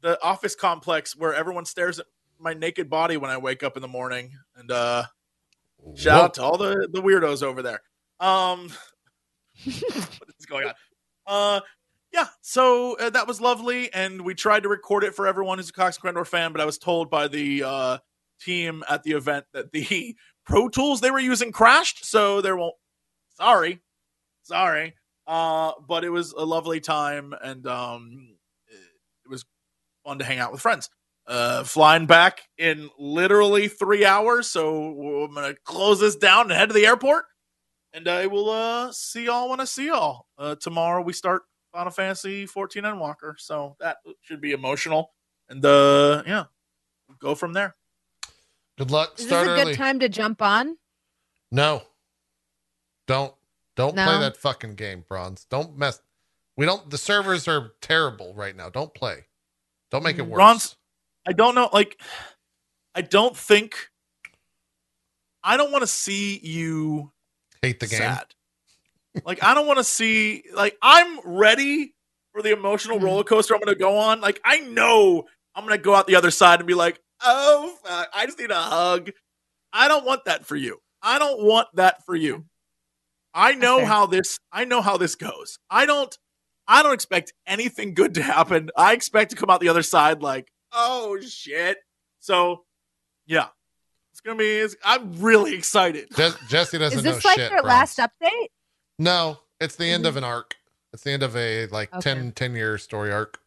[0.00, 2.06] the office complex where everyone stares at
[2.38, 4.32] my naked body when I wake up in the morning.
[4.56, 5.04] And uh
[5.94, 7.80] shout out to all the the weirdos over there.
[8.20, 8.70] Um
[9.64, 10.74] what is going on?
[11.26, 11.60] Uh,
[12.12, 12.26] yeah.
[12.40, 15.72] So uh, that was lovely, and we tried to record it for everyone who's a
[15.72, 17.98] Cox Crendor fan, but I was told by the uh,
[18.40, 22.74] team at the event that the Pro Tools they were using crashed, so there won't.
[23.34, 23.80] Sorry,
[24.42, 24.94] sorry.
[25.28, 28.34] Uh, but it was a lovely time, and um,
[29.24, 29.44] it was
[30.04, 30.90] fun to hang out with friends.
[31.26, 36.70] Uh, flying back in literally three hours, so I'm gonna close this down and head
[36.70, 37.26] to the airport
[37.92, 40.26] and I will uh see y'all when I see y'all.
[40.38, 41.42] Uh tomorrow we start
[41.72, 45.12] Final Fantasy 14 Endwalker, so that should be emotional.
[45.48, 46.44] And uh yeah,
[47.18, 47.76] go from there.
[48.78, 49.14] Good luck.
[49.18, 49.72] Is Start this a early.
[49.72, 50.76] good time to jump on?
[51.50, 51.82] No.
[53.06, 53.34] Don't
[53.78, 55.46] don't play that fucking game, Bronze.
[55.48, 56.00] Don't mess.
[56.56, 56.90] We don't.
[56.90, 58.68] The servers are terrible right now.
[58.68, 59.26] Don't play.
[59.90, 60.36] Don't make it worse.
[60.36, 60.76] Bronze-
[61.26, 62.00] I don't know like
[62.94, 63.88] I don't think
[65.42, 67.12] I don't want to see you
[67.62, 67.98] Hate the game.
[68.00, 68.34] sad.
[69.24, 71.94] like I don't want to see like I'm ready
[72.32, 73.02] for the emotional Mhm.
[73.04, 74.20] roller coaster I'm going to go on.
[74.20, 75.24] Like I know
[75.54, 78.38] I'm going to go out the other side and be like, "Oh, fuck, I just
[78.38, 79.10] need a hug."
[79.72, 80.80] I don't want that for you.
[81.02, 82.44] I don't want that for you.
[83.34, 85.58] I know how this I know how this goes.
[85.70, 86.16] I don't
[86.66, 88.70] I don't expect anything good to happen.
[88.76, 91.78] I expect to come out the other side like, "Oh shit."
[92.20, 92.64] So,
[93.26, 93.48] yeah.
[94.12, 96.08] It's going to be it's, I'm really excited.
[96.16, 97.50] Je- Jesse doesn't Is know this like shit.
[97.50, 97.96] their Bronze.
[97.96, 98.48] last update?
[98.98, 100.08] No, it's the end Mhm.
[100.08, 100.56] of an arc.
[100.92, 102.00] It's the end of a like Okay.
[102.14, 103.40] ten, 10 year story arc.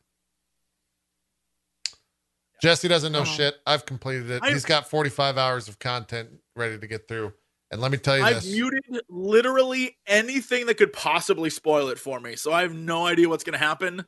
[2.62, 3.26] Jesse doesn't know Oh.
[3.26, 3.56] shit.
[3.66, 4.42] I've completed it.
[4.44, 7.34] I- He's got 45 hours of content ready to get through.
[7.72, 8.52] And let me tell you I've this.
[8.52, 12.36] muted literally anything that could possibly spoil it for me.
[12.36, 14.06] So I have no idea what's going to happen.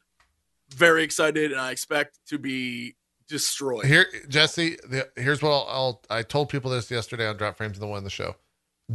[0.76, 2.96] Very excited, and I expect to be
[3.28, 3.86] destroyed.
[3.86, 6.02] Here, Jesse, the, here's what I'll, I'll.
[6.10, 8.36] I told people this yesterday on Drop Frames and the one in the show.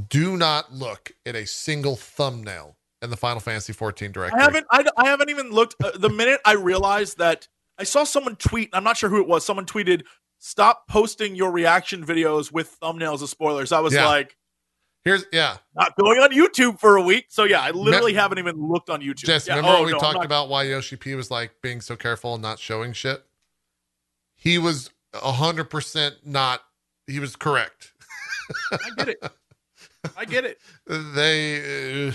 [0.09, 4.41] Do not look at a single thumbnail in the Final Fantasy 14 directory.
[4.41, 4.67] I haven't.
[4.71, 5.77] I, I haven't even looked.
[5.83, 7.49] Uh, the minute I realized that
[7.79, 9.47] I saw someone tweet, I'm not sure who it was.
[9.47, 10.03] Someone tweeted,
[10.39, 14.07] "Stop posting your reaction videos with thumbnails of spoilers." I was Yeah.
[14.07, 14.37] like,
[15.09, 17.27] Here's yeah, not going on YouTube for a week.
[17.31, 19.25] So yeah, I literally haven't even looked on YouTube.
[19.25, 19.51] Jesse.
[19.51, 21.81] Yeah, Remember oh, when we no, talked not- about why Yoshi P was like being
[21.81, 23.25] so careful and not showing shit?
[24.35, 26.61] He was hundred percent not.
[27.07, 27.93] He was correct.
[28.71, 29.33] I get it.
[30.15, 30.59] I get it.
[30.87, 32.13] they, uh,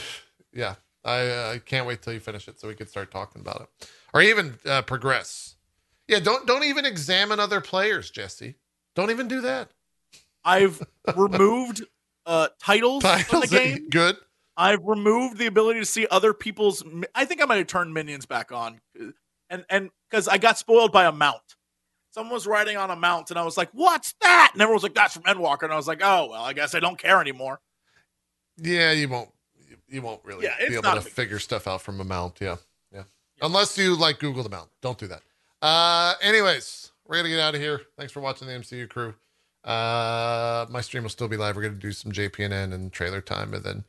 [0.54, 0.76] yeah.
[1.04, 3.90] I I can't wait till you finish it so we can start talking about it,
[4.14, 5.56] or even uh, progress.
[6.08, 8.54] Yeah, don't don't even examine other players, Jesse.
[8.94, 9.72] Don't even do that.
[10.46, 10.80] I've
[11.16, 11.82] removed
[12.26, 13.90] uh, titles, from the game.
[13.90, 14.18] good.
[14.56, 16.84] I've removed the ability to see other people's.
[17.16, 18.80] I think I might have turned minions back on,
[19.50, 21.42] and and because I got spoiled by a mount.
[22.12, 24.84] Someone was riding on a mount, and I was like, "What's that?" And everyone was
[24.84, 27.20] like, "That's from Endwalker," and I was like, "Oh well, I guess I don't care
[27.20, 27.60] anymore."
[28.58, 29.30] Yeah, you won't.
[29.68, 32.38] you- You won't really Yeah, be able to figure stuff out from a mount.
[32.40, 32.58] Yeah,
[32.94, 33.04] yeah.
[33.42, 34.70] Unless you like Google the mount.
[34.82, 35.22] Don't do that.
[35.64, 37.82] Uh, anyways, we're gonna get out of here.
[37.98, 39.16] Thanks for watching the MCU crew.
[39.64, 41.56] Uh, my stream will still be live.
[41.56, 43.84] We're gonna do some JPNN and trailer time, and then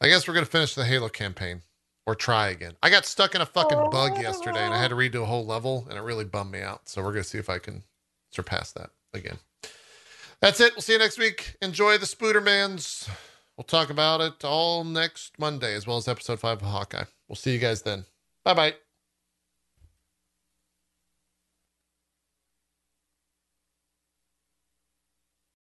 [0.00, 1.62] I guess we're gonna finish the Halo campaign
[2.06, 2.74] or try again.
[2.82, 5.44] I got stuck in a fucking bug yesterday, and I had to redo a whole
[5.44, 6.88] level, and it really bummed me out.
[6.88, 7.82] So we're gonna see if I can
[8.30, 9.38] surpass that again.
[10.40, 10.74] That's it.
[10.74, 11.56] We'll see you next week.
[11.62, 13.08] Enjoy the Spoodermans.
[13.56, 17.04] We'll talk about it all next Monday, as well as episode five of Hawkeye.
[17.28, 18.04] We'll see you guys then.
[18.44, 18.85] Bye bye.